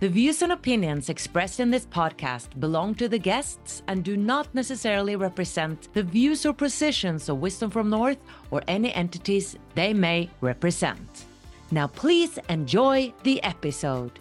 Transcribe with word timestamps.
The 0.00 0.08
views 0.08 0.42
and 0.42 0.50
opinions 0.50 1.08
expressed 1.08 1.60
in 1.60 1.70
this 1.70 1.86
podcast 1.86 2.58
belong 2.58 2.96
to 2.96 3.08
the 3.08 3.18
guests 3.18 3.82
and 3.86 4.02
do 4.02 4.16
not 4.16 4.52
necessarily 4.52 5.14
represent 5.14 5.88
the 5.94 6.02
views 6.02 6.44
or 6.44 6.52
positions 6.52 7.28
of 7.28 7.38
Wisdom 7.38 7.70
from 7.70 7.90
North 7.90 8.18
or 8.50 8.60
any 8.66 8.92
entities 8.92 9.56
they 9.76 9.94
may 9.94 10.28
represent. 10.40 11.26
Now, 11.70 11.86
please 11.86 12.38
enjoy 12.48 13.14
the 13.22 13.42
episode. 13.44 14.18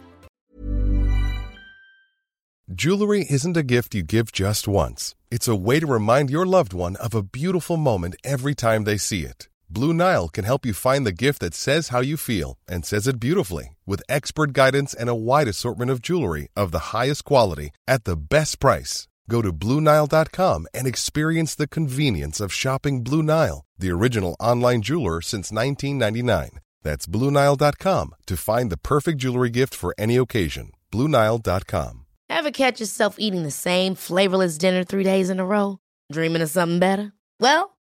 Jewelry 2.71 3.25
isn't 3.29 3.57
a 3.57 3.63
gift 3.63 3.93
you 3.93 4.03
give 4.03 4.31
just 4.31 4.67
once, 4.67 5.15
it's 5.29 5.47
a 5.47 5.55
way 5.55 5.79
to 5.79 5.87
remind 5.87 6.29
your 6.29 6.45
loved 6.45 6.73
one 6.73 6.95
of 6.97 7.13
a 7.13 7.23
beautiful 7.23 7.77
moment 7.77 8.15
every 8.23 8.55
time 8.55 8.83
they 8.83 8.97
see 8.97 9.23
it. 9.25 9.49
Blue 9.73 9.91
Nile 9.91 10.29
can 10.29 10.45
help 10.45 10.67
you 10.67 10.73
find 10.73 11.03
the 11.03 11.11
gift 11.11 11.39
that 11.39 11.55
says 11.55 11.87
how 11.89 11.99
you 11.99 12.15
feel 12.15 12.59
and 12.67 12.85
says 12.85 13.07
it 13.07 13.19
beautifully 13.19 13.75
with 13.87 14.03
expert 14.07 14.53
guidance 14.53 14.93
and 14.93 15.09
a 15.09 15.15
wide 15.15 15.47
assortment 15.47 15.89
of 15.89 15.99
jewelry 15.99 16.47
of 16.55 16.71
the 16.71 16.93
highest 16.93 17.25
quality 17.25 17.71
at 17.87 18.03
the 18.03 18.15
best 18.15 18.59
price. 18.59 19.07
Go 19.27 19.41
to 19.41 19.51
BlueNile.com 19.51 20.67
and 20.75 20.85
experience 20.85 21.55
the 21.55 21.67
convenience 21.67 22.39
of 22.39 22.53
shopping 22.53 23.03
Blue 23.03 23.23
Nile, 23.23 23.65
the 23.75 23.89
original 23.89 24.35
online 24.39 24.83
jeweler 24.83 25.21
since 25.21 25.51
1999. 25.51 26.59
That's 26.83 27.07
BlueNile.com 27.07 28.15
to 28.27 28.37
find 28.37 28.71
the 28.71 28.77
perfect 28.77 29.17
jewelry 29.17 29.49
gift 29.49 29.73
for 29.73 29.95
any 29.97 30.17
occasion. 30.17 30.71
BlueNile.com. 30.91 32.05
Ever 32.29 32.51
catch 32.51 32.79
yourself 32.79 33.15
eating 33.17 33.41
the 33.41 33.49
same 33.49 33.95
flavorless 33.95 34.59
dinner 34.59 34.83
three 34.83 35.03
days 35.03 35.31
in 35.31 35.39
a 35.39 35.45
row? 35.45 35.79
Dreaming 36.11 36.43
of 36.43 36.49
something 36.51 36.79
better? 36.79 37.13
Well, 37.39 37.72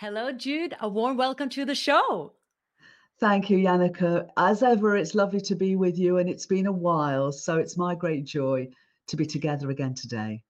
Hello, 0.00 0.30
Jude. 0.30 0.76
A 0.78 0.88
warm 0.88 1.16
welcome 1.16 1.48
to 1.48 1.64
the 1.64 1.74
show. 1.74 2.32
Thank 3.18 3.50
you, 3.50 3.58
Jannike. 3.58 4.28
As 4.36 4.62
ever, 4.62 4.96
it's 4.96 5.16
lovely 5.16 5.40
to 5.40 5.56
be 5.56 5.74
with 5.74 5.98
you, 5.98 6.18
and 6.18 6.30
it's 6.30 6.46
been 6.46 6.66
a 6.66 6.72
while, 6.72 7.32
so 7.32 7.58
it's 7.58 7.76
my 7.76 7.96
great 7.96 8.24
joy 8.24 8.68
to 9.08 9.16
be 9.16 9.26
together 9.26 9.70
again 9.70 9.94
today. 9.94 10.44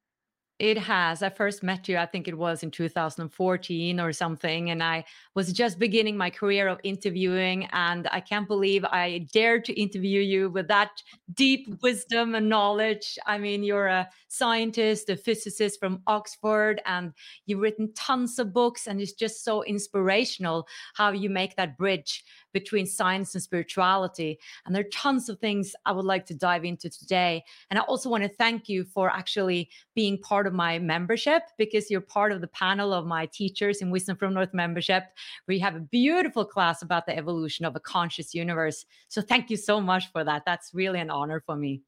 It 0.59 0.77
has. 0.77 1.23
I 1.23 1.31
first 1.31 1.63
met 1.63 1.89
you, 1.89 1.99
I 1.99 2.07
think 2.07 2.27
it 2.27 2.37
was 2.37 2.65
in 2.65 2.73
2014 2.73 4.01
or 4.01 4.13
something. 4.13 4.71
And 4.71 4.83
I 4.83 5.05
was 5.35 5.53
just 5.53 5.79
beginning 5.79 6.17
my 6.17 6.31
career 6.31 6.67
of 6.67 6.81
interviewing. 6.83 7.69
And 7.71 8.09
I 8.11 8.19
can't 8.19 8.49
believe 8.49 8.85
I 8.85 9.29
dared 9.33 9.65
to 9.67 9.81
interview 9.81 10.21
you 10.21 10.51
with 10.51 10.67
that 10.67 11.01
deep 11.35 11.69
wisdom 11.81 12.35
and 12.35 12.49
knowledge. 12.49 13.17
I 13.25 13.39
mean, 13.39 13.63
you're 13.63 13.87
a 13.87 14.09
scientist, 14.27 15.09
a 15.11 15.17
physicist 15.17 15.79
from 15.79 16.03
Oxford, 16.09 16.83
and 16.87 17.13
you've 17.47 17.61
written 17.61 17.93
tons 17.95 18.41
of 18.41 18.53
books. 18.53 18.89
And 18.89 19.01
it's 19.01 19.13
just 19.13 19.45
so 19.45 19.63
inspirational 19.63 20.67
how 20.95 21.13
you 21.13 21.31
make 21.31 21.55
that 21.55 21.79
bridge 21.79 22.25
between 22.53 22.87
science 22.87 23.35
and 23.35 23.43
spirituality. 23.43 24.39
And 24.65 24.75
there 24.75 24.83
are 24.83 24.91
tons 24.93 25.29
of 25.29 25.39
things 25.39 25.75
I 25.85 25.93
would 25.93 26.05
like 26.05 26.27
to 26.27 26.35
dive 26.35 26.65
into 26.65 26.91
today. 26.91 27.45
And 27.71 27.79
I 27.79 27.83
also 27.83 28.09
want 28.09 28.23
to 28.25 28.29
thank 28.29 28.69
you 28.69 28.85
for 28.85 29.11
actually 29.11 29.71
being 29.95 30.19
part 30.19 30.47
of 30.47 30.53
my 30.53 30.79
membership 30.79 31.43
because 31.57 31.91
you're 31.91 32.01
part 32.01 32.33
of 32.33 32.41
the 32.41 32.49
panel 32.49 32.93
of 32.93 33.07
my 33.07 33.27
teachers 33.27 33.83
in 33.83 33.91
Wisdom 33.91 34.17
from 34.17 34.35
North 34.35 34.55
membership. 34.55 35.05
We 35.47 35.59
have 35.61 35.77
a 35.77 35.81
beautiful 35.81 36.45
class 36.45 36.83
about 36.83 37.07
the 37.07 37.17
evolution 37.17 37.65
of 37.65 37.77
a 37.77 37.81
conscious 37.81 38.35
universe. 38.35 38.85
So 39.09 39.21
thank 39.21 39.51
you 39.51 39.57
so 39.57 39.81
much 39.81 40.11
for 40.13 40.25
that. 40.25 40.45
That's 40.45 40.73
really 40.75 41.01
an 41.01 41.11
honor 41.11 41.43
for 41.45 41.57
me. 41.57 41.83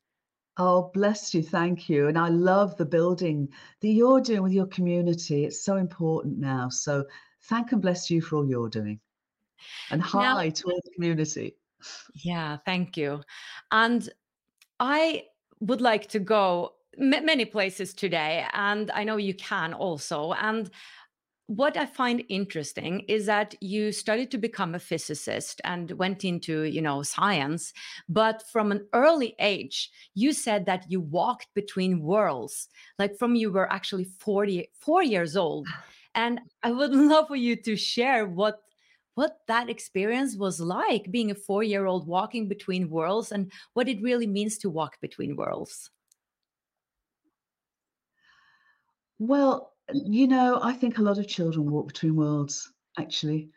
Oh, 0.57 0.91
bless 0.93 1.33
you. 1.33 1.43
Thank 1.43 1.89
you. 1.89 2.09
And 2.09 2.19
I 2.19 2.29
love 2.29 2.77
the 2.77 2.85
building 2.85 3.49
that 3.81 3.89
you're 3.89 4.21
doing 4.21 4.43
with 4.43 4.53
your 4.53 4.67
community. 4.67 5.45
It's 5.45 5.65
so 5.65 5.77
important 5.77 6.39
now. 6.39 6.69
So 6.69 7.07
thank 7.45 7.73
and 7.73 7.81
bless 7.81 8.11
you 8.11 8.21
for 8.21 8.37
all 8.37 8.47
you're 8.47 8.69
doing. 8.69 9.01
And 9.91 10.03
hi 10.03 10.23
Now, 10.23 10.49
to 10.49 10.65
all 10.71 10.81
the 10.85 10.91
community. 10.95 11.57
yeah, 12.15 12.59
thank 12.65 12.97
you. 12.97 13.23
And 13.71 14.09
I 14.79 15.25
would 15.61 15.81
like 15.81 16.09
to 16.09 16.19
go 16.19 16.75
ma- 16.99 17.21
many 17.21 17.45
places 17.45 17.95
today, 17.95 18.47
and 18.53 18.91
I 18.91 19.05
know 19.05 19.17
you 19.17 19.35
can 19.35 19.75
also. 19.75 20.33
And 20.33 20.71
what 21.51 21.77
I 21.77 21.85
find 21.85 22.23
interesting 22.29 23.01
is 23.09 23.27
that 23.27 23.57
you 23.61 23.91
studied 23.91 24.31
to 24.31 24.39
become 24.39 24.77
a 24.77 24.79
physicist 24.79 25.61
and 25.65 25.91
went 25.93 26.25
into, 26.25 26.63
you 26.63 26.81
know, 26.81 27.03
science, 27.03 27.73
but 28.09 28.45
from 28.53 28.71
an 28.71 28.87
early 28.93 29.35
age, 29.41 29.91
you 30.15 30.33
said 30.33 30.65
that 30.67 30.89
you 30.89 31.01
walked 31.01 31.49
between 31.55 32.03
worlds, 32.03 32.69
like 33.01 33.19
from 33.19 33.35
you 33.35 33.51
were 33.51 33.71
actually 33.73 34.05
44 34.05 35.03
years 35.03 35.37
old. 35.37 35.67
Ah. 35.69 35.85
And 36.15 36.41
I 36.63 36.71
would 36.71 36.91
love 36.95 37.27
for 37.27 37.37
you 37.37 37.57
to 37.57 37.75
share 37.75 38.27
what 38.27 38.61
what 39.21 39.37
that 39.49 39.69
experience 39.69 40.35
was 40.35 40.63
like 40.63 41.11
being 41.11 41.31
a 41.31 41.35
4-year-old 41.35 42.07
walking 42.07 42.49
between 42.49 42.89
worlds 42.89 43.33
and 43.33 43.53
what 43.75 43.87
it 43.87 44.01
really 44.01 44.27
means 44.27 44.57
to 44.57 44.71
walk 44.71 44.99
between 45.03 45.37
worlds. 45.37 45.91
Well, 49.19 49.75
you 49.93 50.27
know, 50.27 50.59
I 50.63 50.73
think 50.73 50.97
a 50.97 51.03
lot 51.03 51.19
of 51.19 51.29
children 51.29 51.71
walk 51.71 51.89
between 51.89 52.17
worlds, 52.17 52.73
actually. 52.99 53.51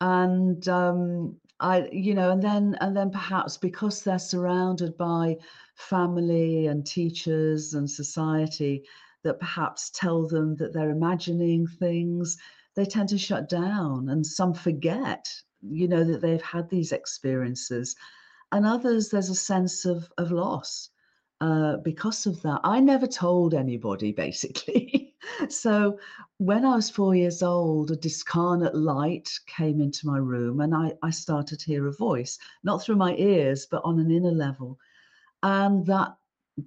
And 0.00 0.66
um, 0.66 1.36
I, 1.60 1.88
you 1.92 2.14
know, 2.14 2.32
and 2.32 2.42
then 2.42 2.76
and 2.80 2.96
then 2.96 3.10
perhaps 3.12 3.56
because 3.56 4.02
they're 4.02 4.18
surrounded 4.18 4.96
by 4.96 5.36
family 5.76 6.66
and 6.66 6.84
teachers 6.84 7.74
and 7.74 7.88
society 7.88 8.82
that 9.22 9.38
perhaps 9.38 9.90
tell 9.90 10.26
them 10.26 10.56
that 10.56 10.72
they're 10.72 10.90
imagining 10.90 11.68
things, 11.68 12.36
they 12.76 12.84
tend 12.84 13.08
to 13.10 13.18
shut 13.18 13.48
down 13.48 14.08
and 14.08 14.26
some 14.26 14.54
forget, 14.54 15.32
you 15.62 15.88
know, 15.88 16.04
that 16.04 16.20
they've 16.20 16.42
had 16.42 16.68
these 16.68 16.92
experiences. 16.92 17.96
And 18.52 18.66
others, 18.66 19.08
there's 19.10 19.30
a 19.30 19.34
sense 19.34 19.84
of 19.84 20.10
of 20.18 20.30
loss 20.30 20.90
uh, 21.40 21.76
because 21.78 22.26
of 22.26 22.40
that. 22.42 22.60
I 22.64 22.80
never 22.80 23.06
told 23.06 23.54
anybody, 23.54 24.12
basically. 24.26 25.14
so 25.48 25.98
when 26.38 26.64
I 26.64 26.76
was 26.76 26.90
four 26.90 27.14
years 27.14 27.42
old, 27.42 27.90
a 27.90 27.96
discarnate 27.96 28.74
light 28.74 29.30
came 29.46 29.80
into 29.80 30.06
my 30.06 30.18
room 30.18 30.60
and 30.60 30.74
I, 30.74 30.92
I 31.02 31.10
started 31.10 31.60
to 31.60 31.66
hear 31.66 31.86
a 31.86 31.92
voice, 31.92 32.38
not 32.62 32.82
through 32.82 32.96
my 32.96 33.14
ears, 33.16 33.66
but 33.70 33.82
on 33.84 33.98
an 33.98 34.10
inner 34.10 34.32
level. 34.32 34.78
and 35.42 35.86
that 35.86 36.16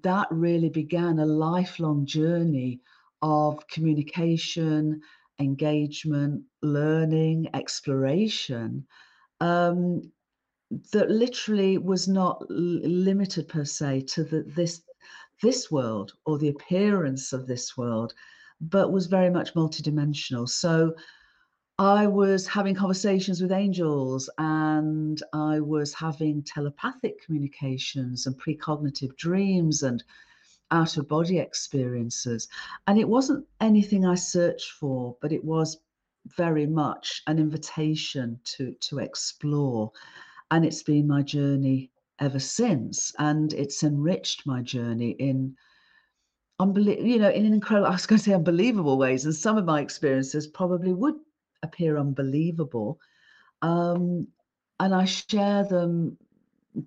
that 0.03 0.27
really 0.31 0.69
began 0.69 1.19
a 1.19 1.25
lifelong 1.25 2.05
journey 2.05 2.81
of 3.21 3.65
communication, 3.67 5.01
engagement, 5.39 6.43
learning, 6.61 7.47
exploration 7.53 8.85
um, 9.39 10.11
that 10.91 11.09
literally 11.09 11.77
was 11.77 12.07
not 12.07 12.43
limited 12.49 13.47
per 13.47 13.63
se 13.63 14.01
to 14.01 14.23
the, 14.23 14.43
this 14.55 14.81
this 15.43 15.69
world 15.69 16.13
or 16.25 16.39
the 16.39 16.49
appearance 16.49 17.31
of 17.31 17.45
this 17.45 17.77
world, 17.77 18.13
but 18.59 18.91
was 18.91 19.05
very 19.05 19.29
much 19.29 19.53
multidimensional. 19.53 20.49
So 20.49 20.95
I 21.77 22.07
was 22.07 22.47
having 22.47 22.73
conversations 22.73 23.39
with 23.39 23.51
angels 23.51 24.31
and 24.39 25.21
I 25.33 25.59
was 25.59 25.93
having 25.93 26.41
telepathic 26.41 27.23
communications 27.23 28.25
and 28.25 28.35
precognitive 28.35 29.15
dreams 29.15 29.83
and 29.83 30.03
out 30.71 30.97
of 30.97 31.07
body 31.07 31.39
experiences. 31.39 32.47
And 32.87 32.99
it 32.99 33.07
wasn't 33.07 33.45
anything 33.61 34.05
I 34.05 34.15
searched 34.15 34.71
for, 34.71 35.15
but 35.21 35.31
it 35.31 35.43
was 35.43 35.77
very 36.35 36.65
much 36.65 37.21
an 37.27 37.39
invitation 37.39 38.39
to, 38.43 38.73
to 38.81 38.99
explore. 38.99 39.91
And 40.51 40.65
it's 40.65 40.83
been 40.83 41.07
my 41.07 41.21
journey 41.21 41.91
ever 42.19 42.39
since. 42.39 43.13
And 43.19 43.53
it's 43.53 43.83
enriched 43.83 44.45
my 44.45 44.61
journey 44.61 45.11
in 45.11 45.55
unbelievable, 46.59 47.07
you 47.07 47.19
know, 47.19 47.29
in 47.29 47.45
incredible, 47.45 47.87
I 47.87 47.91
was 47.91 48.05
going 48.05 48.17
to 48.17 48.23
say 48.23 48.33
unbelievable 48.33 48.97
ways. 48.97 49.25
And 49.25 49.35
some 49.35 49.57
of 49.57 49.65
my 49.65 49.81
experiences 49.81 50.47
probably 50.47 50.93
would 50.93 51.15
appear 51.63 51.97
unbelievable. 51.97 52.99
Um, 53.61 54.27
and 54.79 54.93
I 54.93 55.05
share 55.05 55.63
them 55.63 56.17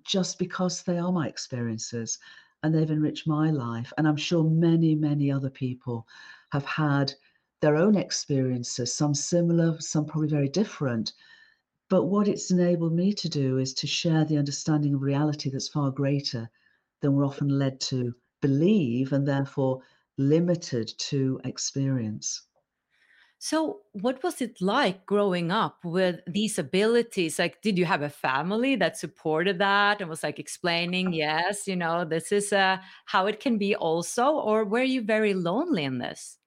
just 0.05 0.39
because 0.39 0.83
they 0.83 0.97
are 0.97 1.11
my 1.11 1.27
experiences 1.27 2.19
and 2.63 2.73
they've 2.73 2.91
enriched 2.91 3.27
my 3.27 3.51
life. 3.51 3.91
And 3.97 4.07
I'm 4.07 4.17
sure 4.17 4.43
many, 4.43 4.95
many 4.95 5.31
other 5.31 5.49
people 5.49 6.07
have 6.51 6.65
had 6.65 7.13
their 7.61 7.75
own 7.75 7.95
experiences, 7.95 8.93
some 8.93 9.13
similar, 9.13 9.79
some 9.79 10.05
probably 10.05 10.29
very 10.29 10.49
different. 10.49 11.13
But 11.89 12.05
what 12.05 12.27
it's 12.27 12.51
enabled 12.51 12.93
me 12.93 13.13
to 13.13 13.29
do 13.29 13.57
is 13.57 13.73
to 13.75 13.87
share 13.87 14.25
the 14.25 14.37
understanding 14.37 14.93
of 14.93 15.01
reality 15.01 15.49
that's 15.49 15.67
far 15.67 15.91
greater 15.91 16.49
than 17.01 17.13
we're 17.13 17.25
often 17.25 17.49
led 17.49 17.79
to 17.81 18.13
believe 18.41 19.13
and 19.13 19.27
therefore 19.27 19.81
limited 20.17 20.93
to 20.97 21.39
experience. 21.43 22.43
So, 23.43 23.81
what 23.93 24.21
was 24.21 24.39
it 24.39 24.61
like 24.61 25.07
growing 25.07 25.49
up 25.49 25.83
with 25.83 26.19
these 26.27 26.59
abilities? 26.59 27.39
Like, 27.39 27.59
did 27.63 27.75
you 27.75 27.85
have 27.85 28.03
a 28.03 28.09
family 28.09 28.75
that 28.75 28.97
supported 28.97 29.57
that 29.57 29.99
and 29.99 30.07
was 30.07 30.21
like 30.21 30.37
explaining, 30.37 31.11
yes, 31.13 31.67
you 31.67 31.75
know, 31.75 32.05
this 32.05 32.31
is 32.31 32.53
uh, 32.53 32.77
how 33.05 33.25
it 33.25 33.39
can 33.39 33.57
be 33.57 33.75
also? 33.75 34.27
Or 34.27 34.63
were 34.63 34.83
you 34.83 35.01
very 35.01 35.33
lonely 35.33 35.83
in 35.85 35.97
this? 35.97 36.37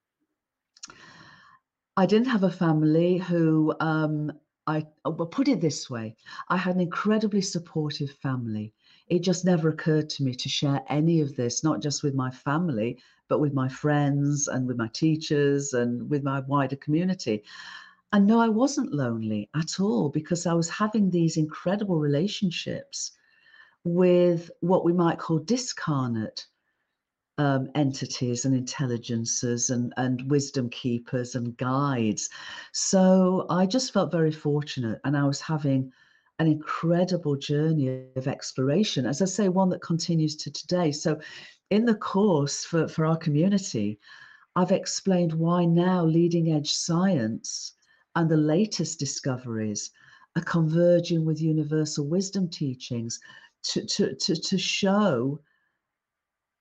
I 1.96 2.06
didn't 2.06 2.28
have 2.28 2.44
a 2.44 2.50
family 2.50 3.18
who 3.18 3.74
um, 3.80 4.30
I 4.68 4.86
well, 5.04 5.26
put 5.26 5.48
it 5.48 5.60
this 5.60 5.90
way: 5.90 6.14
I 6.48 6.56
had 6.56 6.76
an 6.76 6.80
incredibly 6.80 7.40
supportive 7.40 8.12
family. 8.22 8.72
It 9.08 9.22
just 9.24 9.44
never 9.44 9.70
occurred 9.70 10.08
to 10.10 10.22
me 10.22 10.32
to 10.36 10.48
share 10.48 10.80
any 10.88 11.20
of 11.20 11.34
this, 11.34 11.64
not 11.64 11.82
just 11.82 12.04
with 12.04 12.14
my 12.14 12.30
family, 12.30 13.00
but 13.28 13.40
with 13.40 13.52
my 13.52 13.68
friends 13.68 14.48
and 14.48 14.66
with 14.66 14.76
my 14.76 14.88
teachers 14.88 15.72
and 15.72 16.08
with 16.10 16.22
my 16.22 16.40
wider 16.40 16.76
community. 16.76 17.42
And 18.12 18.26
no, 18.26 18.40
I 18.40 18.48
wasn't 18.48 18.92
lonely 18.92 19.50
at 19.56 19.80
all 19.80 20.08
because 20.08 20.46
I 20.46 20.54
was 20.54 20.68
having 20.68 21.10
these 21.10 21.36
incredible 21.36 21.98
relationships 21.98 23.12
with 23.82 24.50
what 24.60 24.84
we 24.84 24.92
might 24.92 25.18
call 25.18 25.38
discarnate 25.38 26.46
um, 27.38 27.68
entities 27.74 28.44
and 28.44 28.54
intelligences 28.54 29.70
and, 29.70 29.92
and 29.96 30.30
wisdom 30.30 30.70
keepers 30.70 31.34
and 31.34 31.56
guides. 31.56 32.30
So 32.72 33.46
I 33.50 33.66
just 33.66 33.92
felt 33.92 34.12
very 34.12 34.32
fortunate 34.32 35.00
and 35.04 35.16
I 35.16 35.24
was 35.24 35.40
having 35.40 35.92
an 36.38 36.46
incredible 36.46 37.36
journey 37.36 38.06
of 38.16 38.26
exploration. 38.28 39.06
As 39.06 39.22
I 39.22 39.26
say, 39.26 39.48
one 39.48 39.70
that 39.70 39.82
continues 39.82 40.36
to 40.36 40.50
today. 40.50 40.92
So 40.92 41.18
in 41.74 41.84
the 41.84 41.94
course 41.96 42.64
for, 42.64 42.86
for 42.86 43.04
our 43.04 43.16
community, 43.16 43.98
I've 44.54 44.70
explained 44.70 45.32
why 45.32 45.64
now 45.64 46.04
leading 46.04 46.52
edge 46.52 46.72
science 46.72 47.72
and 48.14 48.30
the 48.30 48.36
latest 48.36 49.00
discoveries 49.00 49.90
are 50.36 50.42
converging 50.44 51.24
with 51.24 51.42
universal 51.42 52.06
wisdom 52.06 52.48
teachings 52.48 53.18
to, 53.64 53.84
to, 53.86 54.14
to, 54.14 54.36
to 54.36 54.56
show 54.56 55.40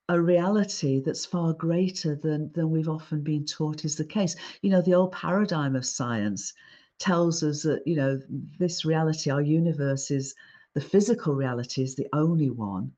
a 0.09 0.19
reality 0.19 0.99
that's 0.99 1.27
far 1.27 1.53
greater 1.53 2.15
than, 2.15 2.51
than 2.53 2.71
we've 2.71 2.89
often 2.89 3.21
been 3.21 3.45
taught 3.45 3.85
is 3.85 3.95
the 3.95 4.03
case. 4.03 4.35
You 4.63 4.71
know, 4.71 4.81
the 4.81 4.95
old 4.95 5.11
paradigm 5.11 5.75
of 5.75 5.85
science 5.85 6.53
tells 6.97 7.43
us 7.43 7.61
that, 7.63 7.83
you 7.85 7.95
know, 7.95 8.19
this 8.57 8.83
reality, 8.83 9.29
our 9.29 9.41
universe 9.41 10.09
is 10.09 10.33
the 10.73 10.81
physical 10.81 11.35
reality 11.35 11.83
is 11.83 11.95
the 11.95 12.07
only 12.13 12.49
one. 12.49 12.91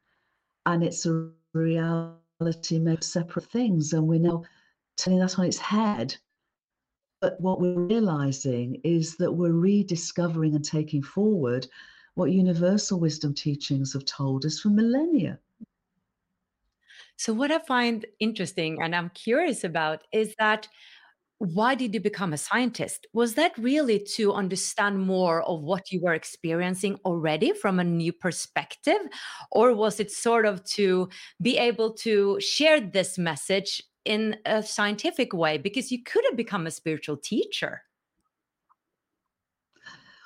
And 0.65 0.81
it's 0.81 1.05
a 1.05 1.29
reality 1.55 2.79
made 2.79 3.03
separate 3.03 3.45
things, 3.45 3.93
and 3.93 4.07
we're 4.07 4.19
now 4.19 4.43
turning 4.97 5.19
that 5.19 5.37
on 5.39 5.45
its 5.45 5.57
head. 5.57 6.15
But 7.21 7.39
what 7.39 7.59
we're 7.59 7.79
realizing 7.79 8.81
is 8.83 9.15
that 9.17 9.31
we're 9.31 9.51
rediscovering 9.51 10.55
and 10.55 10.63
taking 10.63 11.01
forward 11.01 11.67
what 12.15 12.31
universal 12.31 12.99
wisdom 12.99 13.33
teachings 13.33 13.93
have 13.93 14.05
told 14.05 14.45
us 14.45 14.59
for 14.59 14.69
millennia. 14.69 15.39
So, 17.17 17.33
what 17.33 17.51
I 17.51 17.59
find 17.59 18.05
interesting 18.19 18.81
and 18.81 18.95
I'm 18.95 19.09
curious 19.09 19.63
about 19.63 20.03
is 20.11 20.35
that 20.37 20.67
why 21.39 21.75
did 21.75 21.93
you 21.93 21.99
become 21.99 22.33
a 22.33 22.37
scientist? 22.37 23.07
Was 23.13 23.35
that 23.35 23.57
really 23.57 23.99
to 24.15 24.33
understand 24.33 24.99
more 25.05 25.41
of 25.43 25.61
what 25.61 25.91
you 25.91 25.99
were 26.01 26.13
experiencing 26.13 26.97
already 27.03 27.51
from 27.53 27.79
a 27.79 27.83
new 27.83 28.13
perspective? 28.13 28.99
Or 29.51 29.73
was 29.73 29.99
it 29.99 30.11
sort 30.11 30.45
of 30.45 30.63
to 30.75 31.09
be 31.41 31.57
able 31.57 31.93
to 31.95 32.39
share 32.39 32.79
this 32.79 33.17
message 33.17 33.83
in 34.05 34.37
a 34.45 34.63
scientific 34.63 35.33
way? 35.33 35.57
Because 35.57 35.91
you 35.91 36.03
could 36.03 36.23
have 36.25 36.37
become 36.37 36.67
a 36.67 36.71
spiritual 36.71 37.17
teacher. 37.17 37.81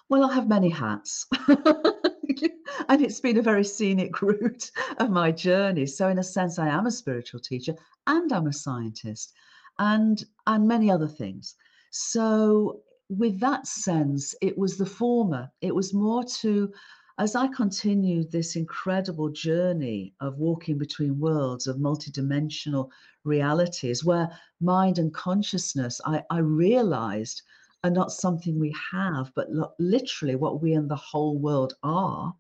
Well, 0.09 0.29
I 0.29 0.33
have 0.35 0.47
many 0.47 0.69
hats. 0.69 1.25
and 1.47 3.01
it's 3.01 3.19
been 3.19 3.38
a 3.38 3.43
very 3.43 3.63
scenic 3.63 4.22
route 4.22 4.72
of 4.98 5.10
my 5.10 5.31
journey. 5.31 5.86
So, 5.88 6.07
in 6.07 6.19
a 6.19 6.24
sense, 6.24 6.60
I 6.60 6.67
am 6.67 6.86
a 6.86 6.91
spiritual 6.91 7.39
teacher 7.39 7.74
and 8.07 8.31
I'm 8.31 8.48
a 8.48 8.53
scientist 8.53 9.34
and 9.79 10.24
and 10.45 10.67
many 10.67 10.91
other 10.91 11.07
things. 11.07 11.55
So 11.91 12.81
with 13.09 13.39
that 13.39 13.65
sense, 13.65 14.36
it 14.41 14.57
was 14.57 14.77
the 14.77 14.86
former. 14.86 15.51
It 15.62 15.74
was 15.74 15.93
more 15.93 16.24
to 16.41 16.71
as 17.17 17.36
I 17.36 17.48
continued 17.48 18.31
this 18.31 18.55
incredible 18.55 19.29
journey 19.29 20.13
of 20.21 20.38
walking 20.38 20.77
between 20.77 21.19
worlds 21.19 21.67
of 21.67 21.75
multidimensional 21.75 22.89
realities, 23.25 24.05
where 24.05 24.29
mind 24.62 25.00
and 25.00 25.13
consciousness, 25.13 26.00
I, 26.05 26.24
I 26.29 26.38
realized, 26.38 27.41
are 27.83 27.89
not 27.89 28.13
something 28.13 28.57
we 28.57 28.74
have, 28.91 29.33
but 29.36 29.51
lo- 29.51 29.74
literally 29.79 30.36
what 30.36 30.62
we 30.62 30.74
and 30.74 30.89
the 30.89 30.95
whole 30.95 31.38
world 31.38 31.74
are. 31.83 32.33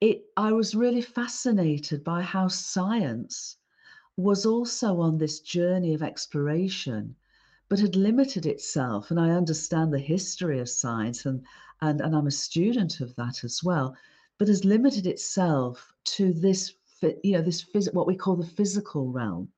It, 0.00 0.26
I 0.36 0.52
was 0.52 0.76
really 0.76 1.02
fascinated 1.02 2.04
by 2.04 2.22
how 2.22 2.46
science 2.46 3.56
was 4.16 4.46
also 4.46 5.00
on 5.00 5.18
this 5.18 5.40
journey 5.40 5.94
of 5.94 6.02
exploration, 6.02 7.14
but 7.68 7.80
had 7.80 7.96
limited 7.96 8.46
itself. 8.46 9.10
And 9.10 9.18
I 9.18 9.30
understand 9.30 9.92
the 9.92 9.98
history 9.98 10.60
of 10.60 10.68
science, 10.68 11.26
and, 11.26 11.44
and, 11.80 12.00
and 12.00 12.14
I'm 12.14 12.26
a 12.26 12.30
student 12.30 13.00
of 13.00 13.14
that 13.16 13.44
as 13.44 13.62
well, 13.64 13.96
but 14.38 14.48
has 14.48 14.64
limited 14.64 15.06
itself 15.06 15.92
to 16.04 16.32
this, 16.32 16.74
you 17.22 17.32
know, 17.32 17.42
this 17.42 17.64
phys- 17.64 17.92
what 17.92 18.06
we 18.06 18.16
call 18.16 18.36
the 18.36 18.46
physical 18.46 19.10
realm 19.10 19.48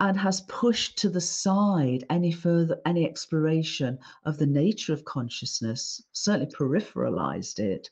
and 0.00 0.18
has 0.18 0.40
pushed 0.42 0.98
to 0.98 1.08
the 1.08 1.20
side 1.20 2.04
any 2.10 2.32
further 2.32 2.80
any 2.84 3.06
exploration 3.06 3.98
of 4.24 4.38
the 4.38 4.46
nature 4.46 4.92
of 4.92 5.04
consciousness 5.04 6.02
certainly 6.12 6.46
peripheralized 6.52 7.58
it 7.58 7.90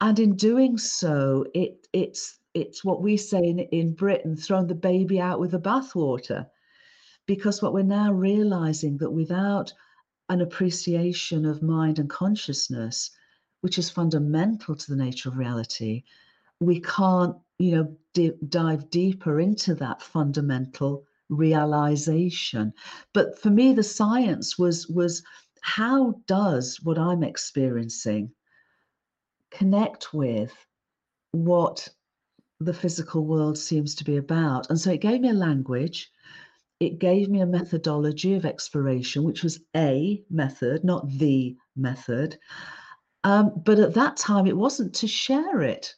and 0.00 0.18
in 0.18 0.34
doing 0.34 0.76
so 0.76 1.44
it 1.54 1.86
it's 1.92 2.40
it's 2.56 2.82
what 2.82 3.02
we 3.02 3.18
say 3.18 3.44
in, 3.44 3.58
in 3.58 3.92
Britain, 3.92 4.34
throwing 4.34 4.66
the 4.66 4.74
baby 4.74 5.20
out 5.20 5.38
with 5.38 5.50
the 5.50 5.60
bathwater. 5.60 6.48
Because 7.26 7.60
what 7.60 7.74
we're 7.74 7.82
now 7.82 8.10
realizing 8.12 8.96
that 8.98 9.10
without 9.10 9.72
an 10.30 10.40
appreciation 10.40 11.44
of 11.44 11.62
mind 11.62 11.98
and 11.98 12.08
consciousness, 12.08 13.10
which 13.60 13.78
is 13.78 13.90
fundamental 13.90 14.74
to 14.74 14.90
the 14.90 14.96
nature 14.96 15.28
of 15.28 15.36
reality, 15.36 16.02
we 16.58 16.80
can't, 16.80 17.36
you 17.58 17.72
know, 17.76 17.96
d- 18.14 18.32
dive 18.48 18.88
deeper 18.88 19.38
into 19.38 19.74
that 19.74 20.00
fundamental 20.00 21.04
realization. 21.28 22.72
But 23.12 23.38
for 23.38 23.50
me, 23.50 23.74
the 23.74 23.82
science 23.82 24.58
was 24.58 24.88
was 24.88 25.22
how 25.60 26.22
does 26.26 26.80
what 26.82 26.98
I'm 26.98 27.22
experiencing 27.22 28.30
connect 29.50 30.14
with 30.14 30.54
what 31.32 31.88
the 32.60 32.74
physical 32.74 33.26
world 33.26 33.58
seems 33.58 33.94
to 33.94 34.04
be 34.04 34.16
about. 34.16 34.70
And 34.70 34.80
so 34.80 34.90
it 34.90 35.00
gave 35.00 35.20
me 35.20 35.28
a 35.28 35.34
language, 35.34 36.10
it 36.80 36.98
gave 36.98 37.28
me 37.28 37.40
a 37.40 37.46
methodology 37.46 38.34
of 38.34 38.44
exploration, 38.44 39.24
which 39.24 39.42
was 39.42 39.60
a 39.74 40.22
method, 40.30 40.84
not 40.84 41.08
the 41.08 41.56
method. 41.74 42.38
Um, 43.24 43.52
but 43.64 43.78
at 43.78 43.94
that 43.94 44.16
time, 44.16 44.46
it 44.46 44.56
wasn't 44.56 44.94
to 44.96 45.08
share 45.08 45.62
it, 45.62 45.94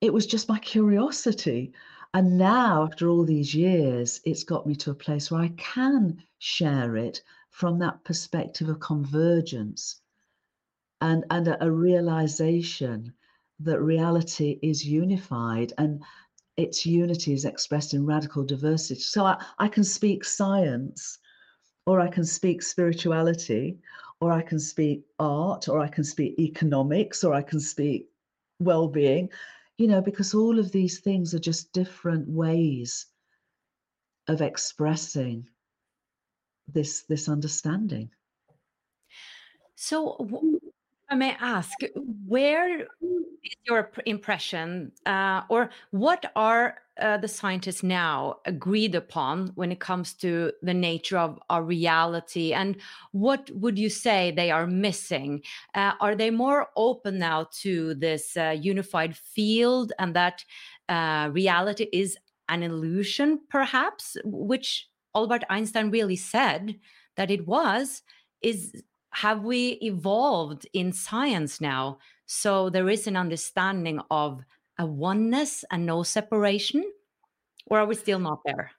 it 0.00 0.12
was 0.12 0.26
just 0.26 0.48
my 0.48 0.58
curiosity. 0.58 1.72
And 2.12 2.38
now, 2.38 2.84
after 2.84 3.08
all 3.08 3.24
these 3.24 3.54
years, 3.54 4.20
it's 4.24 4.44
got 4.44 4.66
me 4.66 4.76
to 4.76 4.92
a 4.92 4.94
place 4.94 5.30
where 5.30 5.40
I 5.40 5.48
can 5.56 6.22
share 6.38 6.96
it 6.96 7.22
from 7.50 7.78
that 7.78 8.04
perspective 8.04 8.68
of 8.68 8.78
convergence 8.78 10.00
and, 11.00 11.24
and 11.30 11.48
a, 11.48 11.64
a 11.64 11.70
realization 11.70 13.12
that 13.60 13.80
reality 13.80 14.58
is 14.62 14.84
unified 14.84 15.72
and 15.78 16.02
its 16.56 16.86
unity 16.86 17.32
is 17.32 17.44
expressed 17.44 17.94
in 17.94 18.06
radical 18.06 18.44
diversity. 18.44 19.00
So 19.00 19.24
I, 19.24 19.42
I 19.58 19.68
can 19.68 19.84
speak 19.84 20.24
science, 20.24 21.18
or 21.86 22.00
I 22.00 22.08
can 22.08 22.24
speak 22.24 22.62
spirituality, 22.62 23.78
or 24.20 24.32
I 24.32 24.42
can 24.42 24.58
speak 24.58 25.04
art, 25.18 25.68
or 25.68 25.80
I 25.80 25.88
can 25.88 26.04
speak 26.04 26.38
economics, 26.38 27.24
or 27.24 27.34
I 27.34 27.42
can 27.42 27.60
speak 27.60 28.08
well 28.60 28.88
being, 28.88 29.30
you 29.78 29.88
know, 29.88 30.00
because 30.00 30.34
all 30.34 30.58
of 30.58 30.70
these 30.70 31.00
things 31.00 31.34
are 31.34 31.40
just 31.40 31.72
different 31.72 32.28
ways 32.28 33.06
of 34.28 34.40
expressing 34.40 35.46
this 36.68 37.02
this 37.02 37.28
understanding. 37.28 38.10
So, 39.74 40.16
I 41.10 41.16
may 41.16 41.36
ask, 41.38 41.76
where 42.26 42.80
is 42.80 43.54
your 43.66 43.90
impression, 44.06 44.92
uh, 45.04 45.42
or 45.48 45.70
what 45.90 46.32
are 46.34 46.78
uh, 47.00 47.18
the 47.18 47.28
scientists 47.28 47.82
now 47.82 48.36
agreed 48.46 48.94
upon 48.94 49.48
when 49.54 49.70
it 49.70 49.80
comes 49.80 50.14
to 50.14 50.52
the 50.62 50.72
nature 50.72 51.18
of 51.18 51.38
our 51.50 51.62
reality? 51.62 52.54
And 52.54 52.76
what 53.12 53.50
would 53.50 53.78
you 53.78 53.90
say 53.90 54.30
they 54.30 54.50
are 54.50 54.66
missing? 54.66 55.42
Uh, 55.74 55.92
are 56.00 56.14
they 56.14 56.30
more 56.30 56.68
open 56.76 57.18
now 57.18 57.48
to 57.60 57.94
this 57.94 58.36
uh, 58.36 58.56
unified 58.58 59.14
field 59.16 59.92
and 59.98 60.16
that 60.16 60.44
uh, 60.88 61.28
reality 61.32 61.86
is 61.92 62.16
an 62.48 62.62
illusion, 62.62 63.40
perhaps, 63.50 64.16
which 64.24 64.88
Albert 65.14 65.44
Einstein 65.50 65.90
really 65.90 66.16
said 66.16 66.78
that 67.16 67.30
it 67.30 67.46
was? 67.46 68.02
Is 68.40 68.82
have 69.14 69.44
we 69.44 69.78
evolved 69.80 70.66
in 70.72 70.92
science 70.92 71.60
now 71.60 71.98
so 72.26 72.70
there 72.70 72.88
is 72.88 73.06
an 73.06 73.16
understanding 73.16 74.00
of 74.10 74.42
a 74.78 74.86
oneness 74.86 75.64
and 75.70 75.86
no 75.86 76.02
separation? 76.02 76.84
Or 77.66 77.78
are 77.78 77.86
we 77.86 77.94
still 77.94 78.18
not 78.18 78.40
there? 78.44 78.72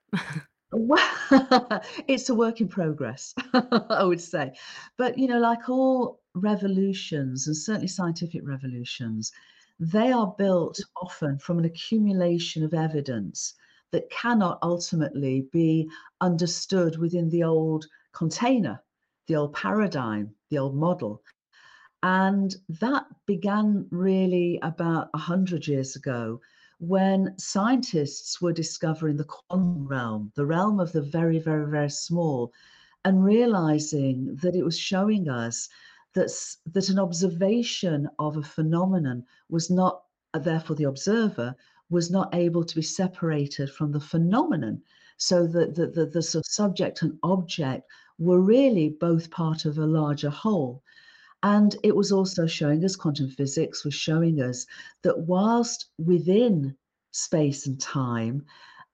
Well, 0.71 1.01
it's 2.07 2.29
a 2.29 2.35
work 2.35 2.59
in 2.59 2.67
progress 2.67 3.33
i 3.53 4.03
would 4.03 4.19
say. 4.19 4.51
But 4.97 5.17
you 5.17 5.27
know 5.27 5.39
like 5.39 5.69
all 5.69 6.19
revolutions 6.33 7.47
and 7.47 7.55
certainly 7.55 7.87
scientific 7.87 8.41
revolutions 8.43 9.31
they 9.79 10.11
are 10.11 10.35
built 10.37 10.79
often 11.01 11.37
from 11.37 11.59
an 11.59 11.65
accumulation 11.65 12.63
of 12.63 12.73
evidence 12.73 13.53
that 13.91 14.09
cannot 14.09 14.59
ultimately 14.61 15.47
be 15.51 15.89
understood 16.19 16.97
within 16.97 17.29
the 17.29 17.43
old 17.43 17.85
container 18.13 18.81
the 19.27 19.35
old 19.35 19.53
paradigm, 19.53 20.33
the 20.49 20.57
old 20.57 20.75
model. 20.75 21.21
And 22.03 22.55
that 22.69 23.05
began 23.25 23.87
really 23.89 24.59
about 24.61 25.11
100 25.13 25.67
years 25.67 25.95
ago 25.95 26.39
when 26.79 27.33
scientists 27.39 28.41
were 28.41 28.53
discovering 28.53 29.17
the 29.17 29.23
quantum 29.23 29.87
realm, 29.87 30.31
the 30.35 30.45
realm 30.45 30.79
of 30.79 30.91
the 30.91 31.01
very, 31.01 31.39
very, 31.39 31.69
very 31.69 31.89
small, 31.89 32.51
and 33.05 33.23
realizing 33.23 34.35
that 34.41 34.55
it 34.55 34.63
was 34.63 34.77
showing 34.77 35.29
us 35.29 35.69
that, 36.13 36.31
that 36.65 36.89
an 36.89 36.99
observation 36.99 38.09
of 38.19 38.37
a 38.37 38.43
phenomenon 38.43 39.23
was 39.49 39.69
not, 39.69 40.03
uh, 40.33 40.39
therefore, 40.39 40.75
the 40.75 40.83
observer 40.83 41.55
was 41.89 42.11
not 42.11 42.33
able 42.33 42.63
to 42.63 42.75
be 42.75 42.81
separated 42.81 43.69
from 43.69 43.91
the 43.91 43.99
phenomenon. 43.99 44.81
So 45.17 45.47
that 45.47 45.75
the, 45.75 45.87
the, 45.87 46.05
the, 46.05 46.21
the 46.21 46.43
subject 46.43 47.01
and 47.01 47.17
object 47.23 47.89
were 48.17 48.41
really 48.41 48.89
both 48.89 49.29
part 49.29 49.65
of 49.65 49.77
a 49.77 49.85
larger 49.85 50.29
whole. 50.29 50.81
And 51.43 51.75
it 51.83 51.95
was 51.95 52.11
also 52.11 52.47
showing 52.47 52.83
us, 52.83 52.95
quantum 52.95 53.29
physics 53.29 53.83
was 53.83 53.93
showing 53.93 54.41
us 54.41 54.65
that 55.03 55.19
whilst 55.19 55.85
within 55.97 56.75
space 57.11 57.67
and 57.67 57.79
time, 57.79 58.45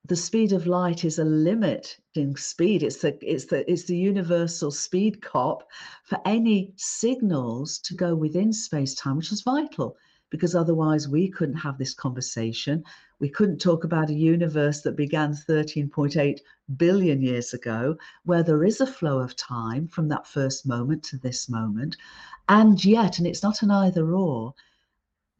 the 0.06 0.16
speed 0.16 0.52
of 0.52 0.68
light 0.68 1.06
is 1.06 1.20
a 1.20 1.24
limiting 1.24 2.36
speed. 2.36 2.84
It's 2.84 2.98
the 2.98 3.18
it's 3.22 3.46
the 3.46 3.70
it's 3.72 3.84
the 3.84 3.96
universal 3.96 4.72
speed 4.72 5.22
cop 5.22 5.64
for 6.04 6.20
any 6.26 6.74
signals 6.78 7.80
to 7.80 7.94
go 7.94 8.16
within 8.16 8.52
space 8.52 8.96
time, 8.96 9.18
which 9.18 9.32
is 9.32 9.44
vital 9.44 9.96
because 10.32 10.56
otherwise 10.56 11.10
we 11.10 11.30
couldn't 11.30 11.58
have 11.58 11.78
this 11.78 11.94
conversation. 11.94 12.84
We 13.20 13.30
couldn't 13.30 13.60
talk 13.60 13.84
about 13.84 14.10
a 14.10 14.14
universe 14.14 14.82
that 14.82 14.96
began 14.96 15.34
13.8 15.34 16.40
billion 16.78 17.22
years 17.22 17.54
ago, 17.54 17.98
where 18.24 18.42
there 18.42 18.64
is 18.64 18.82
a 18.82 18.88
flow 18.88 19.20
of 19.20 19.36
time 19.36 19.88
from 19.88 20.08
that 20.08 20.26
first 20.26 20.66
moment 20.66 21.04
to 21.04 21.18
this 21.18 21.50
moment. 21.50 21.98
And 22.48 22.84
yet, 22.84 23.20
and 23.20 23.28
it's 23.28 23.44
not 23.44 23.62
an 23.62 23.72
either 23.72 24.14
or, 24.14 24.56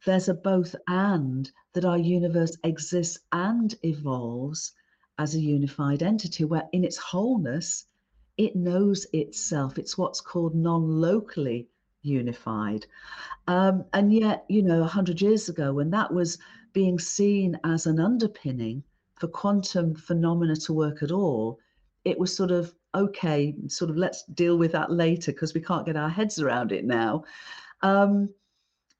there's 0.04 0.28
a 0.28 0.34
both 0.34 0.76
and 0.86 1.50
that 1.72 1.86
our 1.86 1.98
universe 1.98 2.56
exists 2.62 3.18
and 3.32 3.74
evolves 3.82 4.72
as 5.18 5.34
a 5.34 5.40
unified 5.40 6.02
entity, 6.02 6.44
where 6.44 6.68
in 6.72 6.84
its 6.84 6.98
wholeness, 6.98 7.86
it 8.36 8.54
knows 8.56 9.06
itself. 9.14 9.78
It's 9.78 9.96
what's 9.96 10.20
called 10.20 10.54
non 10.54 11.00
locally 11.00 11.68
unified. 12.02 12.86
Um, 13.46 13.84
and 13.92 14.12
yet, 14.12 14.44
you 14.48 14.62
know, 14.62 14.80
100 14.80 15.20
years 15.20 15.48
ago, 15.48 15.72
when 15.72 15.90
that 15.90 16.12
was 16.12 16.38
being 16.72 16.98
seen 16.98 17.58
as 17.64 17.86
an 17.86 18.00
underpinning 18.00 18.82
for 19.14 19.28
quantum 19.28 19.94
phenomena 19.94 20.56
to 20.56 20.72
work 20.72 21.02
at 21.02 21.12
all, 21.12 21.58
it 22.04 22.18
was 22.18 22.34
sort 22.34 22.50
of 22.50 22.74
okay, 22.94 23.54
sort 23.68 23.90
of 23.90 23.96
let's 23.96 24.24
deal 24.34 24.58
with 24.58 24.72
that 24.72 24.92
later 24.92 25.32
because 25.32 25.54
we 25.54 25.60
can't 25.60 25.86
get 25.86 25.96
our 25.96 26.10
heads 26.10 26.38
around 26.38 26.72
it 26.72 26.84
now. 26.84 27.24
Um, 27.80 28.28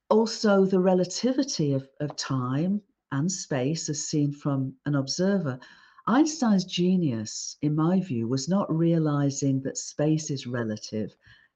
also, 0.09 0.65
the 0.65 0.81
relativity 0.81 1.75
of, 1.75 1.89
of 2.01 2.17
time 2.17 2.81
and 3.13 3.31
space 3.31 3.89
as 3.89 4.05
seen 4.05 4.33
from 4.33 4.75
an 4.87 4.95
observer. 4.95 5.59
Einstein's 6.07 6.65
genius, 6.65 7.57
in 7.63 7.77
my 7.77 8.01
view, 8.01 8.27
was 8.27 8.49
not 8.49 8.75
realizing 8.75 9.61
that 9.63 9.79
space 9.79 10.31
is 10.31 10.47
relative 10.47 11.15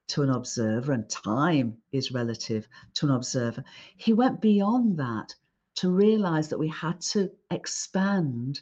to 0.09 0.23
an 0.23 0.31
observer 0.31 0.93
and 0.93 1.09
time 1.11 1.77
is 1.93 2.13
relative 2.13 2.69
to 2.95 3.07
an 3.07 3.13
observer. 3.13 3.65
He 3.97 4.13
went 4.13 4.41
beyond 4.41 4.99
that 4.99 5.35
to 5.77 5.91
realize 5.91 6.49
that 6.49 6.59
we 6.59 6.69
had 6.69 7.01
to 7.01 7.31
expand 7.51 8.61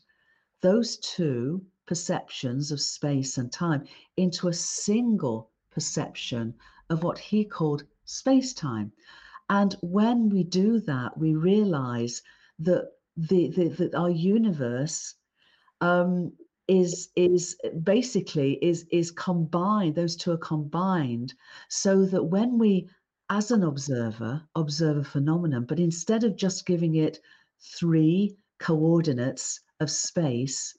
those 0.61 0.97
two 0.99 1.65
perceptions 1.87 2.73
of 2.73 2.81
space 2.81 3.39
and 3.39 3.53
time 3.53 3.87
into 4.17 4.49
a 4.49 4.53
single 4.53 5.51
perception 5.71 6.55
of 6.91 7.03
what 7.03 7.19
he 7.19 7.45
called 7.45 7.85
space 8.05 8.53
time. 8.53 8.93
And 9.51 9.77
when 9.83 10.31
we 10.31 10.45
do 10.45 10.81
that, 10.81 11.17
we 11.19 11.35
realize 11.35 12.23
that 12.61 12.91
the, 13.17 13.49
the 13.49 13.91
our 13.97 14.11
universe 14.11 15.15
um, 15.81 16.33
is 16.67 17.11
is 17.15 17.57
basically 17.83 18.53
is 18.65 18.87
is 18.91 19.11
combined 19.11 19.95
those 19.95 20.17
two 20.17 20.33
are 20.33 20.39
combined 20.39 21.35
so 21.69 22.07
that 22.07 22.25
when 22.25 22.59
we 22.59 22.89
as 23.29 23.51
an 23.51 23.63
observer 23.63 24.43
observe 24.55 24.97
a 24.97 25.05
phenomenon 25.05 25.65
but 25.67 25.79
instead 25.79 26.25
of 26.25 26.37
just 26.37 26.65
giving 26.67 26.95
it 26.95 27.21
three 27.61 28.37
coordinates 28.59 29.61
of 29.81 29.91
space 29.91 30.77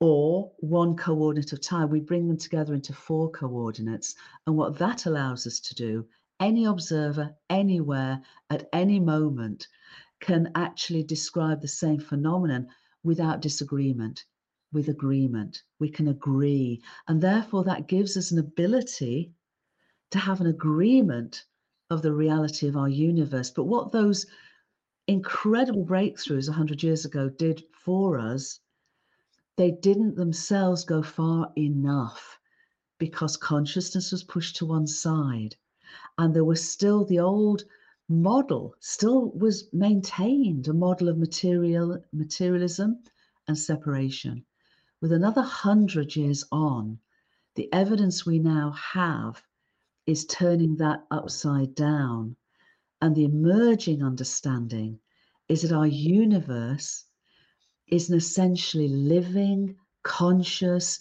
or 0.00 0.52
one 0.58 0.96
coordinate 0.96 1.52
of 1.52 1.60
time 1.60 1.88
we 1.88 2.00
bring 2.00 2.26
them 2.28 2.36
together 2.36 2.74
into 2.74 2.92
four 2.92 3.30
coordinates. 3.30 4.14
And 4.46 4.56
what 4.56 4.76
that 4.78 5.06
allows 5.06 5.46
us 5.46 5.60
to 5.60 5.74
do 5.74 6.06
any 6.40 6.64
observer 6.64 7.34
anywhere 7.48 8.20
at 8.50 8.68
any 8.72 8.98
moment 8.98 9.68
can 10.20 10.50
actually 10.54 11.04
describe 11.04 11.60
the 11.60 11.68
same 11.68 12.00
phenomenon 12.00 12.66
without 13.02 13.40
disagreement 13.40 14.24
with 14.74 14.88
agreement. 14.88 15.62
We 15.78 15.88
can 15.88 16.08
agree. 16.08 16.82
And 17.08 17.22
therefore, 17.22 17.64
that 17.64 17.88
gives 17.88 18.16
us 18.16 18.32
an 18.32 18.38
ability 18.38 19.32
to 20.10 20.18
have 20.18 20.40
an 20.40 20.46
agreement 20.46 21.46
of 21.88 22.02
the 22.02 22.12
reality 22.12 22.68
of 22.68 22.76
our 22.76 22.88
universe. 22.88 23.50
But 23.50 23.64
what 23.64 23.92
those 23.92 24.26
incredible 25.06 25.86
breakthroughs 25.86 26.48
100 26.48 26.82
years 26.82 27.04
ago 27.04 27.28
did 27.28 27.64
for 27.72 28.18
us, 28.18 28.60
they 29.56 29.70
didn't 29.70 30.16
themselves 30.16 30.84
go 30.84 31.02
far 31.02 31.52
enough 31.56 32.38
because 32.98 33.36
consciousness 33.36 34.12
was 34.12 34.24
pushed 34.24 34.56
to 34.56 34.66
one 34.66 34.86
side. 34.86 35.56
And 36.18 36.34
there 36.34 36.44
was 36.44 36.68
still 36.68 37.04
the 37.04 37.20
old 37.20 37.64
model 38.08 38.74
still 38.80 39.30
was 39.30 39.72
maintained 39.72 40.68
a 40.68 40.74
model 40.74 41.08
of 41.08 41.16
material 41.16 42.02
materialism 42.12 42.98
and 43.48 43.58
separation. 43.58 44.44
With 45.04 45.12
another 45.12 45.42
hundred 45.42 46.16
years 46.16 46.44
on, 46.50 46.98
the 47.56 47.70
evidence 47.74 48.24
we 48.24 48.38
now 48.38 48.70
have 48.70 49.42
is 50.06 50.24
turning 50.24 50.76
that 50.76 51.04
upside 51.10 51.74
down. 51.74 52.36
And 53.02 53.14
the 53.14 53.24
emerging 53.24 54.02
understanding 54.02 55.00
is 55.46 55.60
that 55.60 55.72
our 55.72 55.86
universe 55.86 57.04
is 57.86 58.08
an 58.08 58.16
essentially 58.16 58.88
living, 58.88 59.76
conscious, 60.04 61.00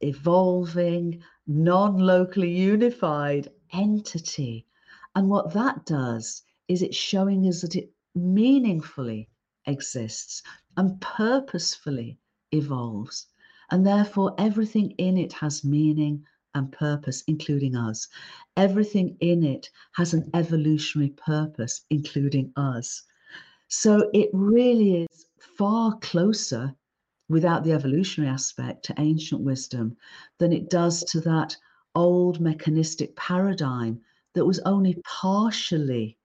evolving, 0.00 1.22
non 1.46 1.96
locally 1.96 2.50
unified 2.50 3.52
entity. 3.72 4.66
And 5.14 5.30
what 5.30 5.52
that 5.52 5.86
does 5.86 6.42
is 6.66 6.82
it's 6.82 6.96
showing 6.96 7.46
us 7.46 7.60
that 7.60 7.76
it 7.76 7.92
meaningfully 8.16 9.28
exists 9.64 10.42
and 10.76 11.00
purposefully 11.00 12.18
evolves. 12.52 13.26
And 13.70 13.86
therefore, 13.86 14.34
everything 14.38 14.92
in 14.92 15.16
it 15.18 15.32
has 15.34 15.64
meaning 15.64 16.24
and 16.54 16.72
purpose, 16.72 17.22
including 17.26 17.76
us. 17.76 18.08
Everything 18.56 19.16
in 19.20 19.44
it 19.44 19.70
has 19.92 20.14
an 20.14 20.28
evolutionary 20.34 21.10
purpose, 21.10 21.82
including 21.90 22.52
us. 22.56 23.02
So 23.68 24.10
it 24.14 24.30
really 24.32 25.02
is 25.04 25.26
far 25.38 25.98
closer 25.98 26.74
without 27.28 27.64
the 27.64 27.72
evolutionary 27.72 28.32
aspect 28.32 28.84
to 28.86 28.94
ancient 28.98 29.42
wisdom 29.42 29.96
than 30.38 30.52
it 30.52 30.70
does 30.70 31.04
to 31.04 31.20
that 31.20 31.56
old 31.94 32.40
mechanistic 32.40 33.14
paradigm 33.16 34.00
that 34.34 34.46
was 34.46 34.60
only 34.60 34.96
partially 35.04 36.16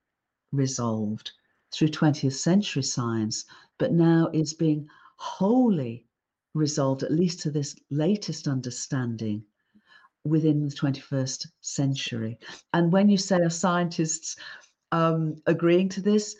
resolved 0.51 1.31
through 1.73 1.89
20th 1.89 2.33
century 2.33 2.83
science, 2.83 3.45
but 3.77 3.91
now 3.91 4.29
is 4.33 4.53
being 4.53 4.87
wholly 5.17 6.02
resolved, 6.53 7.03
at 7.03 7.11
least 7.11 7.41
to 7.41 7.51
this 7.51 7.75
latest 7.89 8.47
understanding 8.47 9.43
within 10.25 10.67
the 10.67 10.75
21st 10.75 11.47
century. 11.61 12.39
And 12.73 12.91
when 12.91 13.09
you 13.09 13.17
say 13.17 13.37
are 13.37 13.49
scientists 13.49 14.35
um, 14.91 15.35
agreeing 15.45 15.89
to 15.89 16.01
this, 16.01 16.35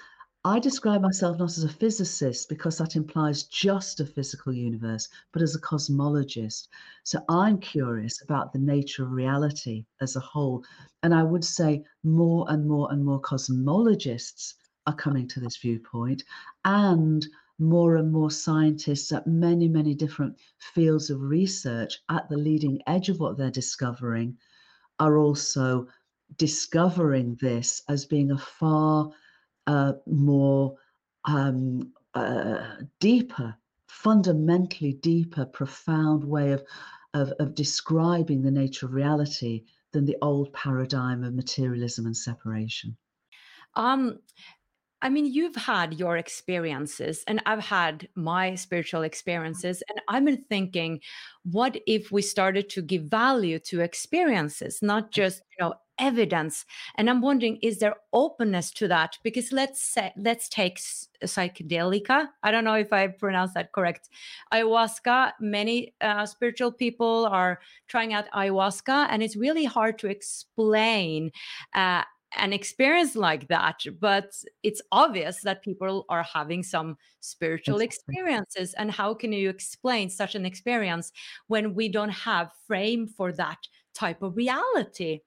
I 0.46 0.60
describe 0.60 1.02
myself 1.02 1.40
not 1.40 1.52
as 1.52 1.64
a 1.64 1.70
physicist 1.70 2.50
because 2.50 2.78
that 2.78 2.98
implies 2.98 3.44
just 3.44 4.02
a 4.02 4.06
physical 4.06 4.52
universe, 4.52 5.08
but 5.32 5.42
as 5.42 5.56
a 5.56 5.62
cosmologist. 5.62 6.68
So 7.04 7.24
I'm 7.30 7.60
curious 7.60 8.22
about 8.22 8.52
the 8.52 8.60
nature 8.60 9.04
of 9.04 9.12
reality 9.12 9.86
as 10.02 10.18
a 10.18 10.20
whole. 10.20 10.66
And 11.02 11.14
I 11.14 11.24
would 11.24 11.46
say 11.46 11.86
more 12.04 12.46
and 12.50 12.68
more 12.68 12.92
and 12.92 13.06
more 13.06 13.22
cosmologists 13.22 14.56
are 14.86 14.96
coming 14.96 15.30
to 15.30 15.40
this 15.40 15.56
viewpoint, 15.56 16.24
and 16.66 17.26
more 17.64 17.96
and 17.96 18.12
more 18.12 18.32
scientists 18.32 19.12
at 19.12 19.28
many, 19.28 19.68
many 19.68 19.94
different 19.94 20.36
fields 20.60 21.10
of 21.10 21.22
research 21.22 22.00
at 22.10 22.28
the 22.30 22.38
leading 22.38 22.82
edge 22.88 23.10
of 23.10 23.20
what 23.20 23.38
they're 23.38 23.50
discovering 23.52 24.38
are 25.00 25.18
also 25.18 25.88
discovering 26.38 27.38
this 27.42 27.82
as 27.90 28.06
being 28.06 28.32
a 28.32 28.38
far 28.38 29.10
uh, 29.68 29.94
more 30.06 30.76
um, 31.26 31.92
uh, 32.14 32.76
deeper, 33.00 33.56
fundamentally 33.88 34.94
deeper, 34.94 35.46
profound 35.46 36.24
way 36.24 36.52
of, 36.52 36.64
of, 37.14 37.32
of 37.40 37.56
describing 37.56 38.42
the 38.42 38.52
nature 38.52 38.86
of 38.86 38.94
reality 38.94 39.64
than 39.92 40.06
the 40.06 40.18
old 40.22 40.52
paradigm 40.54 41.24
of 41.24 41.34
materialism 41.34 42.06
and 42.06 42.18
separation. 42.18 42.98
Um, 43.76 44.20
I 45.04 45.10
mean, 45.10 45.26
you've 45.26 45.58
had 45.58 46.00
your 46.00 46.16
experiences, 46.16 47.26
and 47.28 47.42
I've 47.46 47.60
had 47.60 48.08
my 48.16 48.56
spiritual 48.56 49.04
experiences. 49.04 49.84
And 49.90 50.00
I've 50.08 50.24
been 50.24 50.46
thinking, 50.48 51.02
what 51.44 51.78
if 51.86 52.10
we 52.10 52.22
started 52.22 52.70
to 52.70 52.82
give 52.82 53.04
value 53.04 53.60
to 53.60 53.82
experiences, 53.82 54.80
not 54.82 55.12
just, 55.12 55.42
you 55.52 55.66
know, 55.66 55.74
evidence? 56.00 56.66
And 56.96 57.08
i'm 57.08 57.22
wondering 57.22 57.58
is 57.62 57.80
there 57.80 57.96
openness 58.14 58.72
to 58.72 58.88
that? 58.88 59.18
Because 59.24 59.52
let's 59.52 59.82
say 59.82 60.14
let's 60.18 60.48
take 60.48 60.80
psychedelica. 61.24 62.28
I 62.42 62.52
don't 62.52 62.64
know 62.64 62.74
if 62.76 62.92
i 62.94 63.08
pronounced 63.08 63.56
that 63.56 63.74
correct. 63.74 64.10
Ayahuasca 64.54 65.34
many 65.42 65.94
uh, 66.00 66.26
spiritual 66.26 66.72
people 66.72 67.28
are 67.30 67.60
trying 67.88 68.14
out 68.14 68.26
ayahuasca 68.34 69.08
and 69.10 69.22
it's 69.22 69.36
really 69.36 69.66
hard 69.66 70.00
to 70.00 70.08
explain 70.08 71.32
uh, 71.76 72.04
an 72.38 72.54
experience 72.54 73.16
like 73.16 73.48
that 73.48 73.84
but 74.00 74.34
it's 74.64 74.82
obvious 74.92 75.42
that 75.42 75.64
people 75.64 76.06
are 76.10 76.24
having 76.24 76.64
some 76.64 76.98
spiritual 77.20 77.80
experiences 77.80 78.74
and 78.76 78.92
how 78.92 79.14
can 79.14 79.32
you 79.32 79.50
explain 79.50 80.10
such 80.10 80.36
an 80.36 80.46
experience 80.46 81.12
when 81.48 81.74
we 81.74 81.90
don't 81.90 82.10
have 82.10 82.52
frame 82.68 83.08
for 83.08 83.32
that 83.32 83.60
type 83.94 84.22
of 84.22 84.36
reality? 84.36 85.22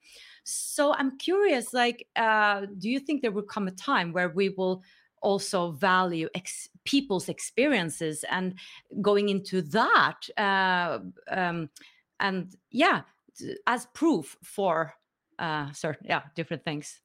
So 0.44 0.94
I'm 0.94 1.18
curious, 1.18 1.72
like, 1.72 2.06
uh, 2.16 2.66
do 2.78 2.88
you 2.88 3.00
think 3.00 3.22
there 3.22 3.32
will 3.32 3.42
come 3.42 3.68
a 3.68 3.72
time 3.72 4.12
where 4.12 4.28
we 4.28 4.50
will 4.50 4.82
also 5.22 5.72
value 5.72 6.28
ex- 6.34 6.68
people's 6.84 7.28
experiences 7.28 8.24
and 8.30 8.54
going 9.00 9.28
into 9.28 9.62
that, 9.62 10.28
uh, 10.36 11.00
um, 11.30 11.68
and 12.20 12.54
yeah, 12.70 13.02
as 13.66 13.86
proof 13.86 14.36
for 14.42 14.94
uh, 15.38 15.72
certain, 15.72 16.06
yeah, 16.08 16.22
different 16.34 16.64
things. 16.64 17.00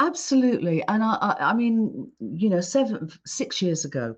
Absolutely, 0.00 0.82
and 0.88 1.02
I, 1.02 1.14
I, 1.14 1.50
I 1.50 1.54
mean, 1.54 2.10
you 2.20 2.48
know, 2.48 2.60
seven, 2.60 3.10
six 3.26 3.60
years 3.60 3.84
ago, 3.84 4.16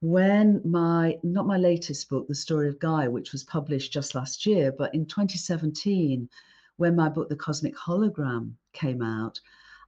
when 0.00 0.60
my 0.64 1.16
not 1.22 1.46
my 1.46 1.56
latest 1.56 2.08
book 2.10 2.28
the 2.28 2.34
story 2.34 2.68
of 2.68 2.78
Gaia, 2.78 3.10
which 3.10 3.32
was 3.32 3.42
published 3.42 3.92
just 3.92 4.14
last 4.14 4.44
year 4.44 4.70
but 4.70 4.94
in 4.94 5.06
2017 5.06 6.28
when 6.76 6.96
my 6.96 7.08
book, 7.08 7.28
The 7.28 7.36
Cosmic 7.36 7.76
Hologram, 7.76 8.52
came 8.72 9.00
out, 9.00 9.40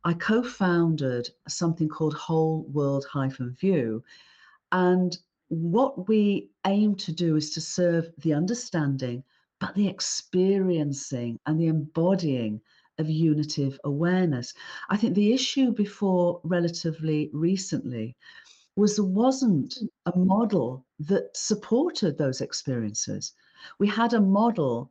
I 0.04 0.14
co 0.14 0.42
founded 0.42 1.28
something 1.48 1.88
called 1.88 2.14
Whole 2.14 2.62
World 2.72 3.04
Hyphen 3.11 3.56
View. 3.61 4.04
And 4.70 5.18
what 5.48 6.09
we 6.09 6.50
aim 6.64 6.94
to 6.96 7.12
do 7.12 7.37
is 7.37 7.50
to 7.50 7.61
serve 7.61 8.12
the 8.18 8.32
understanding, 8.32 9.24
but 9.59 9.74
the 9.74 9.88
experiencing 9.88 11.40
and 11.46 11.61
the 11.61 11.66
embodying 11.66 12.61
of 12.98 13.11
unitive 13.11 13.78
awareness. 13.85 14.54
I 14.88 14.96
think 14.96 15.14
the 15.14 15.32
issue 15.32 15.72
before 15.72 16.40
relatively 16.44 17.30
recently 17.32 18.16
was 18.76 18.96
there 18.96 19.04
wasn't 19.04 19.74
mm. 19.74 19.88
a 20.06 20.18
model 20.18 20.87
that 21.00 21.37
supported 21.37 22.18
those 22.18 22.40
experiences. 22.40 23.32
We 23.78 23.88
had 23.88 24.12
a 24.12 24.20
model 24.20 24.90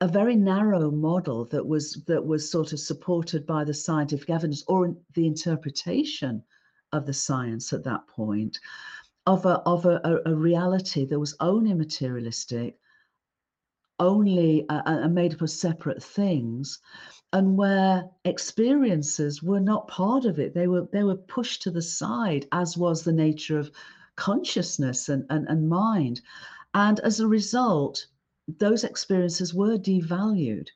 a 0.00 0.08
very 0.08 0.34
narrow 0.34 0.90
model 0.90 1.44
that 1.44 1.64
was 1.64 2.02
that 2.08 2.26
was 2.26 2.50
sort 2.50 2.72
of 2.72 2.80
supported 2.80 3.46
by 3.46 3.62
the 3.62 3.72
scientific 3.72 4.30
evidence 4.30 4.64
or 4.66 4.96
the 5.14 5.28
interpretation 5.28 6.42
of 6.92 7.06
the 7.06 7.12
science 7.12 7.72
at 7.72 7.84
that 7.84 8.04
point 8.08 8.58
of 9.26 9.46
a 9.46 9.60
of 9.60 9.86
a, 9.86 10.00
a 10.26 10.34
reality 10.34 11.04
that 11.04 11.20
was 11.20 11.36
only 11.38 11.72
materialistic 11.72 12.80
only 14.02 14.68
uh, 14.68 14.82
uh, 14.84 15.08
made 15.08 15.32
up 15.32 15.40
of 15.40 15.50
separate 15.50 16.02
things 16.02 16.80
and 17.32 17.56
where 17.56 18.10
experiences 18.24 19.42
were 19.42 19.60
not 19.60 19.88
part 19.88 20.24
of 20.24 20.38
it 20.38 20.52
they 20.54 20.66
were 20.66 20.86
they 20.92 21.04
were 21.04 21.16
pushed 21.16 21.62
to 21.62 21.70
the 21.70 21.80
side 21.80 22.46
as 22.52 22.76
was 22.76 23.02
the 23.02 23.12
nature 23.12 23.58
of 23.58 23.70
consciousness 24.16 25.08
and, 25.08 25.24
and, 25.30 25.48
and 25.48 25.68
mind 25.68 26.20
and 26.74 27.00
as 27.00 27.20
a 27.20 27.26
result 27.26 28.06
those 28.58 28.84
experiences 28.84 29.54
were 29.54 29.78
devalued. 29.78 30.68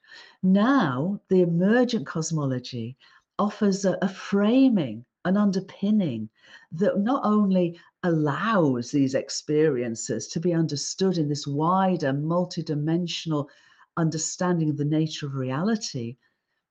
Now, 0.43 1.21
the 1.29 1.41
emergent 1.43 2.07
cosmology 2.07 2.97
offers 3.39 3.85
a, 3.85 3.99
a, 4.03 4.09
framing, 4.09 5.05
an 5.25 5.37
underpinning 5.37 6.29
that 6.73 6.99
not 7.01 7.25
only 7.25 7.79
allows 8.07 8.93
these 8.93 9.17
experiences 9.17 10.29
to 10.29 10.39
be 10.39 10.55
understood 10.55 11.19
in 11.19 11.29
this 11.29 11.45
wider, 11.45 12.13
multidimensional 12.13 13.49
understanding 13.97 14.71
of 14.71 14.77
the 14.77 14.85
nature 14.85 15.27
of 15.27 15.35
reality, 15.35 16.17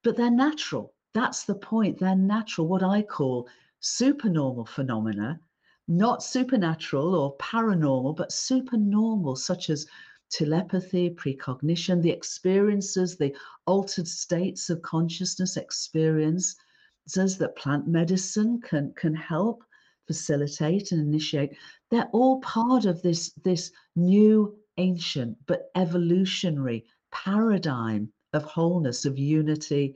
but 0.02 0.15
they're 0.15 0.32
natural. 0.32 0.93
That's 1.13 1.43
the 1.43 1.56
point. 1.56 2.00
They're 2.00 2.15
natural, 2.15 2.67
what 2.67 2.84
I 2.84 3.02
call 3.02 3.50
supernormal 3.82 4.65
phenomena, 4.65 5.41
not 5.89 6.24
supernatural 6.24 7.13
or 7.15 7.36
paranormal, 7.38 8.15
but 8.15 8.32
supernormal, 8.32 9.36
such 9.36 9.69
as 9.69 9.88
telepathy, 10.30 11.10
precognition, 11.10 12.02
the 12.02 12.12
experiences, 12.12 13.17
the 13.17 13.36
altered 13.65 14.08
states 14.08 14.69
of 14.69 14.82
consciousness 14.82 15.58
experience 15.58 16.56
says 17.08 17.38
that 17.38 17.58
plant 17.58 17.88
medicine 17.88 18.62
can, 18.62 18.93
can 18.93 19.13
help 19.13 19.63
facilitate 20.08 20.91
and 20.91 21.02
initiate. 21.02 21.58
They're 21.89 22.10
all 22.13 22.39
part 22.41 22.86
of 22.86 23.02
this, 23.02 23.32
this 23.44 23.72
new, 23.96 24.58
ancient, 24.78 25.38
but 25.46 25.72
evolutionary 25.76 26.86
paradigm 27.12 28.12
of 28.34 28.44
wholeness, 28.44 29.06
of 29.06 29.18
unity, 29.18 29.96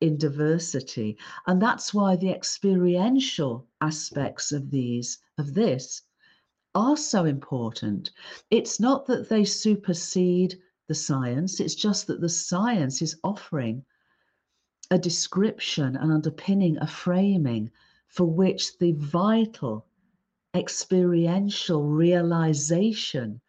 in 0.00 0.18
diversity. 0.18 1.16
And 1.46 1.60
that's 1.60 1.94
why 1.94 2.16
the 2.16 2.30
experiential 2.30 3.66
aspects 3.80 4.52
of 4.52 4.70
these, 4.70 5.18
of 5.38 5.54
this, 5.54 6.02
are 6.74 6.96
so 6.96 7.24
important. 7.24 8.10
It's 8.50 8.78
not 8.78 9.06
that 9.06 9.28
they 9.28 9.44
supersede 9.44 10.60
the 10.88 10.94
science, 10.94 11.58
it's 11.58 11.74
just 11.74 12.06
that 12.06 12.20
the 12.20 12.28
science 12.28 13.02
is 13.02 13.18
offering 13.24 13.84
a 14.90 14.98
description, 14.98 15.96
an 15.96 16.10
underpinning, 16.10 16.76
a 16.78 16.86
framing 16.86 17.70
for 18.08 18.24
which 18.24 18.78
the 18.78 18.92
vital 18.92 19.86
experiential 20.54 21.84
realization 21.84 23.40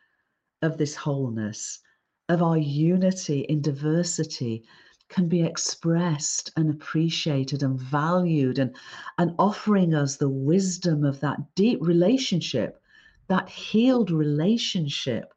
of 0.62 0.78
this 0.78 0.96
wholeness, 0.96 1.80
of 2.28 2.41
our 2.41 2.58
unity 2.58 3.41
in 3.41 3.62
diversity, 3.62 4.63
can 5.10 5.30
be 5.30 5.41
expressed 5.41 6.52
and 6.58 6.70
appreciated 6.70 7.63
and 7.63 7.80
valued 7.80 8.60
and, 8.60 8.76
and 9.17 9.34
offering 9.39 9.93
us 9.93 10.17
the 10.17 10.28
wisdom 10.28 11.06
of 11.06 11.20
that 11.22 11.56
deep 11.56 11.80
relationship, 11.82 12.82
that 13.28 13.48
healed 13.48 14.12
relationship 14.12 15.34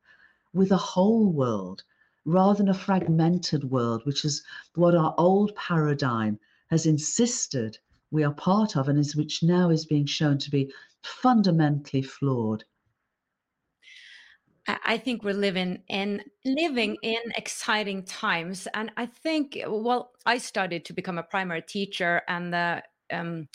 with 0.53 0.73
a 0.73 0.77
whole 0.77 1.31
world 1.31 1.85
rather 2.25 2.59
than 2.59 2.69
a 2.69 2.75
fragmented 2.75 3.65
world, 3.71 4.05
which 4.05 4.25
is 4.25 4.43
what 4.75 4.95
our 4.95 5.15
old 5.19 5.55
paradigm 5.55 6.39
has 6.69 6.87
insisted 6.87 7.79
we 8.11 8.25
are 8.25 8.33
part 8.35 8.77
of 8.77 8.88
and 8.88 8.99
is 8.99 9.16
which 9.16 9.42
now 9.42 9.70
is 9.70 9.87
being 9.87 10.07
shown 10.07 10.38
to 10.38 10.51
be 10.51 10.73
fundamentally 11.03 12.03
flawed. 12.03 12.64
I 14.85 14.99
think 14.99 15.25
we're 15.25 15.35
living 15.35 15.83
in 15.88 16.23
living 16.44 16.96
in 17.03 17.20
exciting 17.35 18.05
times, 18.05 18.68
and 18.75 18.92
I 18.96 19.07
think 19.07 19.59
well, 19.66 20.12
I 20.27 20.38
studied 20.38 20.85
to 20.85 20.92
become 20.92 21.18
a 21.18 21.23
primary 21.23 21.62
teacher, 21.62 22.23
and 22.29 22.53
the 22.53 22.83
um, 23.11 23.49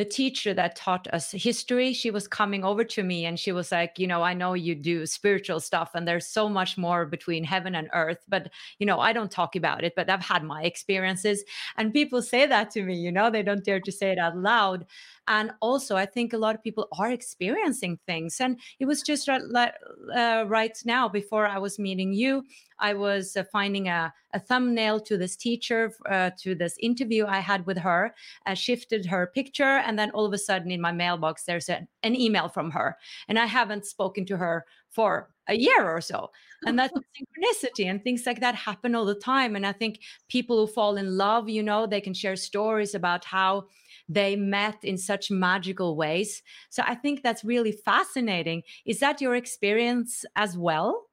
the 0.00 0.04
teacher 0.06 0.54
that 0.54 0.76
taught 0.76 1.06
us 1.12 1.30
history, 1.32 1.92
she 1.92 2.10
was 2.10 2.26
coming 2.26 2.64
over 2.64 2.82
to 2.82 3.02
me 3.02 3.26
and 3.26 3.38
she 3.38 3.52
was 3.52 3.70
like, 3.70 3.98
you 3.98 4.06
know, 4.06 4.22
I 4.22 4.32
know 4.32 4.54
you 4.54 4.74
do 4.74 5.04
spiritual 5.04 5.60
stuff 5.60 5.90
and 5.94 6.08
there's 6.08 6.26
so 6.26 6.48
much 6.48 6.78
more 6.78 7.04
between 7.04 7.44
heaven 7.44 7.74
and 7.74 7.90
earth, 7.92 8.24
but, 8.26 8.50
you 8.78 8.86
know, 8.86 8.98
I 8.98 9.12
don't 9.12 9.30
talk 9.30 9.56
about 9.56 9.84
it, 9.84 9.92
but 9.94 10.08
I've 10.08 10.24
had 10.24 10.42
my 10.42 10.62
experiences. 10.62 11.44
And 11.76 11.92
people 11.92 12.22
say 12.22 12.46
that 12.46 12.70
to 12.70 12.82
me, 12.82 12.94
you 12.96 13.12
know, 13.12 13.28
they 13.28 13.42
don't 13.42 13.62
dare 13.62 13.78
to 13.78 13.92
say 13.92 14.10
it 14.10 14.18
out 14.18 14.38
loud. 14.38 14.86
And 15.28 15.52
also, 15.60 15.96
I 15.96 16.06
think 16.06 16.32
a 16.32 16.38
lot 16.38 16.54
of 16.54 16.62
people 16.64 16.88
are 16.98 17.10
experiencing 17.10 17.98
things. 18.06 18.40
And 18.40 18.58
it 18.78 18.86
was 18.86 19.02
just 19.02 19.28
uh, 19.28 20.44
right 20.46 20.78
now 20.86 21.08
before 21.08 21.46
I 21.46 21.58
was 21.58 21.78
meeting 21.78 22.14
you, 22.14 22.44
I 22.80 22.94
was 22.94 23.36
uh, 23.36 23.44
finding 23.52 23.88
a, 23.88 24.12
a, 24.32 24.40
thumbnail 24.40 25.00
to 25.00 25.16
this 25.16 25.36
teacher, 25.36 25.92
uh, 26.10 26.30
to 26.40 26.54
this 26.54 26.76
interview 26.80 27.26
I 27.26 27.40
had 27.40 27.66
with 27.66 27.78
her, 27.78 28.14
I 28.46 28.54
shifted 28.54 29.06
her 29.06 29.30
picture. 29.34 29.82
And 29.90 29.98
then 29.98 30.12
all 30.12 30.24
of 30.24 30.32
a 30.32 30.38
sudden 30.38 30.70
in 30.70 30.80
my 30.80 30.92
mailbox, 30.92 31.42
there's 31.42 31.68
a, 31.68 31.84
an 32.04 32.14
email 32.14 32.48
from 32.48 32.70
her. 32.70 32.96
And 33.26 33.40
I 33.40 33.46
haven't 33.46 33.86
spoken 33.86 34.24
to 34.26 34.36
her 34.36 34.64
for 34.88 35.30
a 35.48 35.56
year 35.56 35.90
or 35.90 36.00
so. 36.00 36.30
And 36.64 36.78
that's 36.78 36.94
synchronicity 36.94 37.90
and 37.90 38.00
things 38.04 38.22
like 38.24 38.38
that 38.38 38.54
happen 38.54 38.94
all 38.94 39.04
the 39.04 39.16
time. 39.16 39.56
And 39.56 39.66
I 39.66 39.72
think 39.72 39.98
people 40.28 40.64
who 40.64 40.72
fall 40.72 40.96
in 40.96 41.16
love, 41.16 41.48
you 41.48 41.60
know, 41.60 41.88
they 41.88 42.00
can 42.00 42.14
share 42.14 42.36
stories 42.36 42.94
about 42.94 43.24
how 43.24 43.64
they 44.08 44.36
met 44.36 44.76
in 44.84 44.96
such 44.96 45.28
magical 45.28 45.96
ways. 45.96 46.40
So 46.68 46.84
I 46.86 46.94
think 46.94 47.24
that's 47.24 47.42
really 47.42 47.72
fascinating. 47.72 48.62
Is 48.86 49.00
that 49.00 49.20
your 49.20 49.34
experience 49.34 50.24
as 50.36 50.56
well? 50.56 51.09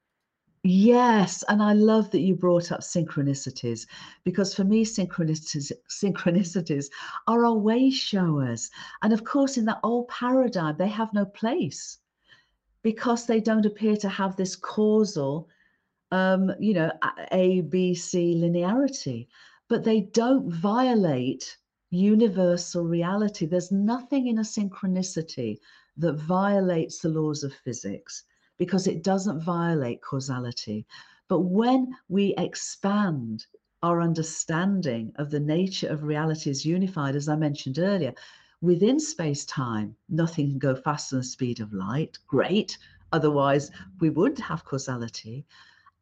Yes, 0.69 1.45
and 1.47 1.63
I 1.63 1.71
love 1.71 2.11
that 2.11 2.19
you 2.19 2.35
brought 2.35 2.73
up 2.73 2.81
synchronicities 2.81 3.87
because 4.25 4.53
for 4.53 4.65
me, 4.65 4.83
synchronicities, 4.83 5.71
synchronicities 5.89 6.87
are 7.25 7.45
our 7.45 7.53
way 7.57 7.89
showers. 7.89 8.69
And 9.01 9.13
of 9.13 9.23
course, 9.23 9.55
in 9.57 9.63
that 9.63 9.79
old 9.81 10.09
paradigm, 10.09 10.75
they 10.75 10.89
have 10.89 11.13
no 11.13 11.23
place 11.23 11.99
because 12.83 13.25
they 13.25 13.39
don't 13.39 13.65
appear 13.65 13.95
to 13.95 14.09
have 14.09 14.35
this 14.35 14.57
causal, 14.57 15.47
um, 16.11 16.51
you 16.59 16.73
know, 16.73 16.91
A, 17.31 17.61
B, 17.61 17.95
C 17.95 18.35
linearity, 18.35 19.29
but 19.69 19.85
they 19.85 20.01
don't 20.01 20.51
violate 20.51 21.57
universal 21.91 22.83
reality. 22.83 23.45
There's 23.45 23.71
nothing 23.71 24.27
in 24.27 24.39
a 24.39 24.41
synchronicity 24.41 25.59
that 25.95 26.15
violates 26.15 26.99
the 26.99 27.07
laws 27.07 27.45
of 27.45 27.53
physics 27.53 28.25
because 28.57 28.87
it 28.87 29.03
doesn't 29.03 29.41
violate 29.41 30.01
causality. 30.01 30.85
But 31.27 31.41
when 31.41 31.95
we 32.09 32.33
expand 32.37 33.45
our 33.83 34.01
understanding 34.01 35.11
of 35.15 35.29
the 35.29 35.39
nature 35.39 35.87
of 35.89 36.03
reality 36.03 36.49
as 36.49 36.65
unified, 36.65 37.15
as 37.15 37.29
I 37.29 37.35
mentioned 37.35 37.79
earlier, 37.79 38.13
within 38.61 38.99
space 38.99 39.45
time, 39.45 39.95
nothing 40.09 40.49
can 40.49 40.59
go 40.59 40.75
faster 40.75 41.15
than 41.15 41.21
the 41.21 41.27
speed 41.27 41.59
of 41.59 41.73
light. 41.73 42.17
Great. 42.27 42.77
Otherwise, 43.11 43.71
we 43.99 44.09
would 44.09 44.39
have 44.39 44.65
causality. 44.65 45.45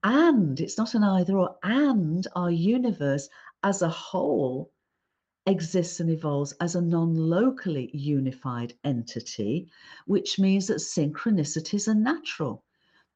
And 0.03 0.59
it's 0.59 0.77
not 0.77 0.93
an 0.93 1.03
either 1.03 1.37
or, 1.37 1.55
and 1.63 2.25
our 2.35 2.51
universe 2.51 3.27
as 3.63 3.81
a 3.81 3.89
whole 3.89 4.71
exists 5.45 5.99
and 5.99 6.09
evolves 6.09 6.53
as 6.59 6.75
a 6.75 6.81
non 6.81 7.13
locally 7.15 7.89
unified 7.93 8.73
entity, 8.83 9.69
which 10.07 10.39
means 10.39 10.67
that 10.67 10.77
synchronicities 10.77 11.87
are 11.87 11.95
natural. 11.95 12.63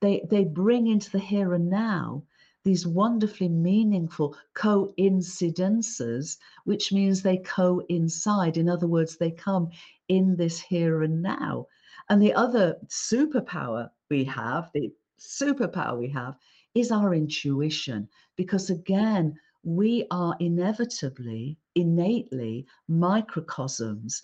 They, 0.01 0.25
they 0.29 0.45
bring 0.45 0.87
into 0.87 1.11
the 1.11 1.19
here 1.19 1.53
and 1.53 1.69
now 1.69 2.23
these 2.63 2.85
wonderfully 2.85 3.49
meaningful 3.49 4.35
coincidences, 4.53 6.37
which 6.65 6.91
means 6.91 7.21
they 7.21 7.37
coincide. 7.37 8.57
In 8.57 8.69
other 8.69 8.87
words, 8.87 9.17
they 9.17 9.31
come 9.31 9.69
in 10.07 10.35
this 10.35 10.59
here 10.59 11.03
and 11.03 11.21
now. 11.21 11.67
And 12.09 12.21
the 12.21 12.33
other 12.33 12.77
superpower 12.87 13.89
we 14.09 14.23
have, 14.25 14.69
the 14.73 14.91
superpower 15.19 15.97
we 15.97 16.09
have, 16.09 16.35
is 16.75 16.91
our 16.91 17.13
intuition. 17.13 18.09
Because 18.35 18.69
again, 18.69 19.39
we 19.63 20.05
are 20.09 20.35
inevitably, 20.39 21.57
innately 21.75 22.65
microcosms 22.87 24.21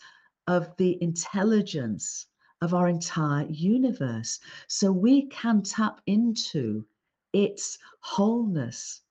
of 0.47 0.75
the 0.77 1.01
intelligence 1.01 2.27
of 2.61 2.73
our 2.73 2.87
entire 2.87 3.45
universe. 3.47 4.39
So 4.67 4.91
we 4.91 5.27
can 5.27 5.61
tap 5.61 6.01
into 6.05 6.85
its 7.33 7.77
wholeness, 7.99 9.01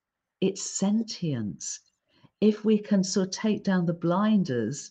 its 0.41 0.63
sentience, 0.63 1.81
if 2.41 2.65
we 2.65 2.79
can 2.79 3.05
sort 3.05 3.29
of 3.29 3.33
take 3.33 3.65
down 3.65 3.87
the 3.87 3.93
blinders 3.93 4.91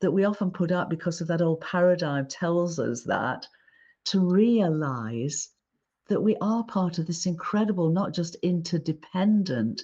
that 0.00 0.10
we 0.10 0.24
often 0.24 0.50
put 0.50 0.72
up 0.72 0.90
because 0.90 1.20
of 1.20 1.28
that 1.28 1.42
old 1.42 1.60
paradigm 1.60 2.26
tells 2.26 2.78
us 2.78 3.02
that 3.04 3.46
to 4.04 4.20
realize 4.20 5.50
that 6.08 6.20
we 6.20 6.36
are 6.40 6.64
part 6.64 6.98
of 6.98 7.06
this 7.06 7.26
incredible, 7.26 7.88
not 7.88 8.12
just 8.12 8.34
interdependent, 8.42 9.82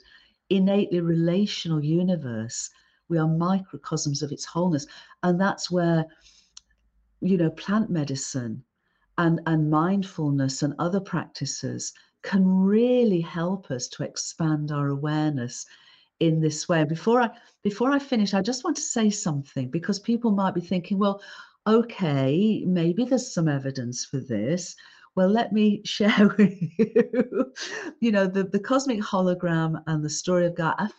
innately 0.50 1.00
relational 1.00 1.84
universe. 1.84 2.70
We 3.08 3.18
are 3.18 3.28
microcosms 3.28 4.22
of 4.22 4.32
its 4.32 4.44
wholeness. 4.44 4.86
And 5.22 5.40
that's 5.40 5.70
where, 5.70 6.06
you 7.20 7.36
know, 7.36 7.50
plant 7.50 7.90
medicine 7.90 8.62
and, 9.16 9.40
and 9.46 9.70
mindfulness 9.70 10.62
and 10.62 10.74
other 10.78 11.00
practices 11.00 11.92
can 12.22 12.46
really 12.46 13.20
help 13.20 13.70
us 13.70 13.88
to 13.88 14.02
expand 14.02 14.70
our 14.72 14.88
awareness 14.88 15.66
in 16.20 16.40
this 16.40 16.68
way. 16.68 16.84
Before 16.84 17.22
I 17.22 17.30
before 17.62 17.92
I 17.92 17.98
finish, 17.98 18.34
I 18.34 18.42
just 18.42 18.64
want 18.64 18.76
to 18.76 18.82
say 18.82 19.10
something 19.10 19.70
because 19.70 19.98
people 19.98 20.30
might 20.30 20.54
be 20.54 20.60
thinking, 20.60 20.98
well, 20.98 21.20
okay, 21.66 22.64
maybe 22.66 23.04
there's 23.04 23.32
some 23.32 23.48
evidence 23.48 24.04
for 24.04 24.20
this. 24.20 24.74
Well, 25.18 25.30
let 25.30 25.52
me 25.52 25.82
share 25.84 26.32
with 26.38 26.56
you. 26.78 27.52
you 27.98 28.12
know, 28.12 28.28
the, 28.28 28.44
the 28.44 28.60
cosmic 28.60 29.00
hologram 29.00 29.82
and 29.88 30.04
the 30.04 30.08
story 30.08 30.46
of 30.46 30.54
God 30.54 30.76
are 30.78 30.90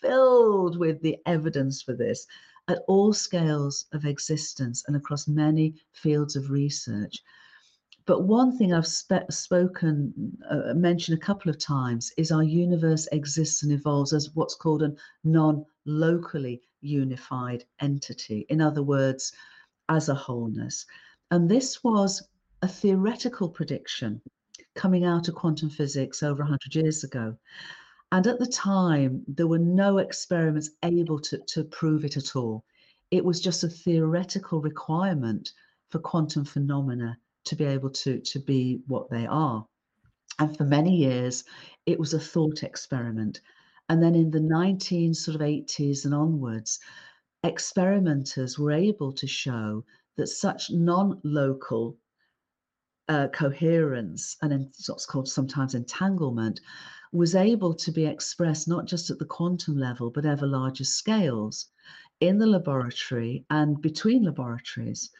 filled 0.00 0.76
with 0.76 1.00
the 1.00 1.16
evidence 1.26 1.80
for 1.80 1.94
this 1.94 2.26
at 2.66 2.82
all 2.88 3.12
scales 3.12 3.86
of 3.92 4.04
existence 4.04 4.82
and 4.88 4.96
across 4.96 5.28
many 5.28 5.76
fields 5.92 6.34
of 6.34 6.50
research. 6.50 7.22
But 8.04 8.24
one 8.24 8.58
thing 8.58 8.74
I've 8.74 8.84
spoken, 8.84 10.36
uh, 10.50 10.74
mentioned 10.74 11.16
a 11.16 11.24
couple 11.24 11.48
of 11.48 11.58
times 11.58 12.10
is 12.16 12.32
our 12.32 12.42
universe 12.42 13.06
exists 13.12 13.62
and 13.62 13.70
evolves 13.70 14.12
as 14.12 14.34
what's 14.34 14.56
called 14.56 14.82
a 14.82 14.92
non 15.22 15.64
locally 15.84 16.62
unified 16.80 17.62
entity. 17.78 18.44
In 18.48 18.60
other 18.60 18.82
words, 18.82 19.32
as 19.88 20.08
a 20.08 20.16
wholeness. 20.16 20.84
And 21.30 21.48
this 21.48 21.84
was 21.84 22.27
a 22.60 22.68
theoretical 22.68 23.48
prediction 23.48 24.20
coming 24.74 25.04
out 25.04 25.28
of 25.28 25.34
quantum 25.34 25.70
physics 25.70 26.22
over 26.22 26.42
100 26.42 26.74
years 26.74 27.04
ago. 27.04 27.36
And 28.10 28.26
at 28.26 28.38
the 28.38 28.46
time, 28.46 29.22
there 29.28 29.46
were 29.46 29.58
no 29.58 29.98
experiments 29.98 30.70
able 30.82 31.20
to, 31.20 31.38
to 31.38 31.64
prove 31.64 32.04
it 32.04 32.16
at 32.16 32.34
all. 32.34 32.64
It 33.10 33.24
was 33.24 33.40
just 33.40 33.64
a 33.64 33.68
theoretical 33.68 34.60
requirement 34.60 35.52
for 35.90 35.98
quantum 36.00 36.44
phenomena 36.44 37.18
to 37.44 37.56
be 37.56 37.64
able 37.64 37.90
to, 37.90 38.18
to 38.18 38.38
be 38.40 38.80
what 38.86 39.08
they 39.08 39.26
are. 39.26 39.64
And 40.38 40.56
for 40.56 40.64
many 40.64 40.96
years, 40.96 41.44
it 41.86 41.98
was 41.98 42.14
a 42.14 42.20
thought 42.20 42.62
experiment. 42.62 43.40
And 43.88 44.02
then 44.02 44.14
in 44.14 44.30
the 44.30 44.40
19 44.40 45.14
sort 45.14 45.34
of 45.34 45.40
80s 45.40 46.04
and 46.04 46.14
onwards, 46.14 46.80
experimenters 47.44 48.58
were 48.58 48.72
able 48.72 49.12
to 49.12 49.26
show 49.26 49.84
that 50.16 50.26
such 50.26 50.70
non-local 50.70 51.96
uh, 53.08 53.28
coherence 53.28 54.36
and 54.42 54.70
what's 54.86 55.06
called 55.06 55.28
sometimes 55.28 55.74
entanglement 55.74 56.60
was 57.12 57.34
able 57.34 57.74
to 57.74 57.90
be 57.90 58.04
expressed 58.04 58.68
not 58.68 58.86
just 58.86 59.10
at 59.10 59.18
the 59.18 59.24
quantum 59.24 59.78
level 59.78 60.10
but 60.10 60.26
ever 60.26 60.46
larger 60.46 60.84
scales 60.84 61.68
in 62.20 62.38
the 62.38 62.46
laboratory 62.46 63.44
and 63.50 63.80
between 63.80 64.24
laboratories. 64.24 65.10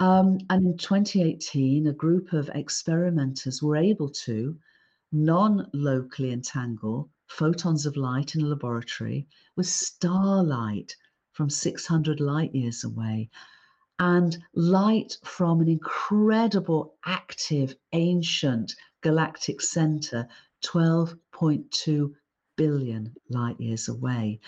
Um, 0.00 0.38
and 0.50 0.66
in 0.66 0.76
2018, 0.76 1.86
a 1.86 1.92
group 1.92 2.32
of 2.32 2.50
experimenters 2.54 3.62
were 3.62 3.76
able 3.76 4.08
to 4.08 4.58
non 5.12 5.70
locally 5.72 6.32
entangle 6.32 7.10
photons 7.28 7.86
of 7.86 7.96
light 7.96 8.34
in 8.34 8.42
a 8.42 8.46
laboratory 8.46 9.26
with 9.56 9.66
starlight 9.66 10.96
from 11.32 11.48
600 11.48 12.20
light 12.20 12.54
years 12.54 12.84
away 12.84 13.30
and 14.02 14.36
light 14.54 15.16
from 15.22 15.60
an 15.60 15.68
incredible 15.68 16.96
active 17.06 17.76
ancient 17.92 18.74
galactic 19.00 19.60
center 19.60 20.26
12.2 20.64 22.12
billion 22.56 23.14
light 23.30 23.60
years 23.60 23.86
away 23.88 24.40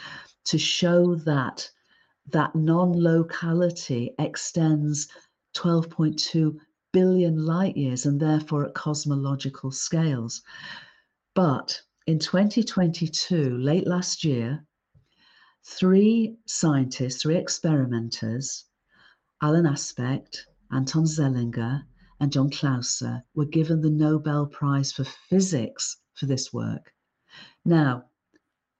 to 0.45 0.59
show 0.59 1.15
that 1.15 1.71
that 2.33 2.53
non-locality 2.57 4.13
extends 4.19 5.07
12.2 5.57 6.59
billion 6.93 7.47
light 7.47 7.77
years 7.77 8.07
and 8.07 8.19
therefore 8.19 8.65
at 8.65 8.75
cosmological 8.75 9.71
scales. 9.71 10.43
But 11.37 11.81
in 12.09 12.19
2022 12.19 13.57
late 13.59 13.87
last 13.87 14.25
year 14.25 14.67
three 15.65 16.35
scientists 16.45 17.23
three 17.23 17.37
experimenters 17.37 18.65
Alain 19.43 19.67
Aspect, 19.67 20.47
Anton 20.71 21.05
Zeilinger, 21.05 21.85
and 22.21 22.33
John 22.33 22.51
Clauser 22.51 23.23
were 23.35 23.45
given 23.45 23.81
the 23.81 23.91
Nobel 23.91 24.47
Prize 24.47 24.93
for 24.93 25.05
Physics 25.05 25.99
for 26.15 26.27
this 26.27 26.53
work. 26.53 26.93
Now, 27.65 28.05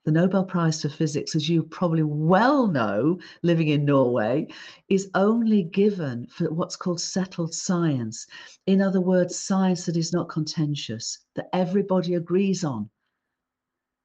the 0.05 0.13
Nobel 0.13 0.45
Prize 0.45 0.83
for 0.83 0.89
Physics, 0.89 1.35
as 1.35 1.49
you 1.49 1.63
probably 1.65 2.03
well 2.03 2.69
know, 2.69 3.19
living 3.43 3.69
in 3.69 3.85
Norway, 3.85 4.47
is 4.89 5.11
only 5.15 5.65
given 5.65 6.27
for 6.29 6.53
what's 6.53 6.77
called 6.77 7.01
settled 7.01 7.53
science. 7.53 8.27
In 8.67 8.81
other 8.81 9.01
words, 9.01 9.37
science 9.37 9.87
that 9.87 9.97
is 9.97 10.13
not 10.13 10.29
contentious, 10.29 11.19
that 11.35 11.49
everybody 11.53 12.15
agrees 12.15 12.63
on. 12.65 12.91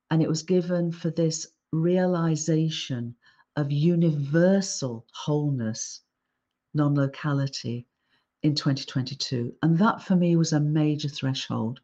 And 0.10 0.22
it 0.24 0.30
was 0.30 0.42
given 0.42 0.92
for 0.92 1.12
this 1.12 1.48
realization 1.72 3.16
of 3.56 3.72
universal 3.72 5.06
wholeness 5.14 6.02
non 6.74 6.96
locality 6.96 7.86
in 8.44 8.56
2022. 8.56 9.54
And 9.62 9.78
that 9.78 10.02
for 10.02 10.16
me 10.16 10.36
was 10.36 10.54
a 10.54 10.60
major 10.60 11.10
threshold 11.10 11.80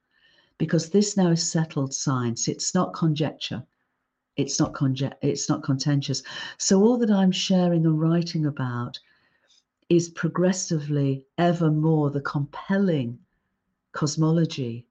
because 0.58 0.90
this 0.90 1.18
now 1.18 1.32
is 1.32 1.52
settled 1.52 1.94
science. 1.94 2.48
It's 2.48 2.74
not 2.74 2.94
conjecture. 2.94 3.64
It's 4.38 4.60
not 4.60 4.74
conje- 4.74 5.14
it's 5.22 5.50
not 5.50 5.64
contentious. 5.64 6.24
So 6.58 6.82
all 6.82 6.98
that 6.98 7.12
I'm 7.12 7.32
sharing 7.32 7.86
and 7.86 8.00
writing 8.00 8.46
about 8.46 9.00
is 9.90 10.10
progressively 10.10 11.26
ever 11.38 11.72
more 11.72 12.10
the 12.10 12.22
compelling 12.22 13.20
cosmology 13.92 14.86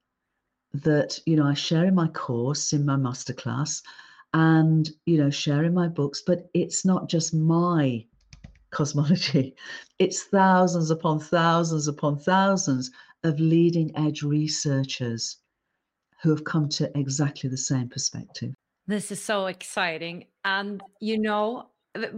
that 0.72 1.20
you 1.26 1.36
know 1.36 1.46
I 1.46 1.54
share 1.54 1.84
in 1.84 1.94
my 1.94 2.08
course 2.08 2.72
in 2.72 2.84
my 2.84 2.96
masterclass 2.96 3.82
and 4.32 4.90
you 5.04 5.18
know 5.18 5.30
share 5.30 5.64
in 5.64 5.74
my 5.74 5.88
books 5.88 6.22
but 6.26 6.48
it's 6.54 6.84
not 6.84 7.08
just 7.08 7.34
my 7.34 8.04
cosmology. 8.74 9.54
It's 9.98 10.24
thousands 10.24 10.90
upon 10.90 11.20
thousands 11.20 11.86
upon 11.88 12.18
thousands 12.18 12.90
of 13.22 13.38
leading 13.38 13.96
edge 13.96 14.22
researchers 14.22 15.38
who 16.20 16.30
have 16.30 16.44
come 16.44 16.68
to 16.70 16.90
exactly 16.98 17.48
the 17.48 17.56
same 17.56 17.88
perspective. 17.88 18.52
This 18.86 19.10
is 19.12 19.22
so 19.22 19.46
exciting. 19.46 20.26
And, 20.44 20.82
you 21.00 21.18
know, 21.18 21.70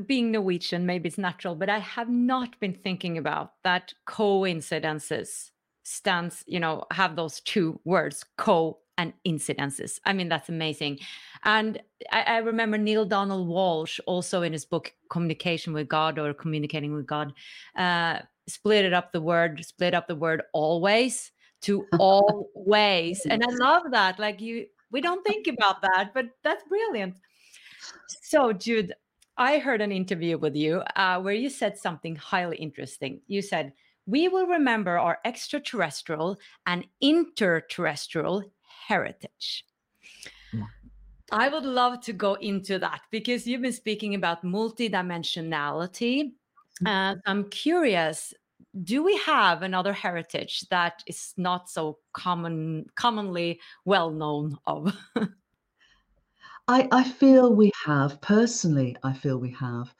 being 0.06 0.32
Norwegian, 0.32 0.86
maybe 0.86 1.08
it's 1.08 1.18
natural, 1.18 1.54
but 1.54 1.68
I 1.68 1.78
have 1.80 2.08
not 2.08 2.58
been 2.60 2.72
thinking 2.72 3.18
about 3.18 3.52
that 3.62 3.92
coincidences 4.06 5.52
stands, 5.84 6.42
you 6.46 6.58
know, 6.58 6.84
have 6.90 7.14
those 7.14 7.40
two 7.40 7.80
words, 7.84 8.24
co 8.38 8.78
and 8.98 9.12
incidences. 9.26 10.00
I 10.04 10.12
mean, 10.12 10.28
that's 10.28 10.48
amazing. 10.48 11.00
And 11.44 11.80
I, 12.10 12.22
I, 12.22 12.36
remember 12.38 12.78
Neale 12.78 13.04
Donald 13.04 13.48
Walsch 13.48 14.00
also 14.06 14.42
in 14.42 14.52
his 14.52 14.64
book 14.64 14.92
Communication 15.10 15.72
with 15.72 15.88
God 15.88 16.18
or 16.18 16.32
Communicating 16.32 16.94
with 16.94 17.06
God, 17.06 17.32
uh, 17.76 18.20
split 18.48 18.84
it 18.84 18.92
up 18.92 19.12
the 19.12 19.20
word, 19.20 19.64
split 19.64 19.94
up 19.94 20.08
the 20.08 20.16
word 20.16 20.42
always 20.52 21.30
to 21.62 21.86
always. 21.98 23.24
and 23.26 23.42
I 23.42 23.52
love 23.64 23.84
that. 23.90 24.18
Like 24.18 24.40
you, 24.40 24.66
we 24.90 25.00
don't 25.00 25.24
think 25.26 25.46
about 25.46 25.82
that, 25.82 26.12
but 26.14 26.26
that's 26.42 26.64
brilliant. 26.64 27.16
So, 28.22 28.52
Jude, 28.52 28.94
I 29.36 29.58
heard 29.58 29.82
an 29.82 29.92
interview 29.92 30.38
with 30.38 30.56
you 30.56 30.82
uh, 30.96 31.20
where 31.20 31.34
you 31.34 31.50
said 31.50 31.76
something 31.76 32.16
highly 32.16 32.56
interesting. 32.56 33.20
You 33.26 33.42
said, 33.42 33.72
we 34.06 34.28
will 34.28 34.46
remember 34.46 34.98
our 34.98 35.18
extraterrestrial 35.24 36.38
and 36.66 36.86
interterrestrial 37.02 38.44
heritage. 38.86 39.64
Mm. 40.54 40.66
I 41.32 41.48
would 41.48 41.64
love 41.64 42.00
to 42.02 42.12
go 42.12 42.34
into 42.34 42.78
that 42.78 43.02
because 43.10 43.46
you've 43.46 43.62
been 43.62 43.72
speaking 43.72 44.14
about 44.14 44.44
multidimensionality. 44.44 46.32
Mm. 46.82 46.86
Uh, 46.86 46.90
and 46.90 47.20
I'm 47.26 47.50
curious, 47.50 48.32
do 48.82 49.02
we 49.02 49.16
have 49.18 49.62
another 49.62 49.92
heritage 49.92 50.66
that 50.70 51.02
is 51.06 51.32
not 51.36 51.70
so 51.70 51.98
common 52.12 52.86
commonly 52.94 53.60
well 53.84 54.10
known 54.10 54.58
of? 54.66 54.96
I, 56.68 56.88
I 56.90 57.04
feel 57.04 57.54
we 57.54 57.70
have, 57.84 58.20
personally, 58.20 58.96
I 59.02 59.12
feel 59.12 59.38
we 59.38 59.52
have. 59.52 59.94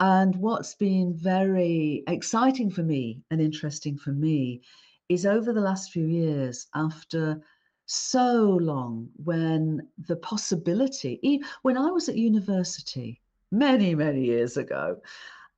And 0.00 0.34
what's 0.36 0.74
been 0.74 1.14
very 1.14 2.02
exciting 2.08 2.70
for 2.70 2.82
me 2.82 3.22
and 3.30 3.40
interesting 3.40 3.96
for 3.96 4.10
me 4.10 4.62
is 5.08 5.26
over 5.26 5.52
the 5.52 5.60
last 5.60 5.92
few 5.92 6.06
years, 6.06 6.66
after 6.74 7.40
so 7.90 8.56
long 8.62 9.08
when 9.24 9.88
the 10.06 10.14
possibility, 10.14 11.42
when 11.62 11.76
I 11.76 11.90
was 11.90 12.08
at 12.08 12.16
university 12.16 13.20
many, 13.50 13.96
many 13.96 14.24
years 14.24 14.56
ago, 14.56 15.00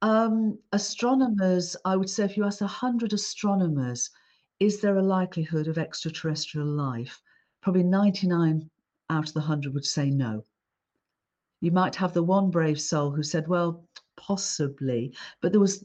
um, 0.00 0.58
astronomers, 0.72 1.76
I 1.84 1.94
would 1.94 2.08
say 2.08 2.24
if 2.24 2.38
you 2.38 2.44
ask 2.44 2.62
100 2.62 3.12
astronomers, 3.12 4.08
is 4.60 4.80
there 4.80 4.96
a 4.96 5.02
likelihood 5.02 5.68
of 5.68 5.76
extraterrestrial 5.76 6.66
life? 6.66 7.20
Probably 7.60 7.82
99 7.82 8.70
out 9.10 9.28
of 9.28 9.34
the 9.34 9.40
100 9.40 9.74
would 9.74 9.84
say 9.84 10.08
no. 10.08 10.42
You 11.60 11.70
might 11.70 11.96
have 11.96 12.14
the 12.14 12.22
one 12.22 12.50
brave 12.50 12.80
soul 12.80 13.10
who 13.10 13.22
said, 13.22 13.46
well, 13.46 13.84
possibly, 14.16 15.14
but 15.42 15.52
there 15.52 15.60
was 15.60 15.84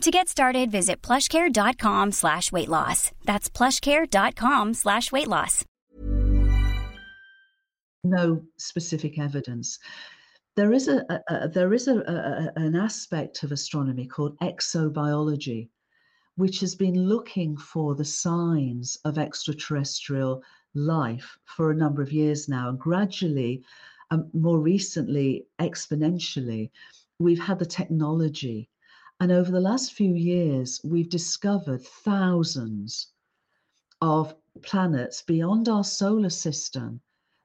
To 0.00 0.10
get 0.10 0.28
started, 0.28 0.70
visit 0.70 1.00
plushcare.com 1.02 2.12
slash 2.12 2.52
weight 2.52 2.68
loss. 2.68 3.12
That's 3.24 3.48
plushcare.com 3.48 4.74
slash 4.74 5.10
weight 5.12 5.28
loss. 5.28 5.64
No 8.04 8.42
specific 8.58 9.18
evidence. 9.18 9.78
there 10.56 10.72
is 10.72 10.88
a, 10.88 11.04
a, 11.08 11.20
a 11.28 11.48
there 11.48 11.72
is 11.72 11.88
a, 11.88 11.96
a, 11.96 12.52
an 12.60 12.76
aspect 12.76 13.42
of 13.42 13.52
astronomy 13.52 14.06
called 14.06 14.38
exobiology, 14.40 15.68
which 16.36 16.60
has 16.60 16.74
been 16.74 17.08
looking 17.08 17.56
for 17.56 17.94
the 17.94 18.04
signs 18.04 18.98
of 19.04 19.18
extraterrestrial 19.18 20.42
life 20.74 21.38
for 21.44 21.70
a 21.70 21.76
number 21.76 22.02
of 22.02 22.12
years 22.12 22.48
now, 22.48 22.68
and 22.68 22.78
gradually, 22.78 23.62
um, 24.10 24.28
more 24.32 24.58
recently, 24.60 25.46
exponentially, 25.60 26.70
we've 27.18 27.40
had 27.40 27.58
the 27.58 27.66
technology, 27.66 28.68
and 29.20 29.30
over 29.30 29.50
the 29.50 29.60
last 29.60 29.92
few 29.92 30.14
years, 30.14 30.80
we've 30.84 31.08
discovered 31.08 31.82
thousands 31.82 33.08
of 34.00 34.34
planets 34.62 35.22
beyond 35.22 35.68
our 35.68 35.84
solar 35.84 36.30
system 36.30 37.00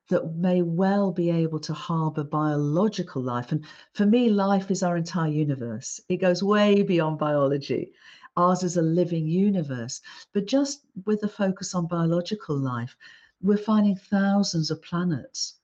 that 0.10 0.36
may 0.36 0.62
well 0.64 1.12
be 1.12 1.30
able 1.30 1.60
to 1.60 1.74
harbor 1.74 2.24
biological 2.24 3.22
life. 3.22 3.52
And 3.52 3.64
for 3.94 4.06
me, 4.06 4.30
life 4.30 4.72
is 4.72 4.82
our 4.82 4.98
entire 4.98 5.30
universe. 5.32 6.02
It 6.10 6.18
goes 6.18 6.42
way 6.42 6.82
beyond 6.82 7.20
biology. 7.20 7.94
Ours 8.36 8.64
is 8.64 8.78
a 8.78 8.82
living 8.82 9.28
universe. 9.28 10.02
But 10.34 10.48
just 10.48 10.86
with 11.06 11.22
the 11.22 11.28
focus 11.28 11.76
on 11.76 11.88
biological 11.88 12.58
life, 12.58 12.96
we're 13.42 13.58
finding 13.58 13.96
thousands 13.96 14.72
of 14.72 14.82
planets 14.82 15.60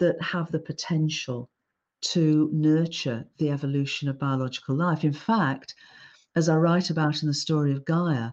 that 0.00 0.20
have 0.20 0.50
the 0.50 0.58
potential 0.58 1.48
to 2.00 2.48
nurture 2.52 3.26
the 3.38 3.50
evolution 3.50 4.08
of 4.08 4.18
biological 4.18 4.74
life. 4.74 5.04
In 5.04 5.12
fact, 5.12 5.74
as 6.36 6.48
I 6.48 6.56
write 6.56 6.90
about 6.90 7.22
in 7.22 7.28
the 7.28 7.34
story 7.34 7.72
of 7.72 7.84
Gaia, 7.84 8.32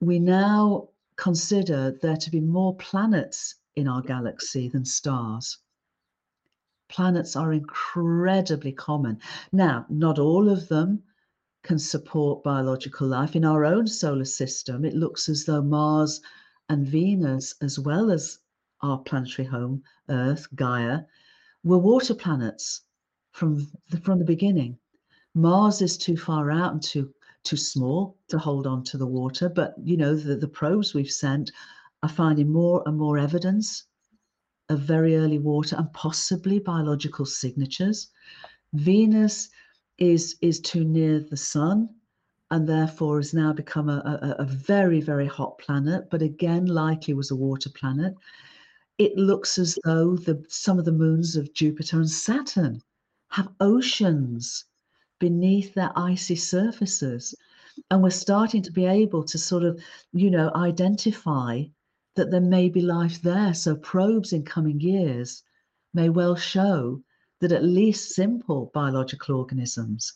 we 0.00 0.18
now 0.18 0.88
consider 1.16 1.90
there 2.02 2.16
to 2.16 2.30
be 2.30 2.40
more 2.40 2.74
planets 2.76 3.56
in 3.76 3.86
our 3.86 4.00
galaxy 4.00 4.68
than 4.68 4.84
stars. 4.84 5.58
Planets 6.88 7.36
are 7.36 7.52
incredibly 7.52 8.72
common. 8.72 9.18
Now, 9.52 9.86
not 9.88 10.18
all 10.18 10.48
of 10.48 10.68
them 10.68 11.02
can 11.62 11.78
support 11.78 12.42
biological 12.42 13.06
life. 13.06 13.36
In 13.36 13.44
our 13.44 13.64
own 13.64 13.86
solar 13.86 14.24
system, 14.24 14.84
it 14.84 14.94
looks 14.94 15.28
as 15.28 15.44
though 15.44 15.62
Mars 15.62 16.20
and 16.68 16.86
Venus, 16.86 17.54
as 17.60 17.78
well 17.78 18.10
as 18.10 18.38
our 18.80 18.98
planetary 18.98 19.46
home, 19.46 19.82
Earth, 20.08 20.48
Gaia, 20.54 21.02
were 21.62 21.78
water 21.78 22.14
planets 22.14 22.82
from 23.32 23.66
the, 23.90 23.96
from 23.98 24.18
the 24.18 24.24
beginning. 24.24 24.78
Mars 25.34 25.80
is 25.82 25.96
too 25.96 26.16
far 26.16 26.50
out 26.50 26.72
and 26.72 26.82
too 26.82 27.12
too 27.44 27.56
small 27.56 28.16
to 28.28 28.38
hold 28.38 28.68
on 28.68 28.84
to 28.84 28.96
the 28.96 29.06
water, 29.06 29.48
but 29.48 29.74
you 29.82 29.96
know 29.96 30.14
the, 30.14 30.36
the 30.36 30.46
probes 30.46 30.94
we've 30.94 31.10
sent 31.10 31.50
are 32.02 32.08
finding 32.08 32.52
more 32.52 32.82
and 32.86 32.96
more 32.96 33.18
evidence 33.18 33.84
of 34.68 34.80
very 34.80 35.16
early 35.16 35.38
water 35.38 35.74
and 35.76 35.92
possibly 35.92 36.60
biological 36.60 37.26
signatures. 37.26 38.10
Venus 38.74 39.48
is 39.98 40.36
is 40.40 40.60
too 40.60 40.84
near 40.84 41.18
the 41.18 41.36
sun 41.36 41.88
and 42.52 42.68
therefore 42.68 43.16
has 43.16 43.32
now 43.32 43.52
become 43.52 43.88
a, 43.88 44.36
a, 44.38 44.42
a, 44.42 44.44
very, 44.44 45.00
very 45.00 45.26
hot 45.26 45.56
planet, 45.58 46.08
but 46.10 46.20
again, 46.20 46.66
likely 46.66 47.14
was 47.14 47.30
a 47.30 47.36
water 47.36 47.70
planet. 47.70 48.14
It 48.98 49.16
looks 49.16 49.58
as 49.58 49.78
though 49.84 50.16
the, 50.16 50.44
some 50.48 50.78
of 50.78 50.84
the 50.84 50.92
moons 50.92 51.34
of 51.34 51.54
Jupiter 51.54 51.96
and 51.96 52.10
Saturn 52.10 52.82
have 53.32 53.48
oceans 53.60 54.66
beneath 55.18 55.72
their 55.74 55.90
icy 55.96 56.36
surfaces. 56.36 57.34
And 57.90 58.02
we're 58.02 58.10
starting 58.10 58.62
to 58.62 58.72
be 58.72 58.84
able 58.84 59.24
to 59.24 59.38
sort 59.38 59.64
of, 59.64 59.82
you 60.12 60.30
know, 60.30 60.50
identify 60.54 61.62
that 62.14 62.30
there 62.30 62.42
may 62.42 62.68
be 62.68 62.82
life 62.82 63.22
there. 63.22 63.54
So 63.54 63.74
probes 63.76 64.34
in 64.34 64.44
coming 64.44 64.78
years 64.80 65.42
may 65.94 66.10
well 66.10 66.36
show 66.36 67.00
that 67.40 67.52
at 67.52 67.64
least 67.64 68.14
simple 68.14 68.70
biological 68.74 69.36
organisms 69.36 70.12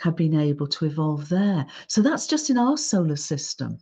have 0.00 0.16
been 0.16 0.34
able 0.34 0.66
to 0.68 0.86
evolve 0.86 1.28
there. 1.28 1.66
So 1.86 2.00
that's 2.00 2.26
just 2.26 2.48
in 2.48 2.56
our 2.56 2.78
solar 2.78 3.16
system. 3.16 3.78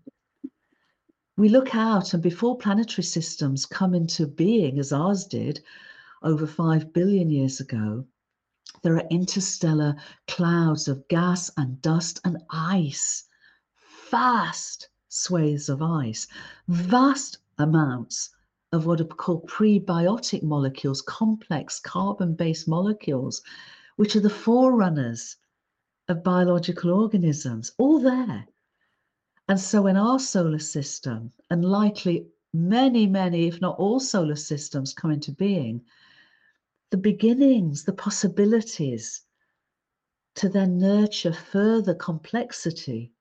We 1.36 1.48
look 1.50 1.74
out, 1.76 2.14
and 2.14 2.22
before 2.22 2.58
planetary 2.58 3.04
systems 3.04 3.64
come 3.64 3.94
into 3.94 4.26
being, 4.26 4.78
as 4.80 4.92
ours 4.92 5.24
did 5.24 5.60
over 6.22 6.46
5 6.46 6.92
billion 6.92 7.30
years 7.30 7.60
ago, 7.60 8.04
there 8.82 8.96
are 8.96 9.06
interstellar 9.10 9.94
clouds 10.26 10.88
of 10.88 11.06
gas 11.08 11.52
and 11.56 11.80
dust 11.82 12.20
and 12.24 12.42
ice, 12.50 13.24
vast 14.10 14.88
swathes 15.08 15.68
of 15.68 15.80
ice, 15.80 16.26
vast 16.66 17.38
amounts 17.58 18.30
of 18.72 18.84
what 18.84 19.00
are 19.00 19.04
called 19.04 19.46
prebiotic 19.46 20.42
molecules, 20.42 21.00
complex 21.00 21.78
carbon 21.78 22.34
based 22.34 22.66
molecules, 22.66 23.40
which 23.94 24.16
are 24.16 24.20
the 24.20 24.28
forerunners 24.28 25.36
of 26.08 26.24
biological 26.24 26.90
organisms, 26.92 27.72
all 27.78 28.00
there. 28.00 28.46
And 29.48 29.60
so, 29.60 29.86
in 29.86 29.96
our 29.96 30.18
solar 30.18 30.58
system, 30.58 31.32
and 31.50 31.64
likely 31.64 32.26
many, 32.52 33.06
many, 33.06 33.46
if 33.46 33.60
not 33.60 33.78
all 33.78 34.00
solar 34.00 34.36
systems 34.36 34.92
come 34.92 35.12
into 35.12 35.30
being, 35.30 35.84
the 36.90 36.96
beginnings, 36.96 37.84
the 37.84 37.92
possibilities 37.92 39.22
to 40.36 40.48
then 40.48 40.78
nurture 40.78 41.32
further 41.32 41.94
complexity 41.94 43.12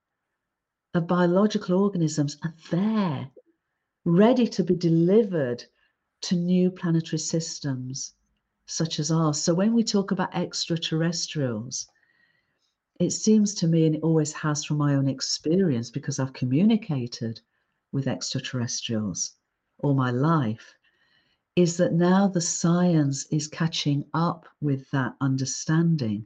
of 0.93 1.07
biological 1.07 1.81
organisms 1.81 2.37
are 2.43 2.53
there, 2.71 3.31
ready 4.05 4.47
to 4.47 4.63
be 4.63 4.75
delivered 4.75 5.63
to 6.21 6.35
new 6.35 6.69
planetary 6.69 7.19
systems 7.19 8.13
such 8.67 8.99
as 8.99 9.11
ours. 9.11 9.41
So, 9.41 9.53
when 9.53 9.73
we 9.73 9.83
talk 9.83 10.11
about 10.11 10.35
extraterrestrials, 10.35 11.87
it 12.99 13.11
seems 13.11 13.53
to 13.55 13.67
me, 13.67 13.85
and 13.85 13.95
it 13.95 14.03
always 14.03 14.31
has 14.33 14.63
from 14.63 14.77
my 14.77 14.95
own 14.95 15.07
experience, 15.07 15.89
because 15.89 16.19
I've 16.19 16.33
communicated 16.33 17.41
with 17.91 18.07
extraterrestrials 18.07 19.33
all 19.79 19.93
my 19.93 20.11
life, 20.11 20.73
is 21.55 21.77
that 21.77 21.93
now 21.93 22.27
the 22.27 22.41
science 22.41 23.25
is 23.31 23.47
catching 23.47 24.03
up 24.13 24.45
with 24.61 24.89
that 24.91 25.15
understanding. 25.21 26.25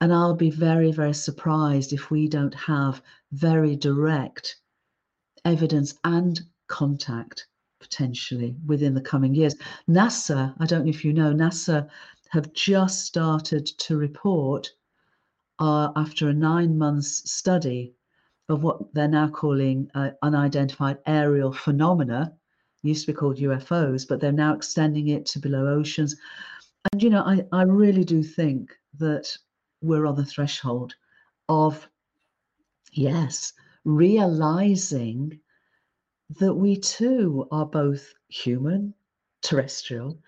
And 0.00 0.12
I'll 0.12 0.34
be 0.34 0.50
very, 0.50 0.90
very 0.90 1.14
surprised 1.14 1.92
if 1.92 2.10
we 2.10 2.28
don't 2.28 2.54
have 2.54 3.02
very 3.30 3.76
direct 3.76 4.56
evidence 5.44 5.94
and 6.04 6.40
contact 6.66 7.46
potentially 7.80 8.56
within 8.66 8.94
the 8.94 9.00
coming 9.00 9.34
years. 9.34 9.54
NASA, 9.88 10.54
I 10.58 10.66
don't 10.66 10.84
know 10.84 10.90
if 10.90 11.04
you 11.04 11.12
know, 11.12 11.32
NASA 11.32 11.88
have 12.30 12.52
just 12.52 13.04
started 13.04 13.66
to 13.66 13.96
report 13.96 14.72
are 15.58 15.92
after 15.94 16.28
a 16.28 16.34
nine 16.34 16.76
months 16.78 17.30
study 17.30 17.94
of 18.48 18.64
what 18.64 18.92
they're 18.94 19.06
now 19.06 19.28
calling 19.28 19.88
uh, 19.94 20.10
unidentified 20.22 20.98
aerial 21.06 21.52
phenomena, 21.52 22.34
used 22.82 23.06
to 23.06 23.12
be 23.12 23.16
called 23.16 23.38
UFOs, 23.38 24.06
but 24.06 24.20
they're 24.20 24.32
now 24.32 24.54
extending 24.54 25.08
it 25.08 25.26
to 25.26 25.38
below 25.38 25.68
oceans. 25.68 26.16
And, 26.92 27.02
you 27.02 27.10
know, 27.10 27.22
I, 27.22 27.44
I 27.52 27.62
really 27.62 28.04
do 28.04 28.22
think 28.22 28.76
that 28.98 29.36
we're 29.80 30.06
on 30.06 30.16
the 30.16 30.24
threshold 30.24 30.94
of, 31.48 31.88
yes, 32.92 33.52
realizing 33.84 35.38
that 36.38 36.54
we 36.54 36.76
too 36.76 37.46
are 37.50 37.66
both 37.66 38.14
human, 38.28 38.94
terrestrial, 39.42 40.18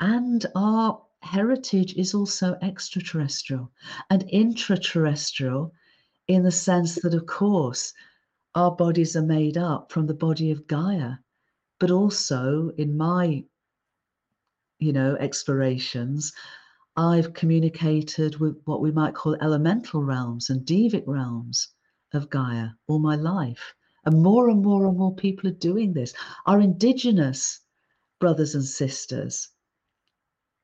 and 0.00 0.46
our 0.56 1.00
heritage 1.20 1.94
is 1.94 2.14
also 2.14 2.58
extraterrestrial 2.62 3.70
and 4.10 4.24
intraterrestrial 4.32 5.72
in 6.26 6.42
the 6.42 6.50
sense 6.50 6.96
that, 6.96 7.14
of 7.14 7.26
course, 7.26 7.92
our 8.54 8.70
bodies 8.74 9.16
are 9.16 9.22
made 9.22 9.56
up 9.56 9.92
from 9.92 10.06
the 10.06 10.14
body 10.14 10.50
of 10.50 10.66
Gaia, 10.66 11.14
but 11.82 11.90
also 11.90 12.70
in 12.78 12.96
my, 12.96 13.44
you 14.78 14.92
know, 14.92 15.16
explorations, 15.16 16.32
I've 16.96 17.34
communicated 17.34 18.36
with 18.36 18.56
what 18.66 18.80
we 18.80 18.92
might 18.92 19.16
call 19.16 19.34
elemental 19.40 20.00
realms 20.04 20.48
and 20.48 20.64
devic 20.64 21.02
realms 21.08 21.70
of 22.12 22.30
Gaia 22.30 22.68
all 22.86 23.00
my 23.00 23.16
life. 23.16 23.74
And 24.04 24.22
more 24.22 24.48
and 24.48 24.62
more 24.62 24.86
and 24.86 24.96
more 24.96 25.12
people 25.12 25.50
are 25.50 25.54
doing 25.70 25.92
this. 25.92 26.14
Our 26.46 26.60
indigenous 26.60 27.58
brothers 28.20 28.54
and 28.54 28.64
sisters 28.64 29.48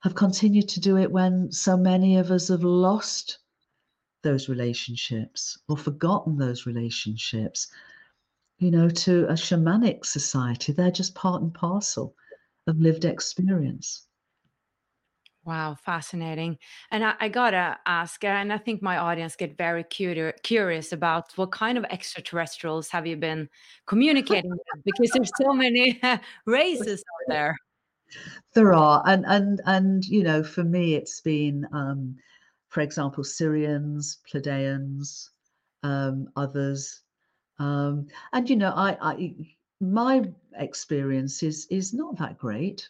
have 0.05 0.14
continued 0.14 0.68
to 0.68 0.80
do 0.80 0.97
it 0.99 1.11
when 1.11 1.51
so 1.51 1.76
many 1.76 2.16
of 2.16 2.30
us 2.30 2.47
have 2.47 2.62
lost 2.62 3.40
those 4.22 4.49
relationships 4.49 5.59
or 5.68 5.76
forgotten 5.76 6.36
those 6.36 6.64
relationships. 6.64 7.66
You 8.59 8.70
know, 8.72 8.88
to 8.88 9.24
a 9.26 9.34
shamanic 9.34 10.04
society, 10.04 10.72
they're 10.72 10.90
just 10.90 11.14
part 11.14 11.42
and 11.42 11.54
parcel 11.54 12.14
of 12.66 12.78
lived 12.80 13.04
experience. 13.04 14.09
Wow, 15.48 15.76
fascinating. 15.82 16.59
And 16.90 17.02
I, 17.02 17.14
I, 17.20 17.28
gotta 17.30 17.78
ask, 17.86 18.22
and 18.22 18.52
I 18.52 18.59
think 18.59 18.82
my 18.82 18.98
audience 18.98 19.34
get 19.34 19.56
very 19.56 19.82
curious 19.82 20.34
curious 20.42 20.92
about 20.92 21.32
what 21.36 21.52
kind 21.52 21.78
of 21.78 21.84
extraterrestrials 21.84 22.90
have 22.90 23.06
you 23.06 23.16
been 23.16 23.48
communicating 23.86 24.50
with? 24.50 24.61
Because 24.84 25.11
there's 25.12 25.30
so 25.40 25.54
many 25.54 25.98
races 26.46 27.00
out 27.00 27.32
there. 27.32 27.56
There 28.54 28.74
are, 28.74 29.02
and 29.06 29.24
and 29.26 29.62
and 29.64 30.04
you 30.04 30.22
know, 30.22 30.42
for 30.42 30.64
me, 30.64 30.94
it's 30.96 31.22
been, 31.22 31.66
um, 31.72 32.16
for 32.68 32.82
example, 32.82 33.24
Sirians, 33.24 34.18
Pleiadians, 34.30 35.30
um, 35.82 36.28
others, 36.36 37.00
um, 37.59 38.06
and 38.32 38.48
you 38.48 38.56
know, 38.56 38.72
I, 38.74 38.96
I 39.00 39.34
my 39.80 40.24
experience 40.56 41.42
is 41.42 41.66
is 41.70 41.92
not 41.92 42.16
that 42.18 42.38
great. 42.38 42.88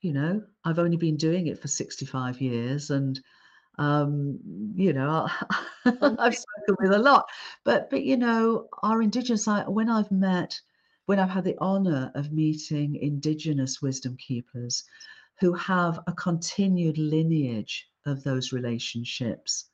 You 0.00 0.12
know, 0.12 0.42
I've 0.64 0.78
only 0.78 0.96
been 0.96 1.16
doing 1.16 1.46
it 1.46 1.58
for 1.58 1.68
sixty 1.68 2.06
five 2.06 2.40
years, 2.40 2.90
and 2.90 3.20
um, 3.78 4.38
you 4.74 4.92
know, 4.92 5.28
I've 5.84 6.36
spoken 6.36 6.76
with 6.78 6.92
a 6.92 6.98
lot, 6.98 7.28
but 7.64 7.90
but 7.90 8.04
you 8.04 8.16
know, 8.16 8.68
our 8.82 9.02
indigenous. 9.02 9.48
I, 9.48 9.62
when 9.68 9.88
I've 9.88 10.10
met, 10.10 10.58
when 11.06 11.18
I've 11.18 11.30
had 11.30 11.44
the 11.44 11.58
honour 11.58 12.12
of 12.14 12.32
meeting 12.32 12.96
indigenous 12.96 13.80
wisdom 13.80 14.16
keepers, 14.16 14.84
who 15.40 15.52
have 15.54 16.00
a 16.06 16.12
continued 16.12 16.98
lineage 16.98 17.88
of 18.06 18.22
those 18.22 18.52
relationships, 18.52 19.70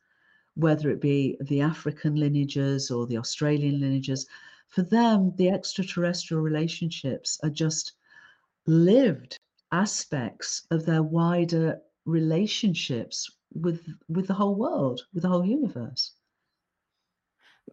whether 0.54 0.90
it 0.90 1.00
be 1.00 1.36
the 1.42 1.60
African 1.60 2.16
lineages 2.16 2.90
or 2.90 3.06
the 3.06 3.18
Australian 3.18 3.80
lineages, 3.80 4.26
for 4.68 4.82
them, 4.82 5.32
the 5.36 5.50
extraterrestrial 5.50 6.42
relationships 6.42 7.38
are 7.42 7.50
just 7.50 7.92
lived 8.66 9.36
aspects 9.72 10.66
of 10.70 10.86
their 10.86 11.02
wider 11.02 11.80
relationships 12.04 13.30
with 13.52 13.86
with 14.08 14.26
the 14.26 14.34
whole 14.34 14.54
world, 14.54 15.02
with 15.12 15.22
the 15.22 15.28
whole 15.28 15.44
universe. 15.44 16.12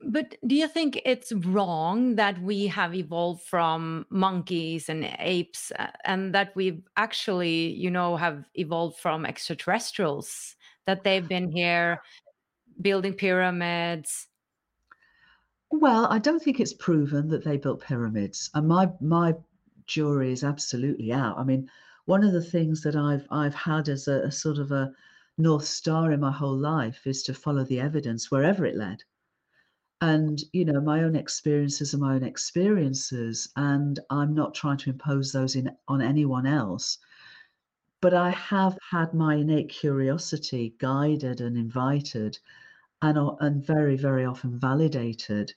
But 0.03 0.35
do 0.45 0.55
you 0.55 0.67
think 0.67 1.01
it's 1.05 1.31
wrong 1.31 2.15
that 2.15 2.39
we 2.41 2.67
have 2.67 2.93
evolved 2.93 3.43
from 3.43 4.05
monkeys 4.09 4.89
and 4.89 5.09
apes 5.19 5.71
uh, 5.79 5.87
and 6.05 6.35
that 6.35 6.55
we've 6.55 6.83
actually, 6.97 7.73
you 7.73 7.89
know, 7.89 8.15
have 8.15 8.45
evolved 8.53 8.99
from 8.99 9.25
extraterrestrials, 9.25 10.55
that 10.85 11.03
they've 11.03 11.27
been 11.27 11.51
here 11.51 12.01
building 12.81 13.13
pyramids? 13.13 14.27
Well, 15.71 16.05
I 16.07 16.19
don't 16.19 16.41
think 16.41 16.59
it's 16.59 16.73
proven 16.73 17.27
that 17.29 17.43
they 17.43 17.57
built 17.57 17.81
pyramids. 17.81 18.49
And 18.53 18.67
my 18.67 18.91
my 19.01 19.35
jury 19.85 20.31
is 20.31 20.43
absolutely 20.43 21.11
out. 21.11 21.37
I 21.37 21.43
mean, 21.43 21.69
one 22.05 22.23
of 22.23 22.33
the 22.33 22.43
things 22.43 22.81
that 22.81 22.95
I've 22.95 23.27
I've 23.29 23.55
had 23.55 23.89
as 23.89 24.07
a, 24.07 24.21
a 24.23 24.31
sort 24.31 24.57
of 24.57 24.71
a 24.71 24.93
north 25.37 25.65
star 25.65 26.11
in 26.11 26.19
my 26.19 26.31
whole 26.31 26.57
life 26.57 27.05
is 27.05 27.23
to 27.23 27.33
follow 27.33 27.63
the 27.63 27.79
evidence 27.79 28.31
wherever 28.31 28.65
it 28.65 28.75
led 28.75 29.03
and 30.01 30.43
you 30.53 30.63
know 30.63 30.79
my 30.79 31.03
own 31.03 31.15
experiences 31.15 31.93
are 31.93 31.97
my 31.97 32.13
own 32.13 32.23
experiences 32.23 33.49
and 33.55 33.99
i'm 34.11 34.33
not 34.33 34.53
trying 34.53 34.77
to 34.77 34.91
impose 34.91 35.31
those 35.31 35.55
in 35.55 35.71
on 35.87 36.01
anyone 36.01 36.45
else 36.45 36.99
but 37.99 38.13
i 38.13 38.29
have 38.29 38.77
had 38.91 39.13
my 39.13 39.35
innate 39.35 39.69
curiosity 39.69 40.75
guided 40.77 41.41
and 41.41 41.57
invited 41.57 42.37
and 43.01 43.17
and 43.41 43.65
very 43.65 43.95
very 43.95 44.25
often 44.25 44.59
validated 44.59 45.53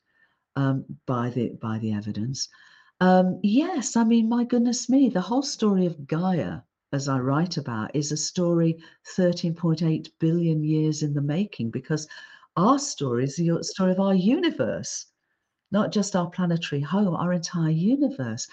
um, 0.57 0.85
by 1.07 1.31
the 1.31 1.51
by 1.61 1.79
the 1.79 1.93
evidence 1.93 2.49
um, 3.01 3.39
yes 3.43 3.97
i 3.97 4.05
mean 4.05 4.29
my 4.29 4.45
goodness 4.45 4.89
me 4.89 5.09
the 5.09 5.21
whole 5.21 5.43
story 5.43 5.87
of 5.87 6.07
gaia 6.07 6.59
as 6.93 7.09
i 7.09 7.19
write 7.19 7.57
about 7.57 7.95
is 7.95 8.13
a 8.13 8.17
story 8.17 8.77
13.8 9.17 10.09
billion 10.19 10.63
years 10.65 11.03
in 11.03 11.15
the 11.15 11.23
making 11.23 11.71
because 11.71 12.07
our 12.57 12.79
story 12.79 13.25
is 13.25 13.37
the 13.37 13.63
story 13.63 13.93
of 13.93 14.01
our 14.01 14.15
universe, 14.15 15.07
not 15.71 15.93
just 15.93 16.17
our 16.17 16.29
planetary 16.29 16.81
home, 16.81 17.15
our 17.15 17.33
entire 17.33 17.71
universe. 17.71 18.49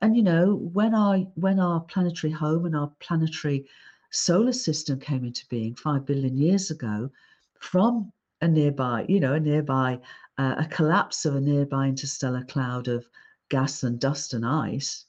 And 0.00 0.16
you 0.16 0.22
know, 0.22 0.54
when 0.54 0.94
our 0.94 1.18
when 1.34 1.58
our 1.58 1.80
planetary 1.80 2.32
home 2.32 2.66
and 2.66 2.76
our 2.76 2.92
planetary 3.00 3.66
solar 4.10 4.52
system 4.52 5.00
came 5.00 5.24
into 5.24 5.46
being 5.48 5.74
five 5.74 6.04
billion 6.06 6.36
years 6.36 6.70
ago, 6.70 7.10
from 7.58 8.12
a 8.40 8.48
nearby, 8.48 9.04
you 9.08 9.20
know, 9.20 9.34
a 9.34 9.40
nearby 9.40 10.00
uh, 10.38 10.54
a 10.58 10.66
collapse 10.66 11.24
of 11.24 11.34
a 11.34 11.40
nearby 11.40 11.88
interstellar 11.88 12.44
cloud 12.44 12.88
of 12.88 13.08
gas 13.48 13.82
and 13.82 13.98
dust 13.98 14.34
and 14.34 14.46
ice 14.46 15.06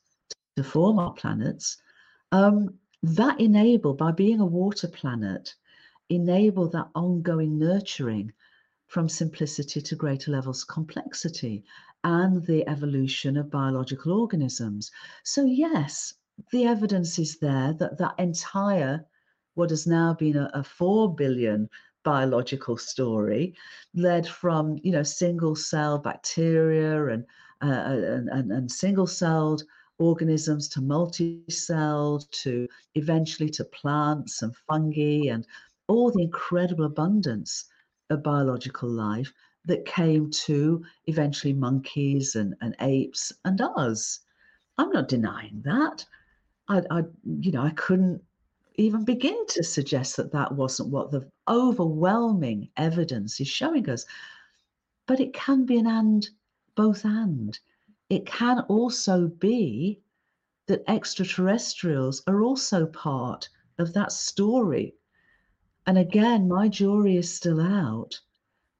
to 0.55 0.63
form 0.63 0.97
our 0.97 1.13
planets. 1.13 1.77
Um, 2.31 2.79
that 3.03 3.39
enabled 3.39 3.97
by 3.97 4.11
being 4.11 4.39
a 4.39 4.45
water 4.45 4.87
planet 4.87 5.55
enable 6.09 6.67
that 6.69 6.89
ongoing 6.95 7.57
nurturing 7.57 8.33
from 8.87 9.07
simplicity 9.07 9.79
to 9.79 9.95
greater 9.95 10.31
levels 10.31 10.63
of 10.63 10.67
complexity 10.67 11.63
and 12.03 12.43
the 12.47 12.67
evolution 12.67 13.37
of 13.37 13.51
biological 13.51 14.19
organisms. 14.19 14.91
So, 15.23 15.45
yes, 15.45 16.15
the 16.51 16.65
evidence 16.65 17.19
is 17.19 17.37
there 17.37 17.73
that 17.73 17.97
that 17.99 18.15
entire, 18.17 19.05
what 19.53 19.69
has 19.69 19.85
now 19.85 20.13
been 20.15 20.37
a, 20.37 20.49
a 20.53 20.63
4 20.63 21.13
billion 21.15 21.69
biological 22.09 22.75
story, 22.75 23.53
led 23.93 24.25
from, 24.27 24.79
you 24.81 24.91
know, 24.91 25.03
single 25.03 25.55
cell 25.55 25.99
bacteria 25.99 27.05
and, 27.13 27.23
uh, 27.61 27.83
and, 28.15 28.29
and, 28.29 28.51
and 28.51 28.71
single 28.71 29.05
celled 29.05 29.61
organisms 29.99 30.67
to 30.69 30.81
multi-celled 30.81 32.25
to 32.31 32.67
eventually 32.95 33.49
to 33.57 33.63
plants 33.65 34.41
and 34.41 34.55
fungi 34.67 35.29
and 35.33 35.45
all 35.87 36.09
the 36.09 36.23
incredible 36.23 36.85
abundance 36.85 37.65
of 38.09 38.23
biological 38.23 38.89
life 38.89 39.31
that 39.65 39.85
came 39.85 40.31
to 40.31 40.83
eventually 41.05 41.53
monkeys 41.53 42.35
and, 42.35 42.55
and 42.61 42.75
apes 42.79 43.31
and 43.45 43.61
us. 43.61 44.21
I'm 44.79 44.89
not 44.89 45.09
denying 45.09 45.61
that. 45.63 46.05
I, 46.69 46.81
I, 46.89 47.03
you 47.41 47.51
know, 47.51 47.61
I 47.61 47.71
couldn't 47.71 48.21
even 48.79 49.03
begin 49.03 49.45
to 49.47 49.63
suggest 49.63 50.17
that 50.17 50.31
that 50.31 50.53
wasn't 50.53 50.89
what 50.89 51.11
the 51.11 51.29
overwhelming 51.47 52.69
evidence 52.77 53.39
is 53.39 53.47
showing 53.47 53.89
us. 53.89 54.05
But 55.05 55.19
it 55.19 55.33
can 55.33 55.65
be 55.65 55.77
an 55.77 55.87
and, 55.87 56.29
both 56.75 57.05
and. 57.05 57.59
It 58.09 58.25
can 58.25 58.59
also 58.61 59.27
be 59.27 60.01
that 60.67 60.83
extraterrestrials 60.87 62.23
are 62.27 62.41
also 62.41 62.85
part 62.85 63.49
of 63.77 63.93
that 63.93 64.11
story 64.11 64.95
and 65.89 65.97
again, 65.97 66.47
my 66.47 66.67
jury 66.67 67.17
is 67.17 67.33
still 67.33 67.59
out. 67.59 68.19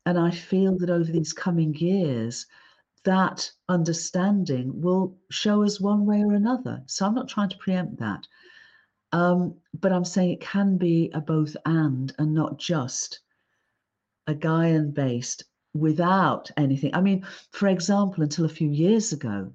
And 0.06 0.20
I 0.20 0.30
feel 0.30 0.78
that 0.78 0.92
over 0.92 1.12
these 1.12 1.34
coming 1.34 1.74
years, 1.74 2.46
that 3.04 3.52
understanding 3.68 4.80
will 4.80 5.18
show 5.32 5.64
us 5.64 5.82
one 5.82 6.06
way 6.06 6.22
or 6.22 6.34
another. 6.34 6.84
So 6.86 7.08
I'm 7.08 7.16
not 7.16 7.28
trying 7.28 7.50
to 7.50 7.58
preempt 7.58 7.98
that. 7.98 8.28
Um, 9.12 9.56
but 9.74 9.92
I'm 9.92 10.06
saying 10.06 10.32
it 10.32 10.42
can 10.42 10.78
be 10.78 11.10
a 11.14 11.22
both 11.22 11.56
and 11.66 12.14
and 12.20 12.34
not 12.34 12.60
just 12.60 13.22
a 14.28 14.36
Gaian 14.36 14.94
based 14.94 15.44
without 15.74 16.52
anything. 16.58 16.94
I 16.94 17.02
mean, 17.02 17.26
for 17.52 17.68
example, 17.68 18.24
until 18.24 18.46
a 18.46 18.50
few 18.50 18.70
years 18.70 19.14
ago, 19.14 19.52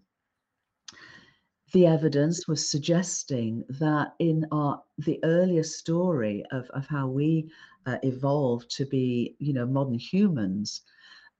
the 1.72 1.86
evidence 1.86 2.46
was 2.46 2.68
suggesting 2.70 3.64
that 3.68 4.14
in 4.18 4.46
our 4.52 4.82
the 4.98 5.18
earlier 5.24 5.64
story 5.64 6.44
of, 6.52 6.68
of 6.70 6.86
how 6.86 7.08
we 7.08 7.50
uh, 7.86 7.98
evolved 8.02 8.70
to 8.76 8.86
be 8.86 9.36
you 9.38 9.52
know 9.52 9.66
modern 9.66 9.98
humans 9.98 10.82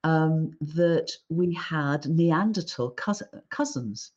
um, 0.03 0.51
that 0.61 1.09
we 1.29 1.53
had 1.53 2.05
neanderthal 2.05 2.91
cousin, 2.91 3.27
cousins 3.49 4.11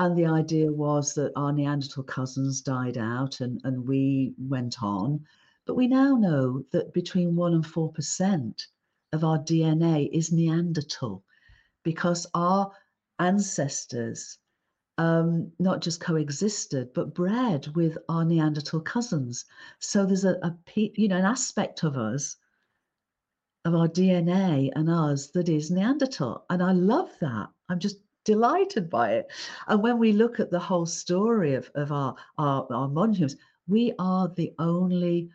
and 0.00 0.16
the 0.16 0.26
idea 0.26 0.72
was 0.72 1.12
that 1.14 1.30
our 1.36 1.52
neanderthal 1.52 2.02
cousins 2.02 2.62
died 2.62 2.96
out 2.96 3.40
and, 3.40 3.60
and 3.64 3.86
we 3.86 4.34
went 4.38 4.82
on 4.82 5.24
but 5.66 5.76
we 5.76 5.86
now 5.86 6.16
know 6.16 6.64
that 6.72 6.92
between 6.94 7.36
1 7.36 7.54
and 7.54 7.64
4% 7.64 8.66
of 9.12 9.24
our 9.24 9.38
dna 9.38 10.08
is 10.12 10.32
neanderthal 10.32 11.22
because 11.84 12.26
our 12.34 12.72
ancestors 13.18 14.38
um, 15.00 15.50
not 15.58 15.80
just 15.80 16.00
coexisted 16.00 16.92
but 16.92 17.14
bred 17.14 17.68
with 17.74 17.96
our 18.10 18.22
Neanderthal 18.22 18.82
cousins. 18.82 19.46
So 19.78 20.04
there's 20.04 20.26
a, 20.26 20.34
a 20.42 20.54
you 20.74 21.08
know 21.08 21.16
an 21.16 21.24
aspect 21.24 21.84
of 21.84 21.96
us, 21.96 22.36
of 23.64 23.74
our 23.74 23.88
DNA 23.88 24.70
and 24.76 24.90
us 24.90 25.28
that 25.28 25.48
is 25.48 25.70
Neanderthal, 25.70 26.44
and 26.50 26.62
I 26.62 26.72
love 26.72 27.10
that. 27.20 27.48
I'm 27.70 27.78
just 27.78 27.96
delighted 28.24 28.90
by 28.90 29.12
it. 29.12 29.30
And 29.66 29.82
when 29.82 29.98
we 29.98 30.12
look 30.12 30.40
at 30.40 30.50
the 30.50 30.58
whole 30.58 30.86
story 30.86 31.54
of, 31.54 31.70
of 31.74 31.92
our, 31.92 32.14
our, 32.38 32.66
our 32.70 32.88
modern 32.88 33.14
humans, 33.14 33.36
we 33.66 33.92
are 33.98 34.28
the 34.28 34.52
only 34.58 35.30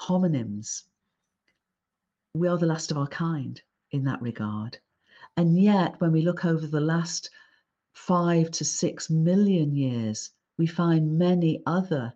hominins. 0.00 0.82
We 2.34 2.48
are 2.48 2.58
the 2.58 2.66
last 2.66 2.90
of 2.90 2.98
our 2.98 3.06
kind 3.06 3.60
in 3.92 4.04
that 4.04 4.20
regard. 4.20 4.78
And 5.36 5.60
yet, 5.60 6.00
when 6.00 6.12
we 6.12 6.22
look 6.22 6.44
over 6.44 6.66
the 6.66 6.80
last 6.80 7.30
five 7.92 8.50
to 8.52 8.64
six 8.64 9.08
million 9.10 9.74
years, 9.74 10.30
we 10.58 10.66
find 10.66 11.18
many 11.18 11.62
other 11.66 12.14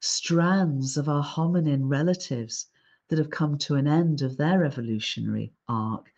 strands 0.00 0.96
of 0.96 1.08
our 1.08 1.22
hominin 1.22 1.88
relatives 1.88 2.66
that 3.08 3.18
have 3.18 3.30
come 3.30 3.58
to 3.58 3.74
an 3.74 3.86
end 3.86 4.22
of 4.22 4.36
their 4.36 4.64
evolutionary 4.64 5.52
arc. 5.68 6.12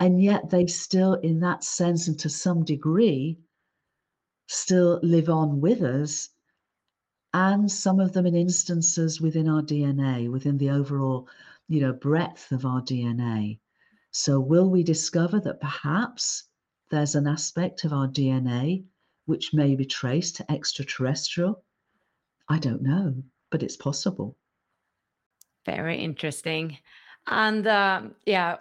And 0.00 0.22
yet 0.22 0.50
they 0.50 0.66
still, 0.66 1.14
in 1.14 1.40
that 1.40 1.64
sense, 1.64 2.08
and 2.08 2.18
to 2.20 2.28
some 2.28 2.64
degree, 2.64 3.38
still 4.46 5.00
live 5.02 5.28
on 5.28 5.60
with 5.60 5.82
us 5.82 6.30
and 7.34 7.70
some 7.70 8.00
of 8.00 8.12
them 8.12 8.26
in 8.26 8.34
instances 8.34 9.20
within 9.20 9.48
our 9.48 9.62
DNA, 9.62 10.30
within 10.30 10.56
the 10.56 10.70
overall, 10.70 11.28
you 11.68 11.80
know, 11.80 11.92
breadth 11.92 12.50
of 12.52 12.64
our 12.64 12.80
DNA. 12.80 13.58
So 14.10 14.40
will 14.40 14.70
we 14.70 14.82
discover 14.82 15.38
that 15.40 15.60
perhaps 15.60 16.44
there's 16.90 17.14
an 17.14 17.26
aspect 17.26 17.84
of 17.84 17.92
our 17.92 18.08
DNA 18.08 18.84
which 19.26 19.52
may 19.52 19.74
be 19.74 19.84
traced 19.84 20.36
to 20.36 20.50
extraterrestrial? 20.50 21.62
I 22.48 22.58
don't 22.58 22.82
know, 22.82 23.22
but 23.50 23.62
it's 23.62 23.76
possible. 23.76 24.36
Very 25.66 25.98
interesting. 25.98 26.78
And 27.28 27.66
uh, 27.66 28.02
yeah, 28.26 28.56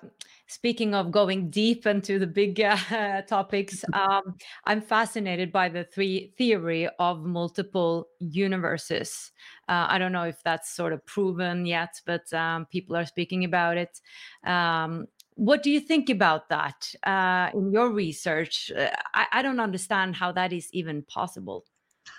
speaking 0.47 0.93
of 0.95 1.11
going 1.11 1.49
deep 1.49 1.85
into 1.85 2.19
the 2.19 2.27
big 2.27 2.59
uh, 2.61 3.21
topics, 3.23 3.83
um, 3.93 4.35
I'm 4.65 4.81
fascinated 4.81 5.51
by 5.51 5.69
the 5.69 5.83
three 5.83 6.33
theory 6.37 6.89
of 6.99 7.23
multiple 7.23 8.07
universes. 8.19 9.31
Uh, 9.69 9.87
I 9.89 9.97
don't 9.97 10.11
know 10.11 10.23
if 10.23 10.41
that's 10.43 10.71
sort 10.71 10.93
of 10.93 11.05
proven 11.05 11.65
yet, 11.65 12.01
but 12.05 12.31
um, 12.33 12.65
people 12.65 12.95
are 12.95 13.05
speaking 13.05 13.43
about 13.43 13.77
it. 13.77 13.99
Um, 14.45 15.07
what 15.35 15.61
do 15.61 15.69
you 15.69 15.79
think 15.79 16.09
about 16.09 16.49
that 16.49 16.91
uh, 17.03 17.51
in 17.53 17.71
your 17.71 17.91
research? 17.91 18.71
Uh, 18.75 18.89
I, 19.13 19.27
I 19.33 19.41
don't 19.43 19.59
understand 19.59 20.15
how 20.15 20.31
that 20.31 20.51
is 20.51 20.67
even 20.73 21.03
possible. 21.03 21.65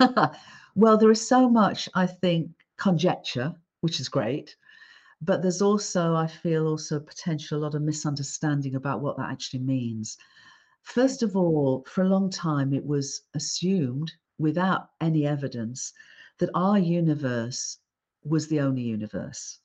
well, 0.76 0.96
there 0.96 1.10
is 1.10 1.26
so 1.26 1.48
much, 1.48 1.88
I 1.94 2.06
think, 2.06 2.50
conjecture, 2.76 3.54
which 3.80 3.98
is 3.98 4.08
great 4.08 4.54
but 5.20 5.42
there's 5.42 5.62
also 5.62 6.14
i 6.14 6.26
feel 6.26 6.66
also 6.66 7.00
potential 7.00 7.58
a 7.58 7.62
lot 7.62 7.74
of 7.74 7.82
misunderstanding 7.82 8.74
about 8.74 9.00
what 9.00 9.16
that 9.16 9.30
actually 9.30 9.60
means. 9.60 10.16
First 10.82 11.22
of 11.22 11.36
all 11.36 11.84
for 11.88 12.02
a 12.02 12.08
long 12.08 12.30
time 12.30 12.72
it 12.72 12.84
was 12.84 13.22
assumed 13.34 14.12
without 14.38 14.90
any 15.00 15.26
evidence 15.26 15.92
that 16.38 16.50
our 16.54 16.78
universe 16.78 17.78
was 18.24 18.46
the 18.46 18.60
only 18.60 18.82
universe. 18.82 19.58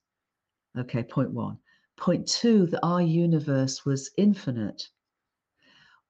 Okay 0.78 1.04
point 1.04 1.32
one. 1.32 1.60
Point 1.97 2.28
two 2.28 2.66
that 2.68 2.84
our 2.84 3.01
universe 3.01 3.86
was 3.86 4.10
infinite. 4.18 4.89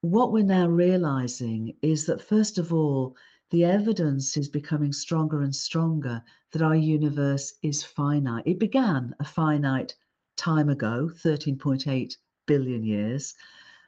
What 0.01 0.31
we're 0.31 0.43
now 0.43 0.67
realizing 0.67 1.75
is 1.81 2.05
that 2.05 2.21
first 2.21 2.57
of 2.57 2.73
all 2.73 3.15
the 3.53 3.63
evidence 3.63 4.35
is 4.35 4.49
becoming 4.49 4.91
stronger 4.91 5.43
and 5.43 5.55
stronger 5.55 6.23
that 6.51 6.63
our 6.63 6.75
universe 6.75 7.53
is 7.61 7.83
finite. 7.83 8.41
It 8.47 8.57
began 8.57 9.13
a 9.19 9.23
finite 9.23 9.93
time 10.35 10.69
ago, 10.69 11.11
13.8 11.23 12.17
billion 12.47 12.83
years, 12.83 13.35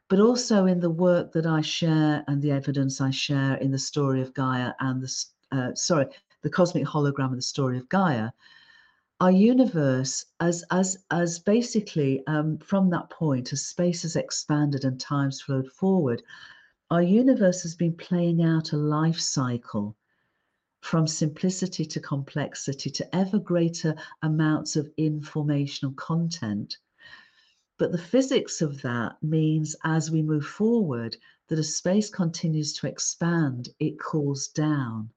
but 0.07 0.19
also 0.19 0.67
in 0.67 0.79
the 0.79 0.91
work 0.91 1.31
that 1.31 1.47
I 1.47 1.61
share 1.61 2.23
and 2.27 2.43
the 2.43 2.51
evidence 2.51 3.01
I 3.01 3.09
share 3.09 3.55
in 3.55 3.71
the 3.71 3.79
story 3.79 4.21
of 4.21 4.35
Gaia 4.35 4.73
and 4.81 5.01
the 5.01 5.25
uh, 5.51 5.73
sorry, 5.73 6.05
the 6.43 6.49
cosmic 6.51 6.85
hologram 6.85 7.29
and 7.29 7.37
the 7.39 7.41
story 7.41 7.79
of 7.79 7.89
Gaia. 7.89 8.29
Our 9.19 9.31
universe, 9.31 10.25
as 10.39 10.63
as 10.69 10.95
as 11.09 11.39
basically 11.39 12.21
um, 12.27 12.59
from 12.59 12.91
that 12.91 13.09
point, 13.09 13.51
as 13.51 13.65
space 13.65 14.03
has 14.03 14.15
expanded 14.15 14.85
and 14.85 14.99
time's 14.99 15.41
flowed 15.41 15.71
forward, 15.71 16.21
our 16.91 17.01
universe 17.01 17.63
has 17.63 17.75
been 17.75 17.95
playing 17.95 18.43
out 18.43 18.71
a 18.71 18.77
life 18.77 19.19
cycle 19.19 19.95
from 20.81 21.07
simplicity 21.07 21.83
to 21.83 21.99
complexity 21.99 22.91
to 22.91 23.15
ever 23.15 23.39
greater 23.39 23.95
amounts 24.21 24.75
of 24.75 24.91
informational 24.97 25.93
content. 25.95 26.77
But 27.79 27.91
the 27.91 27.97
physics 27.97 28.61
of 28.61 28.81
that 28.83 29.17
means 29.23 29.75
as 29.83 30.11
we 30.11 30.21
move 30.21 30.45
forward, 30.45 31.17
that 31.47 31.59
as 31.59 31.75
space 31.75 32.09
continues 32.09 32.73
to 32.73 32.87
expand, 32.87 33.69
it 33.79 33.99
cools 33.99 34.47
down. 34.49 35.09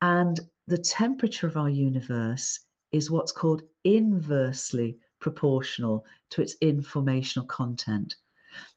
And 0.00 0.40
the 0.66 0.78
temperature 0.78 1.46
of 1.46 1.56
our 1.56 1.70
universe 1.70 2.60
is 2.90 3.10
what's 3.10 3.32
called 3.32 3.62
inversely 3.84 4.98
proportional 5.20 6.04
to 6.30 6.42
its 6.42 6.56
informational 6.60 7.46
content. 7.46 8.16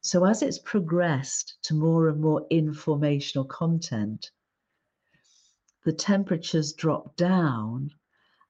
So 0.00 0.24
as 0.24 0.42
it's 0.42 0.58
progressed 0.58 1.56
to 1.62 1.74
more 1.74 2.08
and 2.08 2.20
more 2.20 2.46
informational 2.50 3.44
content, 3.44 4.30
the 5.84 5.92
temperatures 5.92 6.72
drop 6.72 7.16
down 7.16 7.90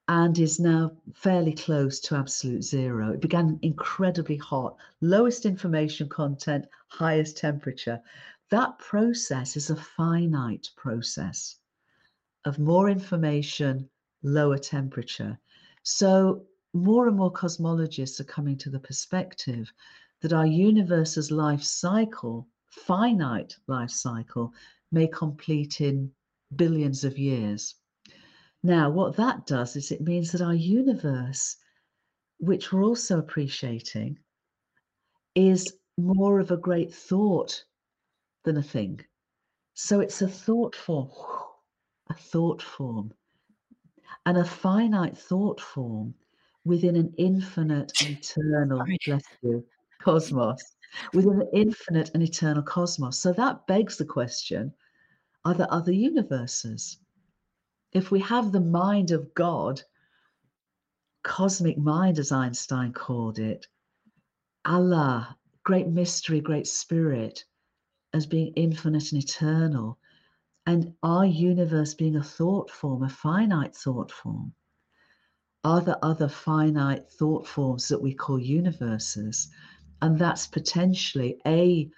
and 0.09 0.37
is 0.39 0.59
now 0.59 0.91
fairly 1.15 1.53
close 1.53 2.01
to 2.01 2.17
absolute 2.17 2.65
zero. 2.65 3.13
It 3.13 3.21
began 3.21 3.61
incredibly 3.63 4.37
hot, 4.37 4.77
lowest 5.01 5.47
information 5.47 6.09
content, 6.09 6.67
highest 6.89 7.37
temperature. 7.37 8.01
That 8.51 8.77
process 8.81 9.57
is 9.57 9.71
a 9.71 9.77
finite 9.77 10.69
process 10.77 11.57
of 12.45 12.59
more 12.59 12.91
information, 12.91 13.89
lower 14.25 14.59
temperature. 14.59 15.39
So 15.85 16.45
more 16.73 17.07
and 17.07 17.17
more 17.17 17.33
cosmologists 17.33 18.19
are 18.19 18.25
coming 18.25 18.59
to 18.59 18.71
the 18.71 18.81
perspective 18.81 19.73
that 20.21 20.33
our 20.33 20.47
universe's 20.47 21.31
life 21.31 21.63
cycle, 21.63 22.47
finite 22.69 23.57
life 23.67 23.91
cycle, 23.91 24.53
may 24.93 25.07
complete 25.07 25.81
in 25.81 26.11
billions 26.57 27.05
of 27.05 27.19
years. 27.19 27.77
Now, 28.63 28.91
what 28.91 29.17
that 29.17 29.47
does 29.47 29.77
is 29.77 29.91
it 29.91 30.03
means 30.03 30.33
that 30.33 30.43
our 30.43 30.55
universe, 30.55 31.57
which 32.39 32.73
we're 32.73 32.85
also 32.85 33.19
appreciating, 33.19 34.19
is 35.35 35.77
more 35.97 36.41
of 36.41 36.51
a 36.51 36.57
great 36.57 36.93
thought 36.93 37.65
than 38.45 38.57
a 38.57 38.63
thing. 38.63 39.01
So 39.75 40.01
it's 40.01 40.21
a 40.21 40.29
thought 40.29 40.75
form, 40.75 41.11
a 42.11 42.15
thought 42.15 42.61
form, 42.61 43.13
and 44.27 44.37
a 44.37 44.45
finite 44.45 45.17
thought 45.17 45.61
form 45.61 46.15
within 46.65 46.97
an 46.97 47.15
infinite, 47.17 47.93
eternal, 48.03 48.85
bless 49.07 49.23
you, 49.43 49.65
cosmos, 50.03 50.63
within 51.13 51.41
an 51.41 51.49
infinite 51.53 52.11
and 52.15 52.23
eternal 52.23 52.63
cosmos. 52.63 53.19
So 53.19 53.33
that 53.33 53.67
begs 53.67 53.97
the 53.97 54.05
question 54.05 54.73
are 55.45 55.55
there 55.55 55.73
other 55.73 55.93
universes? 55.93 56.99
If 57.93 58.11
we 58.11 58.21
have 58.21 58.53
the 58.53 58.61
mind 58.61 59.11
of 59.11 59.33
God, 59.35 59.83
cosmic 61.23 61.79
mind, 61.79 62.19
as 62.19 62.31
Einstein 62.31 62.93
called 62.93 63.39
it, 63.39 63.67
Allah, 64.65 65.39
great 65.65 65.89
mystery, 65.89 66.41
great 66.41 66.67
spirit, 66.67 67.45
as 68.13 68.27
being 68.27 68.53
infinite 68.55 69.13
and 69.13 69.23
eternal, 69.23 69.99
and 70.67 70.95
our 71.03 71.25
universe 71.25 71.95
being 71.95 72.17
a 72.17 72.23
thought 72.23 72.71
form, 72.71 73.03
a 73.03 73.09
finite 73.09 73.75
thought 73.75 74.13
form, 74.13 74.53
are 75.65 75.81
there 75.81 76.03
other 76.03 76.29
finite 76.29 77.11
thought 77.11 77.47
forms 77.47 77.89
that 77.89 78.01
we 78.01 78.15
call 78.15 78.39
universes? 78.39 79.49
And 80.03 80.19
that's 80.19 80.47
potentially 80.47 81.41
a 81.47 81.91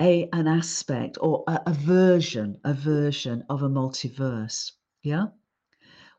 a 0.00 0.28
an 0.32 0.46
aspect 0.46 1.16
or 1.20 1.42
a, 1.46 1.60
a 1.66 1.72
version 1.72 2.58
a 2.64 2.74
version 2.74 3.44
of 3.48 3.62
a 3.62 3.68
multiverse 3.68 4.72
yeah? 5.02 5.28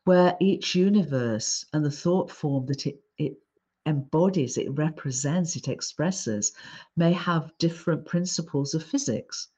Where 0.06 0.38
each 0.40 0.76
universe 0.76 1.66
and 1.74 1.84
the 1.84 1.92
thought 1.92 2.32
form 2.32 2.66
that 2.68 2.88
it 2.88 3.04
it 3.18 3.34
embodies 3.86 4.58
it 4.58 4.70
represents 4.72 5.58
it 5.58 5.68
expresses 5.68 6.54
may 6.96 7.12
have 7.12 7.58
different 7.58 8.06
principles 8.06 8.74
of 8.74 8.84
physics 8.84 9.50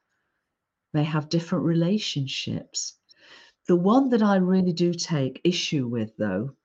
may 0.92 1.04
have 1.04 1.28
different 1.28 1.64
relationships. 1.64 2.96
The 3.68 3.76
one 3.76 4.08
that 4.08 4.22
i 4.22 4.36
really 4.36 4.72
do 4.72 4.92
take 4.92 5.40
issue 5.44 5.86
with 5.86 6.16
though 6.16 6.56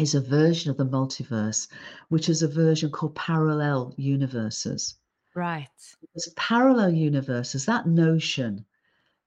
is 0.00 0.14
a 0.14 0.20
version 0.20 0.70
of 0.70 0.78
the 0.78 0.86
multiverse, 0.86 1.68
which 2.08 2.30
is 2.30 2.42
a 2.42 2.48
version 2.48 2.90
called 2.90 3.14
parallel 3.14 3.94
universes. 3.98 4.96
Right. 5.34 5.68
Because 6.00 6.32
parallel 6.36 6.90
universes, 6.90 7.66
that 7.66 7.86
notion 7.86 8.64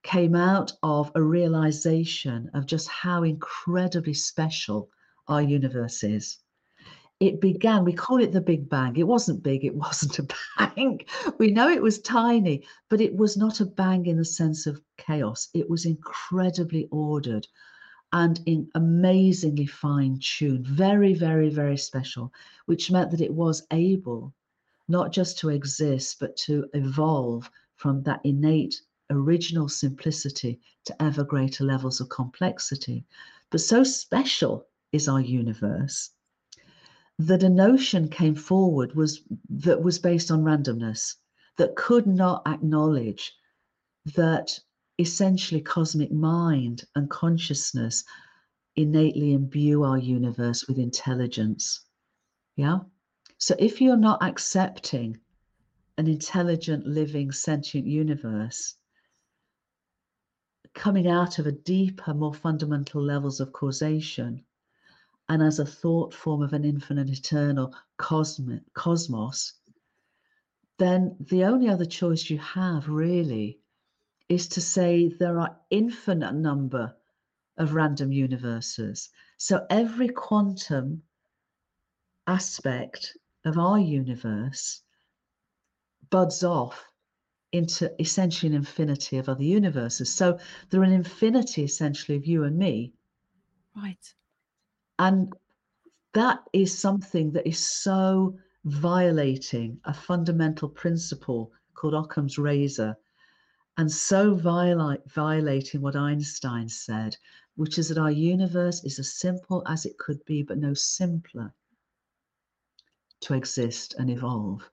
came 0.01 0.36
out 0.36 0.74
of 0.82 1.11
a 1.13 1.21
realization 1.21 2.49
of 2.55 2.65
just 2.65 2.88
how 2.89 3.21
incredibly 3.21 4.15
special 4.15 4.89
our 5.28 5.43
universe 5.43 6.03
is. 6.03 6.39
It 7.19 7.39
began, 7.39 7.86
we 7.86 7.93
call 7.93 8.19
it 8.19 8.34
the 8.34 8.41
Big 8.41 8.67
Bang. 8.67 8.97
It 8.97 9.07
wasn't 9.07 9.43
big, 9.43 9.63
it 9.63 9.76
wasn't 9.86 10.19
a 10.19 10.28
bang. 10.57 10.99
We 11.38 11.51
know 11.51 11.69
it 11.69 11.84
was 11.84 12.01
tiny, 12.01 12.65
but 12.89 12.99
it 12.99 13.15
was 13.15 13.38
not 13.38 13.61
a 13.61 13.65
bang 13.65 14.07
in 14.07 14.17
the 14.17 14.26
sense 14.26 14.65
of 14.65 14.82
chaos. 14.97 15.49
It 15.53 15.69
was 15.69 15.86
incredibly 15.86 16.88
ordered 16.91 17.47
and 18.14 18.39
in 18.45 18.70
amazingly 18.76 19.66
fine 19.66 20.20
tuned, 20.22 20.68
very, 20.68 21.14
very, 21.16 21.49
very 21.49 21.78
special, 21.78 22.32
which 22.68 22.91
meant 22.91 23.09
that 23.11 23.22
it 23.22 23.34
was 23.34 23.66
able 23.72 24.34
not 24.88 25.11
just 25.11 25.39
to 25.39 25.49
exist, 25.49 26.18
but 26.20 26.38
to 26.38 26.70
evolve 26.74 27.49
from 27.76 28.03
that 28.03 28.22
innate 28.24 28.82
original 29.09 29.68
simplicity 29.68 30.59
to 30.86 31.01
ever 31.01 31.24
greater 31.24 31.64
levels 31.64 31.99
of 31.99 32.09
complexity. 32.09 33.03
But 33.49 33.61
so 33.61 33.84
special 33.84 34.68
is 34.91 35.07
our 35.07 35.22
universe 35.22 36.11
that 37.20 37.43
a 37.43 37.49
notion 37.49 38.07
came 38.09 38.36
forward 38.36 38.95
was 38.95 39.22
that 39.49 39.82
was 39.82 39.99
based 39.99 40.32
on 40.32 40.43
randomness 40.43 41.16
that 41.57 41.76
could 41.76 42.07
not 42.07 42.41
acknowledge 42.47 43.34
that 44.16 44.59
essentially 44.99 45.61
cosmic 45.61 46.11
mind 46.11 46.83
and 46.95 47.09
consciousness 47.09 48.03
innately 48.75 49.33
imbue 49.33 49.83
our 49.83 49.97
universe 49.97 50.67
with 50.67 50.77
intelligence. 50.77 51.81
Yeah. 52.55 52.79
So 53.37 53.55
if 53.59 53.81
you're 53.81 53.97
not 53.97 54.23
accepting 54.23 55.19
an 55.97 56.07
intelligent, 56.07 56.87
living, 56.87 57.31
sentient 57.31 57.87
universe 57.87 58.75
coming 60.73 61.07
out 61.07 61.37
of 61.37 61.45
a 61.45 61.51
deeper, 61.51 62.13
more 62.13 62.33
fundamental 62.33 63.01
levels 63.01 63.39
of 63.39 63.53
causation, 63.53 64.43
and 65.29 65.41
as 65.41 65.59
a 65.59 65.65
thought 65.65 66.13
form 66.13 66.41
of 66.41 66.53
an 66.53 66.65
infinite, 66.65 67.09
eternal 67.09 67.73
cosmic, 67.97 68.61
cosmos, 68.73 69.53
then 70.79 71.15
the 71.19 71.43
only 71.43 71.69
other 71.69 71.85
choice 71.85 72.29
you 72.29 72.39
have 72.39 72.89
really 72.89 73.59
is 74.34 74.47
to 74.47 74.61
say 74.61 75.07
there 75.19 75.39
are 75.39 75.55
infinite 75.69 76.34
number 76.34 76.95
of 77.57 77.73
random 77.73 78.11
universes. 78.11 79.09
So 79.38 79.65
every 79.69 80.09
quantum 80.09 81.03
aspect 82.25 83.15
of 83.45 83.57
our 83.57 83.79
universe 83.79 84.81
buds 86.09 86.43
off 86.43 86.84
into 87.51 87.91
essentially 87.99 88.49
an 88.49 88.55
infinity 88.55 89.17
of 89.17 89.29
other 89.29 89.43
universes. 89.43 90.11
So 90.11 90.39
there 90.69 90.81
are 90.81 90.86
an 90.86 90.91
infinity 90.91 91.63
essentially 91.63 92.17
of 92.17 92.25
you 92.25 92.45
and 92.45 92.57
me. 92.57 92.93
Right. 93.75 94.13
And 94.97 95.31
that 96.13 96.39
is 96.53 96.75
something 96.77 97.31
that 97.31 97.47
is 97.47 97.59
so 97.59 98.38
violating 98.65 99.79
a 99.86 99.93
fundamental 99.93 100.69
principle 100.69 101.51
called 101.75 101.93
Occam's 101.93 102.38
razor 102.38 102.95
and 103.78 103.91
so 103.91 104.36
violate, 104.36 105.01
violating 105.09 105.82
what 105.82 105.95
Einstein 105.95 106.69
said, 106.69 107.17
which 107.55 107.78
is 107.78 107.89
that 107.89 107.97
our 107.97 108.11
universe 108.11 108.84
is 108.84 108.99
as 108.99 109.13
simple 109.13 109.63
as 109.67 109.86
it 109.86 109.97
could 109.97 110.24
be, 110.26 110.43
but 110.43 110.57
no 110.57 110.74
simpler 110.74 111.53
to 113.21 113.34
exist 113.34 113.95
and 113.97 114.09
evolve. 114.09 114.69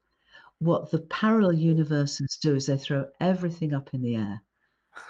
What 0.59 0.91
the 0.91 0.99
parallel 0.99 1.55
universes 1.55 2.39
do 2.43 2.55
is 2.55 2.67
they 2.67 2.77
throw 2.77 3.07
everything 3.21 3.73
up 3.73 3.95
in 3.95 4.03
the 4.03 4.17
air. 4.17 4.43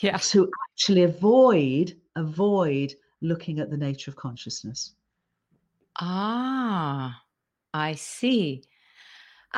Yeah. 0.00 0.16
To 0.16 0.48
actually 0.70 1.02
avoid 1.02 2.00
avoid 2.14 2.94
looking 3.20 3.58
at 3.58 3.68
the 3.68 3.76
nature 3.76 4.12
of 4.12 4.16
consciousness. 4.16 4.94
Ah, 6.00 7.20
I 7.74 7.94
see. 7.94 8.62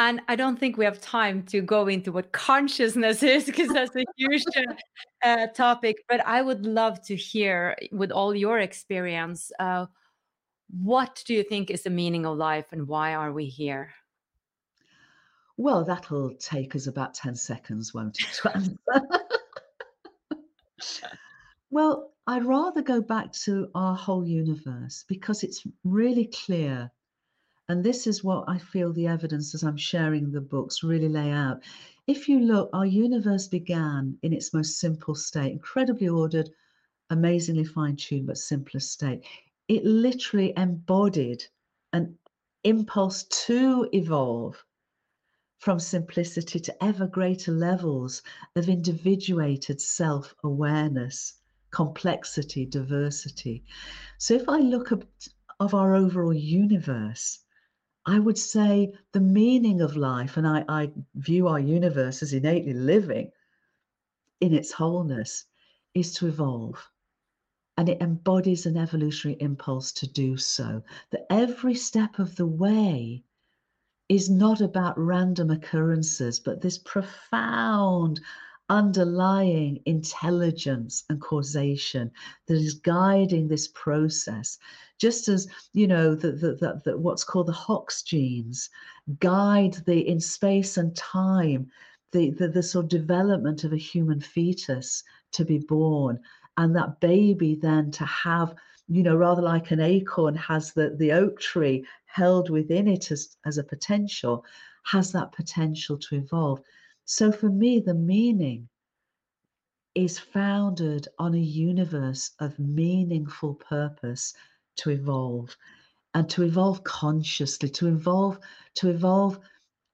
And 0.01 0.23
I 0.29 0.35
don't 0.35 0.59
think 0.59 0.79
we 0.79 0.87
have 0.87 0.99
time 0.99 1.43
to 1.49 1.61
go 1.61 1.87
into 1.87 2.11
what 2.11 2.33
consciousness 2.33 3.23
is 3.35 3.45
because 3.45 3.69
that's 3.69 3.95
a 3.95 4.05
huge 4.17 4.45
uh, 4.57 4.63
uh, 5.23 5.47
topic. 5.49 5.99
But 6.09 6.27
I 6.27 6.41
would 6.41 6.65
love 6.65 7.03
to 7.03 7.15
hear, 7.15 7.77
with 7.93 8.11
all 8.11 8.35
your 8.35 8.61
experience, 8.61 9.53
uh, 9.61 9.87
what 10.71 11.23
do 11.27 11.35
you 11.35 11.43
think 11.43 11.71
is 11.71 11.83
the 11.83 11.91
meaning 11.91 12.25
of 12.25 12.39
life 12.39 12.65
and 12.73 12.89
why 12.89 13.13
are 13.13 13.31
we 13.31 13.45
here? 13.45 13.93
Well, 15.59 15.85
that'll 15.85 16.33
take 16.37 16.75
us 16.75 16.87
about 16.87 17.13
10 17.13 17.37
seconds, 17.37 17.93
won't 17.93 18.17
it? 18.21 18.79
well, 21.71 22.13
I'd 22.27 22.47
rather 22.47 22.81
go 22.81 23.03
back 23.03 23.33
to 23.45 23.69
our 23.75 23.95
whole 23.95 24.27
universe 24.27 25.05
because 25.07 25.43
it's 25.43 25.63
really 25.85 26.31
clear 26.33 26.91
and 27.71 27.85
this 27.85 28.09
is 28.09 28.25
what 28.25 28.43
I 28.49 28.59
feel 28.59 28.93
the 28.93 29.07
evidence 29.07 29.55
as 29.55 29.63
I'm 29.63 29.77
sharing 29.77 30.33
the 30.33 30.41
books 30.41 30.83
really 30.83 31.09
lay 31.09 31.31
out. 31.31 31.63
If 32.09 32.29
you 32.29 32.41
look, 32.41 32.69
our 32.73 32.85
universe 32.85 33.47
began 33.47 34.19
in 34.23 34.33
its 34.33 34.53
most 34.53 34.81
simple 34.81 35.15
state, 35.15 35.53
incredibly 35.53 36.09
ordered, 36.09 36.51
amazingly 37.11 37.63
fine 37.63 37.95
tuned, 37.95 38.27
but 38.27 38.39
simplest 38.39 38.91
state. 38.91 39.25
It 39.69 39.85
literally 39.85 40.53
embodied 40.57 41.45
an 41.93 42.19
impulse 42.65 43.23
to 43.47 43.89
evolve 43.93 44.65
from 45.59 45.79
simplicity 45.79 46.59
to 46.59 46.85
ever 46.85 47.07
greater 47.07 47.53
levels 47.53 48.21
of 48.57 48.69
individuated 48.69 49.81
self 49.81 50.35
awareness, 50.43 51.35
complexity, 51.71 52.67
diversity. 52.67 53.63
So 54.19 54.35
if 54.35 54.49
I 54.49 54.59
look 54.59 54.91
at 54.91 55.05
of 55.61 55.75
our 55.75 55.95
overall 55.95 56.35
universe, 56.35 57.39
I 58.07 58.19
would 58.19 58.39
say 58.39 58.93
the 59.13 59.21
meaning 59.21 59.81
of 59.81 59.97
life, 59.97 60.37
and 60.37 60.47
I, 60.47 60.65
I 60.69 60.93
view 61.15 61.49
our 61.49 61.61
universe 61.61 62.23
as 62.23 62.33
innately 62.33 62.73
living 62.73 63.31
in 64.41 64.55
its 64.55 64.73
wholeness, 64.73 65.45
is 65.95 66.15
to 66.15 66.27
evolve. 66.27 66.91
And 67.77 67.89
it 67.89 68.01
embodies 68.01 68.67
an 68.67 68.77
evolutionary 68.77 69.41
impulse 69.41 69.93
to 69.93 70.07
do 70.07 70.37
so. 70.37 70.83
That 71.11 71.27
every 71.31 71.75
step 71.75 72.19
of 72.19 72.37
the 72.37 72.47
way 72.47 73.25
is 74.09 74.29
not 74.29 74.61
about 74.61 74.99
random 74.99 75.51
occurrences, 75.51 76.41
but 76.41 76.61
this 76.61 76.79
profound 76.79 78.21
underlying 78.71 79.83
intelligence 79.85 81.05
and 81.11 81.21
causation 81.21 82.11
that 82.47 82.55
is 82.55 82.75
guiding 82.75 83.49
this 83.49 83.69
process. 83.75 84.59
Just 84.99 85.29
as 85.29 85.49
you 85.73 85.87
know 85.89 86.15
the, 86.15 86.33
the, 86.33 86.55
the, 86.55 86.81
the, 86.85 86.97
what's 86.97 87.25
called 87.25 87.49
the 87.49 87.53
hox 87.53 88.03
genes 88.03 88.71
guide 89.19 89.75
the 89.87 90.09
in 90.09 90.21
space 90.21 90.77
and 90.77 90.95
time 90.97 91.69
the, 92.13 92.31
the 92.31 92.49
the 92.49 92.63
sort 92.63 92.85
of 92.85 92.91
development 92.91 93.65
of 93.65 93.73
a 93.73 93.77
human 93.77 94.21
fetus 94.21 95.03
to 95.33 95.45
be 95.45 95.59
born. 95.59 96.21
And 96.57 96.75
that 96.77 97.01
baby 97.01 97.57
then 97.61 97.91
to 97.93 98.05
have 98.05 98.55
you 98.89 99.03
know 99.03 99.17
rather 99.17 99.43
like 99.43 99.73
an 99.73 99.81
acorn 99.81 100.37
has 100.37 100.73
the 100.73 100.95
the 100.97 101.13
oak 101.13 101.41
tree 101.41 101.85
held 102.07 102.51
within 102.51 102.87
it 102.87 103.11
as 103.11 103.37
as 103.45 103.59
a 103.59 103.65
potential 103.65 104.45
has 104.85 105.13
that 105.13 105.33
potential 105.33 105.99
to 105.99 106.17
evolve 106.17 106.61
so 107.13 107.33
for 107.33 107.51
me, 107.51 107.81
the 107.81 107.93
meaning 107.93 108.69
is 109.97 110.21
founded 110.21 111.09
on 111.19 111.35
a 111.35 111.41
universe 111.41 112.31
of 112.39 112.57
meaningful 112.61 113.57
purpose 113.57 114.33
to 114.77 114.91
evolve 114.91 115.57
and 116.15 116.31
to 116.31 116.45
evolve 116.45 116.85
consciously, 116.85 117.69
to 117.69 117.89
evolve, 117.89 118.39
to 118.77 118.91
evolve 118.91 119.41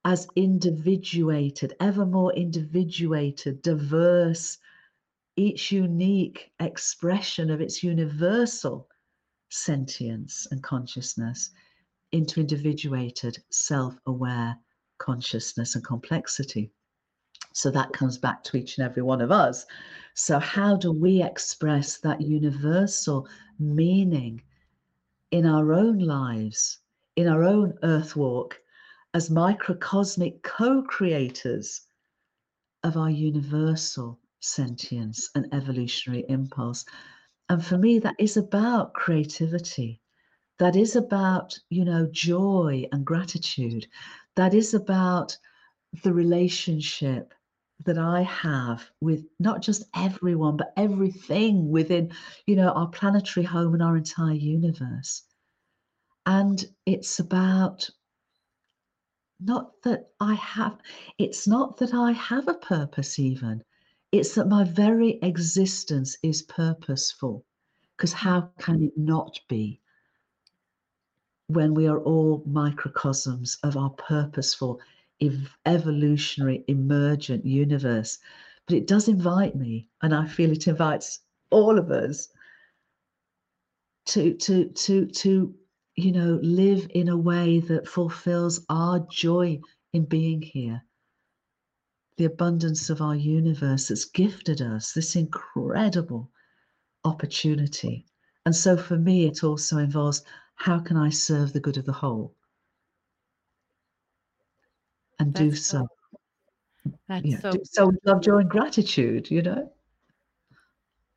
as 0.04 0.28
individuated, 0.36 1.74
ever 1.80 2.04
more 2.04 2.34
individuated, 2.34 3.62
diverse, 3.62 4.58
each 5.36 5.72
unique 5.72 6.52
expression 6.60 7.50
of 7.50 7.62
its 7.62 7.82
universal 7.82 8.90
sentience 9.48 10.46
and 10.50 10.62
consciousness 10.62 11.48
into 12.12 12.40
individuated, 12.40 13.42
self 13.48 13.98
aware 14.04 14.58
consciousness 14.98 15.74
and 15.74 15.82
complexity. 15.82 16.70
So 17.56 17.70
that 17.70 17.94
comes 17.94 18.18
back 18.18 18.44
to 18.44 18.58
each 18.58 18.76
and 18.76 18.84
every 18.84 19.02
one 19.02 19.22
of 19.22 19.32
us. 19.32 19.64
So, 20.12 20.38
how 20.38 20.76
do 20.76 20.92
we 20.92 21.22
express 21.22 21.96
that 22.00 22.20
universal 22.20 23.26
meaning 23.58 24.42
in 25.30 25.46
our 25.46 25.72
own 25.72 25.98
lives, 26.00 26.80
in 27.16 27.26
our 27.26 27.42
own 27.44 27.78
earth 27.82 28.14
walk, 28.14 28.60
as 29.14 29.30
microcosmic 29.30 30.42
co 30.42 30.82
creators 30.82 31.86
of 32.82 32.98
our 32.98 33.08
universal 33.08 34.20
sentience 34.40 35.30
and 35.34 35.48
evolutionary 35.54 36.26
impulse? 36.28 36.84
And 37.48 37.64
for 37.64 37.78
me, 37.78 37.98
that 38.00 38.16
is 38.18 38.36
about 38.36 38.92
creativity. 38.92 40.02
That 40.58 40.76
is 40.76 40.94
about, 40.94 41.58
you 41.70 41.86
know, 41.86 42.06
joy 42.12 42.86
and 42.92 43.02
gratitude. 43.02 43.86
That 44.34 44.52
is 44.52 44.74
about 44.74 45.38
the 46.02 46.12
relationship 46.12 47.32
that 47.84 47.98
I 47.98 48.22
have 48.22 48.88
with 49.00 49.24
not 49.38 49.62
just 49.62 49.84
everyone, 49.94 50.56
but 50.56 50.72
everything 50.76 51.70
within, 51.70 52.12
you 52.46 52.56
know, 52.56 52.70
our 52.70 52.88
planetary 52.88 53.44
home 53.44 53.74
and 53.74 53.82
our 53.82 53.96
entire 53.96 54.34
universe. 54.34 55.22
And 56.24 56.64
it's 56.86 57.20
about 57.20 57.88
not 59.38 59.82
that 59.82 60.08
I 60.18 60.34
have, 60.34 60.78
it's 61.18 61.46
not 61.46 61.76
that 61.76 61.94
I 61.94 62.12
have 62.12 62.48
a 62.48 62.54
purpose, 62.54 63.18
even. 63.18 63.62
It's 64.10 64.34
that 64.34 64.48
my 64.48 64.64
very 64.64 65.18
existence 65.22 66.16
is 66.22 66.42
purposeful. 66.42 67.44
Because 67.96 68.12
how 68.12 68.50
can 68.58 68.82
it 68.82 68.92
not 68.96 69.38
be 69.48 69.80
when 71.48 71.74
we 71.74 71.86
are 71.86 72.00
all 72.00 72.42
microcosms 72.46 73.56
of 73.62 73.76
our 73.76 73.90
purposeful 73.90 74.80
ev- 75.20 75.56
evolutionary, 75.66 76.64
emergent 76.68 77.44
universe. 77.44 78.18
But 78.66 78.76
it 78.76 78.86
does 78.86 79.08
invite 79.08 79.56
me, 79.56 79.88
and 80.02 80.14
I 80.14 80.26
feel 80.26 80.50
it 80.52 80.68
invites 80.68 81.20
all 81.50 81.78
of 81.78 81.90
us 81.90 82.28
to 84.06 84.34
to 84.34 84.68
to 84.70 85.06
to 85.06 85.54
you 85.96 86.12
know 86.12 86.38
live 86.42 86.86
in 86.90 87.08
a 87.08 87.16
way 87.16 87.60
that 87.60 87.88
fulfills 87.88 88.64
our 88.68 89.00
joy 89.10 89.60
in 89.92 90.04
being 90.04 90.42
here 90.42 90.84
the 92.16 92.24
abundance 92.24 92.88
of 92.88 93.02
our 93.02 93.16
universe 93.16 93.88
that's 93.88 94.06
gifted 94.06 94.62
us 94.62 94.92
this 94.92 95.16
incredible 95.16 96.30
opportunity. 97.04 98.06
And 98.46 98.56
so 98.56 98.76
for 98.76 98.96
me, 98.96 99.26
it 99.26 99.44
also 99.44 99.78
involves 99.78 100.22
how 100.56 100.78
can 100.78 100.96
I 100.96 101.10
serve 101.10 101.52
the 101.52 101.60
good 101.60 101.76
of 101.76 101.84
the 101.84 101.92
whole? 101.92 102.35
And 105.18 105.32
that's 105.34 105.40
do 105.40 105.54
so. 105.54 105.86
That's 107.08 107.40
so, 107.40 107.50
do 107.52 107.60
so 107.64 107.92
love, 108.04 108.22
joy, 108.22 108.38
and 108.38 108.50
gratitude, 108.50 109.30
you 109.30 109.42
know? 109.42 109.72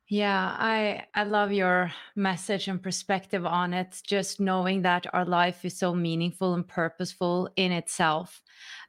Yeah, 0.08 0.56
I 0.58 1.04
I 1.14 1.22
love 1.22 1.52
your 1.52 1.92
message 2.16 2.66
and 2.66 2.82
perspective 2.82 3.46
on 3.46 3.72
it. 3.72 4.00
Just 4.04 4.40
knowing 4.40 4.82
that 4.82 5.06
our 5.12 5.24
life 5.24 5.64
is 5.64 5.78
so 5.78 5.94
meaningful 5.94 6.54
and 6.54 6.66
purposeful 6.66 7.48
in 7.54 7.70
itself, 7.70 8.42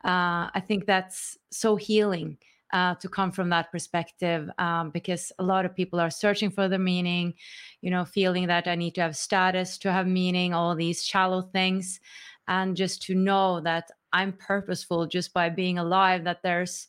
uh, 0.03 0.49
I 0.55 0.63
think 0.67 0.87
that's 0.87 1.37
so 1.51 1.75
healing 1.75 2.39
uh, 2.73 2.95
to 2.95 3.07
come 3.07 3.31
from 3.31 3.49
that 3.49 3.71
perspective. 3.71 4.49
Um, 4.57 4.89
because 4.89 5.31
a 5.37 5.43
lot 5.43 5.63
of 5.63 5.75
people 5.75 5.99
are 5.99 6.09
searching 6.09 6.49
for 6.49 6.67
the 6.67 6.79
meaning, 6.79 7.35
you 7.81 7.91
know, 7.91 8.03
feeling 8.03 8.47
that 8.47 8.67
I 8.67 8.73
need 8.73 8.95
to 8.95 9.01
have 9.01 9.15
status 9.15 9.77
to 9.79 9.91
have 9.91 10.07
meaning, 10.07 10.55
all 10.55 10.75
these 10.75 11.05
shallow 11.05 11.43
things, 11.43 11.99
and 12.47 12.75
just 12.75 13.03
to 13.03 13.13
know 13.13 13.61
that 13.61 13.91
I'm 14.13 14.33
purposeful 14.33 15.07
just 15.07 15.33
by 15.33 15.49
being 15.49 15.77
alive. 15.77 16.23
That 16.23 16.43
there's 16.43 16.87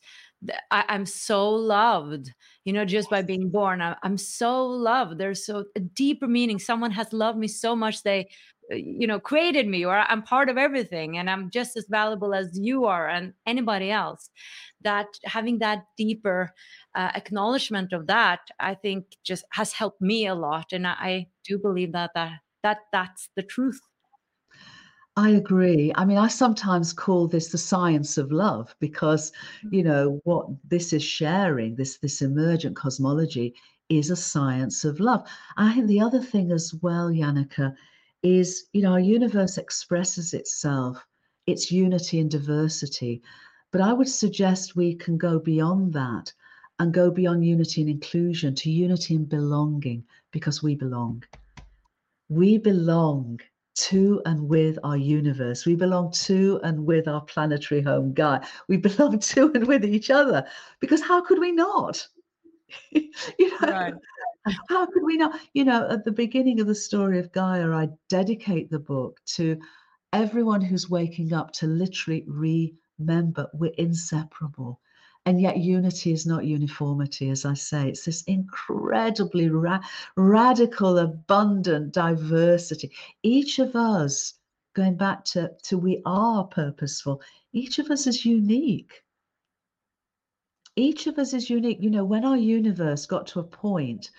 I, 0.71 0.85
am 0.89 1.05
so 1.05 1.49
loved, 1.49 2.31
you 2.65 2.73
know, 2.73 2.85
just 2.85 3.09
by 3.09 3.21
being 3.21 3.49
born. 3.49 3.81
I, 3.81 3.95
am 4.03 4.17
so 4.17 4.65
loved. 4.65 5.17
There's 5.17 5.45
so 5.45 5.65
a 5.75 5.79
deeper 5.79 6.27
meaning. 6.27 6.59
Someone 6.59 6.91
has 6.91 7.13
loved 7.13 7.37
me 7.37 7.47
so 7.47 7.75
much 7.75 8.03
they, 8.03 8.29
uh, 8.71 8.75
you 8.75 9.07
know, 9.07 9.19
created 9.19 9.67
me, 9.67 9.85
or 9.85 9.97
I'm 9.97 10.23
part 10.23 10.49
of 10.49 10.57
everything, 10.57 11.17
and 11.17 11.29
I'm 11.29 11.49
just 11.49 11.77
as 11.77 11.85
valuable 11.89 12.33
as 12.33 12.57
you 12.59 12.85
are 12.85 13.07
and 13.07 13.33
anybody 13.45 13.91
else. 13.91 14.29
That 14.81 15.07
having 15.23 15.59
that 15.59 15.85
deeper 15.97 16.51
uh, 16.95 17.11
acknowledgement 17.15 17.93
of 17.93 18.07
that, 18.07 18.41
I 18.59 18.75
think, 18.75 19.05
just 19.23 19.45
has 19.51 19.73
helped 19.73 20.01
me 20.01 20.27
a 20.27 20.35
lot, 20.35 20.73
and 20.73 20.87
I, 20.87 20.95
I 20.99 21.27
do 21.45 21.57
believe 21.57 21.93
that 21.93 22.11
that 22.15 22.39
that 22.63 22.79
that's 22.91 23.29
the 23.35 23.43
truth. 23.43 23.79
I 25.15 25.29
agree. 25.29 25.91
I 25.93 26.05
mean, 26.05 26.17
I 26.17 26.27
sometimes 26.27 26.91
call 26.91 27.27
this 27.27 27.49
the 27.49 27.57
science 27.57 28.17
of 28.17 28.31
love 28.31 28.75
because, 28.79 29.31
you 29.69 29.83
mm. 29.83 29.85
know, 29.85 30.21
what 30.23 30.47
this 30.67 30.91
is 30.91 31.03
sharing, 31.03 31.75
this 31.75 31.97
this 31.97 32.23
emergent 32.23 32.75
cosmology, 32.75 33.53
is 33.89 34.09
a 34.09 34.15
science 34.15 34.83
of 34.83 34.99
love. 34.99 35.27
I 35.55 35.75
think 35.75 35.87
the 35.87 36.01
other 36.01 36.19
thing 36.19 36.51
as 36.51 36.73
well, 36.81 37.11
Yannicka, 37.11 37.75
is 38.23 38.65
you 38.73 38.81
know, 38.81 38.93
our 38.93 38.99
universe 38.99 39.59
expresses 39.59 40.33
itself, 40.33 41.05
its 41.45 41.71
unity 41.71 42.19
and 42.19 42.31
diversity. 42.31 43.21
But 43.71 43.81
I 43.81 43.93
would 43.93 44.09
suggest 44.09 44.75
we 44.75 44.95
can 44.95 45.17
go 45.19 45.37
beyond 45.37 45.93
that 45.93 46.33
and 46.79 46.91
go 46.91 47.11
beyond 47.11 47.45
unity 47.45 47.81
and 47.81 47.89
inclusion 47.89 48.55
to 48.55 48.71
unity 48.71 49.15
and 49.15 49.29
belonging 49.29 50.05
because 50.31 50.63
we 50.63 50.73
belong. 50.73 51.23
We 52.29 52.57
belong 52.57 53.41
to 53.75 54.21
and 54.25 54.47
with 54.47 54.77
our 54.83 54.97
universe. 54.97 55.65
We 55.65 55.75
belong 55.75 56.11
to 56.11 56.59
and 56.63 56.85
with 56.85 57.07
our 57.07 57.21
planetary 57.21 57.81
home, 57.81 58.13
Gaia. 58.13 58.41
We 58.67 58.77
belong 58.77 59.19
to 59.31 59.51
and 59.53 59.67
with 59.67 59.83
each 59.85 60.09
other 60.09 60.45
because 60.79 61.01
how 61.01 61.21
could 61.21 61.39
we 61.39 61.51
not? 61.51 62.07
you 62.91 63.11
know, 63.39 63.67
right. 63.67 63.93
how 64.69 64.85
could 64.85 65.03
we 65.03 65.17
not? 65.17 65.39
You 65.53 65.65
know, 65.65 65.87
at 65.89 66.05
the 66.05 66.11
beginning 66.11 66.59
of 66.59 66.67
the 66.67 66.75
story 66.75 67.19
of 67.19 67.31
Gaia, 67.31 67.71
I 67.71 67.89
dedicate 68.09 68.69
the 68.69 68.79
book 68.79 69.19
to 69.35 69.59
everyone 70.11 70.61
who's 70.61 70.89
waking 70.89 71.33
up 71.33 71.51
to 71.53 71.67
literally 71.67 72.23
remember 72.27 73.47
we're 73.53 73.73
inseparable. 73.77 74.79
And 75.25 75.39
yet, 75.39 75.57
unity 75.57 76.11
is 76.11 76.25
not 76.25 76.45
uniformity, 76.45 77.29
as 77.29 77.45
I 77.45 77.53
say. 77.53 77.87
It's 77.89 78.03
this 78.05 78.23
incredibly 78.23 79.49
ra- 79.49 79.79
radical, 80.17 80.97
abundant 80.97 81.93
diversity. 81.93 82.91
Each 83.23 83.59
of 83.59 83.73
us, 83.73 84.33
going 84.73 84.97
back 84.97 85.23
to, 85.25 85.51
to 85.63 85.77
we 85.77 86.01
are 86.05 86.43
purposeful, 86.43 87.21
each 87.53 87.79
of 87.79 87.89
us 87.89 88.05
is 88.05 88.25
unique. 88.25 89.03
Each 90.75 91.07
of 91.07 91.17
us 91.17 91.33
is 91.33 91.49
unique. 91.49 91.77
You 91.79 91.91
know, 91.91 92.03
when 92.03 92.25
our 92.25 92.37
universe 92.37 93.05
got 93.05 93.25
to 93.27 93.39
a 93.39 93.43
point 93.43 94.11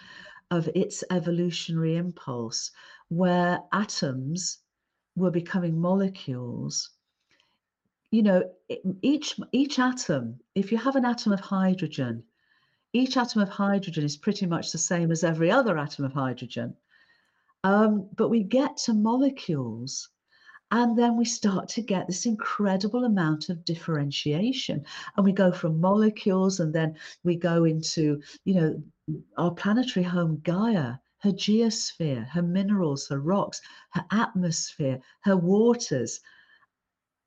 of 0.51 0.69
its 0.75 1.05
evolutionary 1.11 1.97
impulse 1.97 2.71
where 3.09 3.63
atoms 3.73 4.59
were 5.17 5.31
becoming 5.31 5.79
molecules, 5.79 6.94
you 8.15 8.23
know, 8.23 8.49
each 9.03 9.41
each 9.51 9.81
atom, 9.81 10.39
if 10.55 10.71
you 10.71 10.79
have 10.79 10.95
an 10.95 11.05
atom 11.05 11.33
of 11.33 11.41
hydrogen, 11.41 12.23
each 12.93 13.17
atom 13.17 13.43
of 13.43 13.49
hydrogen 13.49 14.05
is 14.05 14.17
pretty 14.17 14.47
much 14.47 14.71
the 14.71 14.79
same 14.79 15.11
as 15.11 15.25
every 15.25 15.51
other 15.51 15.77
atom 15.77 16.05
of 16.05 16.13
hydrogen. 16.13 16.77
Um, 17.65 18.09
but 18.15 18.29
we 18.29 18.45
get 18.45 18.77
to 18.85 18.93
molecules 18.93 20.11
and 20.71 20.97
then 20.97 21.17
we 21.17 21.25
start 21.25 21.69
to 21.71 21.83
get 21.83 22.07
this 22.07 22.25
incredible 22.25 23.05
amount 23.05 23.49
of 23.49 23.65
differentiation 23.65 24.85
and 25.17 25.25
we 25.25 25.33
go 25.33 25.51
from 25.51 25.81
molecules 25.81 26.61
and 26.61 26.73
then 26.73 26.95
we 27.25 27.35
go 27.35 27.65
into 27.65 28.23
you 28.45 28.55
know 28.55 28.83
our 29.39 29.51
planetary 29.51 30.05
home 30.05 30.41
gaia 30.45 30.95
her 31.19 31.33
geosphere 31.33 32.29
her 32.29 32.43
minerals 32.43 33.09
her 33.09 33.21
rocks 33.21 33.61
her 33.91 34.05
atmosphere 34.13 35.01
her 35.23 35.37
waters 35.37 36.21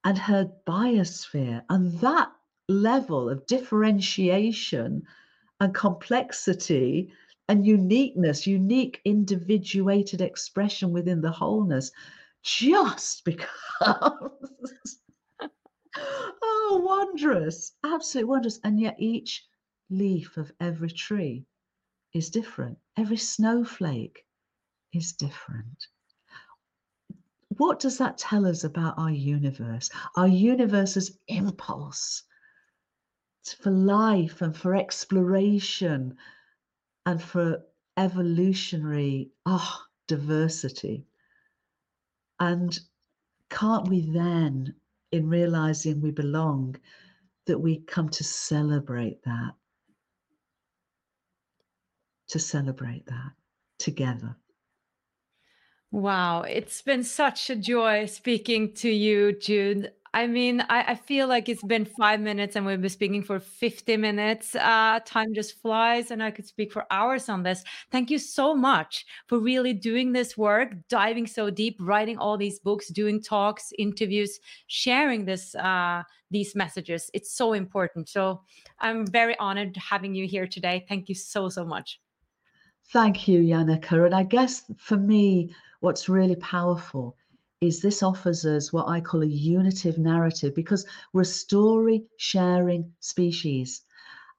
and 0.08 0.18
her 0.18 0.49
biosphere. 0.66 1.62
And 1.70 1.91
that 1.99 2.32
level 2.70 3.30
of 3.30 3.45
differentiation 3.45 5.03
and 5.60 5.76
complexity 5.76 7.12
and 7.49 7.68
uniqueness, 7.68 8.47
unique 8.47 9.01
individuated 9.03 10.22
expression 10.22 10.91
within 10.91 11.20
the 11.20 11.32
wholeness 11.32 11.91
just 12.41 13.26
becomes 13.32 13.49
oh 16.41 16.82
wondrous, 16.86 17.74
absolutely 17.84 18.30
wondrous. 18.30 18.62
And 18.64 18.80
yet 18.80 18.95
each 18.97 19.45
leaf 19.89 20.38
of 20.38 20.53
every 20.62 20.89
tree 20.89 21.45
is 22.14 22.30
different. 22.30 22.78
Every 22.95 23.18
snowflake 23.18 24.26
is 24.93 25.12
different 25.12 25.88
what 27.58 27.80
does 27.80 27.97
that 27.97 28.18
tell 28.18 28.45
us 28.45 28.64
about 28.64 28.97
our 28.97 29.12
universe? 29.12 29.89
Our 30.16 30.28
universe's 30.28 31.18
impulse 31.28 32.24
for 33.60 33.72
life 33.72 34.41
and 34.41 34.55
for 34.55 34.76
exploration 34.76 36.16
and 37.05 37.22
for 37.22 37.64
evolutionary 37.97 39.32
oh, 39.45 39.82
diversity. 40.08 41.05
And 42.39 42.78
can't 43.49 43.88
we 43.88 44.01
then, 44.01 44.76
in 45.12 45.30
realizing 45.30 46.01
we 46.01 46.12
belong, 46.12 46.76
that 47.45 47.58
we 47.58 47.80
come 47.80 48.10
to 48.10 48.24
celebrate 48.24 49.24
that? 49.24 49.53
To 52.30 52.39
celebrate 52.39 53.05
that 53.05 53.32
together. 53.80 54.36
Wow, 55.92 56.42
it's 56.42 56.82
been 56.82 57.04
such 57.04 57.50
a 57.50 57.56
joy 57.56 58.08
speaking 58.08 58.74
to 58.74 58.90
you, 58.90 59.32
Jude. 59.40 59.92
I 60.14 60.28
mean, 60.28 60.62
I, 60.62 60.84
I, 60.92 60.96
feel 60.96 61.28
like 61.28 61.48
it's 61.48 61.64
been 61.64 61.86
five 61.86 62.20
minutes 62.20 62.56
and 62.56 62.66
we've 62.66 62.82
been 62.82 62.90
speaking 62.90 63.22
for 63.22 63.40
50 63.40 63.98
minutes. 63.98 64.56
Uh, 64.56 65.00
time 65.06 65.34
just 65.34 65.62
flies, 65.62 66.12
and 66.12 66.24
I 66.24 66.32
could 66.32 66.46
speak 66.46 66.72
for 66.72 66.86
hours 66.92 67.30
on 67.30 67.44
this. 67.44 67.64
Thank 67.92 68.10
you 68.10 68.18
so 68.18 68.56
much 68.56 69.06
for 69.28 69.38
really 69.40 69.74
doing 69.74 70.12
this 70.12 70.38
work, 70.38 70.74
diving 70.90 71.28
so 71.28 71.50
deep, 71.50 71.78
writing 71.80 72.18
all 72.18 72.38
these 72.38 72.60
books, 72.60 72.90
doing 72.90 73.22
talks, 73.22 73.72
interviews, 73.78 74.40
sharing 74.68 75.24
this 75.24 75.56
uh, 75.56 76.04
these 76.32 76.56
messages. 76.56 77.10
It's 77.14 77.32
so 77.32 77.54
important. 77.54 78.10
So 78.10 78.42
I'm 78.80 79.06
very 79.06 79.38
honored 79.40 79.78
having 79.78 80.16
you 80.16 80.28
here 80.28 80.48
today. 80.48 80.86
Thank 80.90 81.10
you 81.10 81.16
so, 81.16 81.48
so 81.48 81.64
much. 81.64 82.02
Thank 82.92 83.28
you, 83.28 83.42
Yannicka. 83.42 84.06
And 84.06 84.16
I 84.16 84.24
guess 84.24 84.64
for 84.78 84.98
me, 84.98 85.54
what's 85.80 86.09
really 86.09 86.36
powerful 86.36 87.15
is 87.61 87.82
this 87.82 88.03
offers 88.03 88.45
us 88.45 88.71
what 88.71 88.88
I 88.88 89.01
call 89.01 89.23
a 89.23 89.28
unitive 89.28 89.97
narrative 89.97 90.53
because 90.53 90.86
we're 91.11 91.21
a 91.21 91.25
story 91.25 92.05
sharing 92.17 92.93
species. 92.99 93.82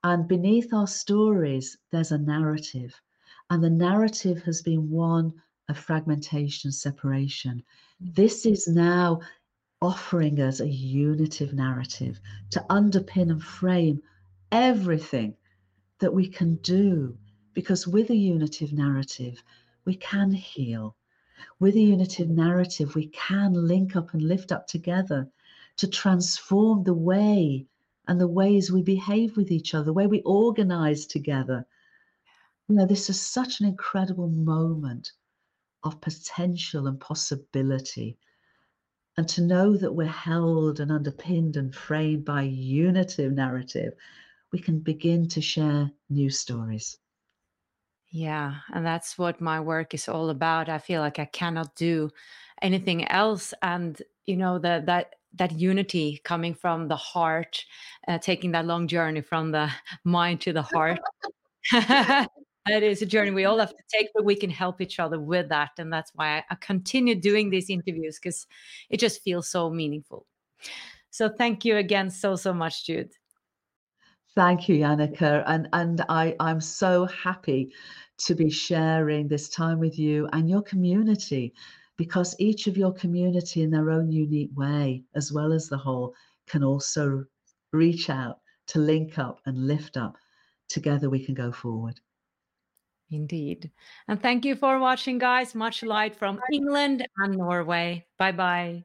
And 0.04 0.28
beneath 0.28 0.72
our 0.72 0.86
stories, 0.86 1.76
there's 1.90 2.12
a 2.12 2.18
narrative. 2.18 2.94
And 3.50 3.62
the 3.62 3.70
narrative 3.70 4.42
has 4.42 4.62
been 4.62 4.90
one 4.90 5.32
of 5.68 5.78
fragmentation, 5.78 6.70
separation. 6.70 7.62
Mm-hmm. 8.02 8.12
This 8.14 8.46
is 8.46 8.68
now 8.68 9.20
offering 9.80 10.40
us 10.40 10.60
a 10.60 10.68
unitive 10.68 11.52
narrative 11.52 12.20
to 12.50 12.64
underpin 12.70 13.30
and 13.30 13.42
frame 13.42 14.02
everything 14.52 15.34
that 16.00 16.12
we 16.12 16.28
can 16.28 16.56
do. 16.56 17.16
Because 17.54 17.88
with 17.88 18.10
a 18.10 18.16
unitive 18.16 18.72
narrative, 18.72 19.42
we 19.84 19.96
can 19.96 20.30
heal, 20.30 20.94
with 21.60 21.74
a 21.76 21.80
unitive 21.80 22.28
narrative, 22.28 22.94
we 22.94 23.08
can 23.08 23.52
link 23.52 23.96
up 23.96 24.12
and 24.14 24.22
lift 24.22 24.52
up 24.52 24.66
together 24.66 25.28
to 25.76 25.88
transform 25.88 26.84
the 26.84 26.94
way 26.94 27.66
and 28.06 28.20
the 28.20 28.28
ways 28.28 28.72
we 28.72 28.82
behave 28.82 29.36
with 29.36 29.50
each 29.50 29.74
other, 29.74 29.84
the 29.84 29.92
way 29.92 30.06
we 30.06 30.22
organize 30.22 31.06
together. 31.06 31.66
You 32.68 32.76
know, 32.76 32.86
this 32.86 33.08
is 33.10 33.20
such 33.20 33.60
an 33.60 33.66
incredible 33.66 34.28
moment 34.28 35.12
of 35.84 36.00
potential 36.00 36.86
and 36.86 36.98
possibility. 36.98 38.18
And 39.16 39.28
to 39.30 39.42
know 39.42 39.76
that 39.76 39.92
we're 39.92 40.06
held 40.06 40.80
and 40.80 40.90
underpinned 40.90 41.56
and 41.56 41.74
framed 41.74 42.24
by 42.24 42.42
unitive 42.42 43.32
narrative, 43.32 43.94
we 44.52 44.58
can 44.58 44.80
begin 44.80 45.28
to 45.28 45.40
share 45.40 45.90
new 46.08 46.30
stories. 46.30 46.96
Yeah, 48.10 48.54
and 48.72 48.86
that's 48.86 49.18
what 49.18 49.40
my 49.40 49.60
work 49.60 49.92
is 49.94 50.08
all 50.08 50.30
about. 50.30 50.68
I 50.68 50.78
feel 50.78 51.00
like 51.00 51.18
I 51.18 51.26
cannot 51.26 51.74
do 51.76 52.10
anything 52.62 53.06
else 53.08 53.54
and 53.62 54.00
you 54.26 54.36
know 54.36 54.58
that 54.58 54.86
that 54.86 55.14
that 55.34 55.52
unity 55.52 56.20
coming 56.24 56.54
from 56.54 56.88
the 56.88 56.96
heart, 56.96 57.64
uh, 58.08 58.18
taking 58.18 58.52
that 58.52 58.64
long 58.64 58.88
journey 58.88 59.20
from 59.20 59.52
the 59.52 59.70
mind 60.04 60.40
to 60.42 60.52
the 60.52 60.62
heart. 60.62 61.00
it 61.72 62.82
is 62.82 63.02
a 63.02 63.06
journey 63.06 63.30
we 63.30 63.44
all 63.44 63.58
have 63.58 63.70
to 63.70 63.82
take, 63.92 64.08
but 64.14 64.24
we 64.24 64.34
can 64.34 64.50
help 64.50 64.80
each 64.80 64.98
other 64.98 65.20
with 65.20 65.48
that. 65.50 65.70
And 65.78 65.92
that's 65.92 66.12
why 66.14 66.44
I 66.50 66.54
continue 66.56 67.14
doing 67.14 67.50
these 67.50 67.70
interviews 67.70 68.18
because 68.18 68.46
it 68.90 69.00
just 69.00 69.22
feels 69.22 69.48
so 69.48 69.70
meaningful. 69.70 70.26
So 71.10 71.28
thank 71.28 71.64
you 71.64 71.76
again 71.76 72.10
so, 72.10 72.36
so 72.36 72.54
much, 72.54 72.86
Jude. 72.86 73.10
Thank 74.34 74.68
you, 74.68 74.76
Yannicka. 74.76 75.42
And, 75.46 75.68
and 75.72 76.04
I, 76.08 76.36
I'm 76.38 76.60
so 76.60 77.06
happy 77.06 77.72
to 78.18 78.34
be 78.34 78.50
sharing 78.50 79.28
this 79.28 79.48
time 79.48 79.78
with 79.78 79.98
you 79.98 80.28
and 80.32 80.48
your 80.48 80.62
community 80.62 81.54
because 81.96 82.36
each 82.38 82.66
of 82.66 82.76
your 82.76 82.92
community 82.92 83.62
in 83.62 83.70
their 83.70 83.90
own 83.90 84.12
unique 84.12 84.50
way, 84.54 85.02
as 85.14 85.32
well 85.32 85.52
as 85.52 85.68
the 85.68 85.76
whole, 85.76 86.14
can 86.46 86.62
also 86.62 87.24
reach 87.72 88.08
out 88.10 88.38
to 88.68 88.78
link 88.78 89.18
up 89.18 89.40
and 89.46 89.66
lift 89.66 89.96
up. 89.96 90.16
Together 90.68 91.10
we 91.10 91.24
can 91.24 91.34
go 91.34 91.50
forward. 91.50 92.00
Indeed. 93.10 93.70
And 94.06 94.20
thank 94.20 94.44
you 94.44 94.54
for 94.54 94.78
watching, 94.78 95.18
guys. 95.18 95.54
Much 95.54 95.82
light 95.82 96.14
from 96.14 96.40
England 96.52 97.06
and 97.16 97.38
Norway. 97.38 98.06
Bye 98.18 98.32
bye. 98.32 98.84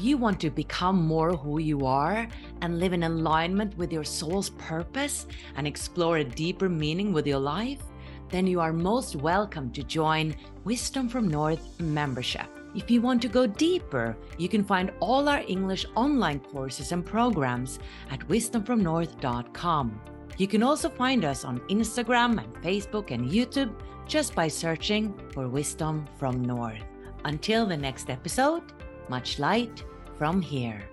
You 0.00 0.16
want 0.16 0.40
to 0.40 0.50
become 0.50 1.06
more 1.06 1.36
who 1.36 1.60
you 1.60 1.84
are 1.86 2.26
and 2.62 2.78
live 2.78 2.92
in 2.92 3.02
alignment 3.02 3.76
with 3.76 3.92
your 3.92 4.04
soul's 4.04 4.50
purpose 4.50 5.26
and 5.56 5.66
explore 5.66 6.18
a 6.18 6.24
deeper 6.24 6.68
meaning 6.68 7.12
with 7.12 7.26
your 7.26 7.38
life, 7.38 7.82
then 8.30 8.46
you 8.46 8.60
are 8.60 8.72
most 8.72 9.16
welcome 9.16 9.70
to 9.72 9.82
join 9.82 10.34
Wisdom 10.64 11.08
from 11.08 11.28
North 11.28 11.80
membership. 11.80 12.46
If 12.74 12.90
you 12.90 13.02
want 13.02 13.20
to 13.22 13.28
go 13.28 13.46
deeper, 13.46 14.16
you 14.38 14.48
can 14.48 14.64
find 14.64 14.92
all 15.00 15.28
our 15.28 15.42
English 15.48 15.84
online 15.96 16.40
courses 16.40 16.92
and 16.92 17.04
programs 17.04 17.78
at 18.10 18.20
wisdomfromnorth.com. 18.28 20.00
You 20.38 20.46
can 20.46 20.62
also 20.62 20.88
find 20.88 21.24
us 21.24 21.44
on 21.44 21.60
Instagram 21.68 22.42
and 22.42 22.54
Facebook 22.62 23.10
and 23.10 23.28
YouTube 23.28 23.74
just 24.06 24.34
by 24.34 24.48
searching 24.48 25.12
for 25.32 25.48
Wisdom 25.48 26.06
from 26.18 26.42
North. 26.42 26.84
Until 27.24 27.66
the 27.66 27.76
next 27.76 28.08
episode, 28.08 28.62
much 29.08 29.38
light 29.38 29.84
from 30.20 30.42
here. 30.42 30.89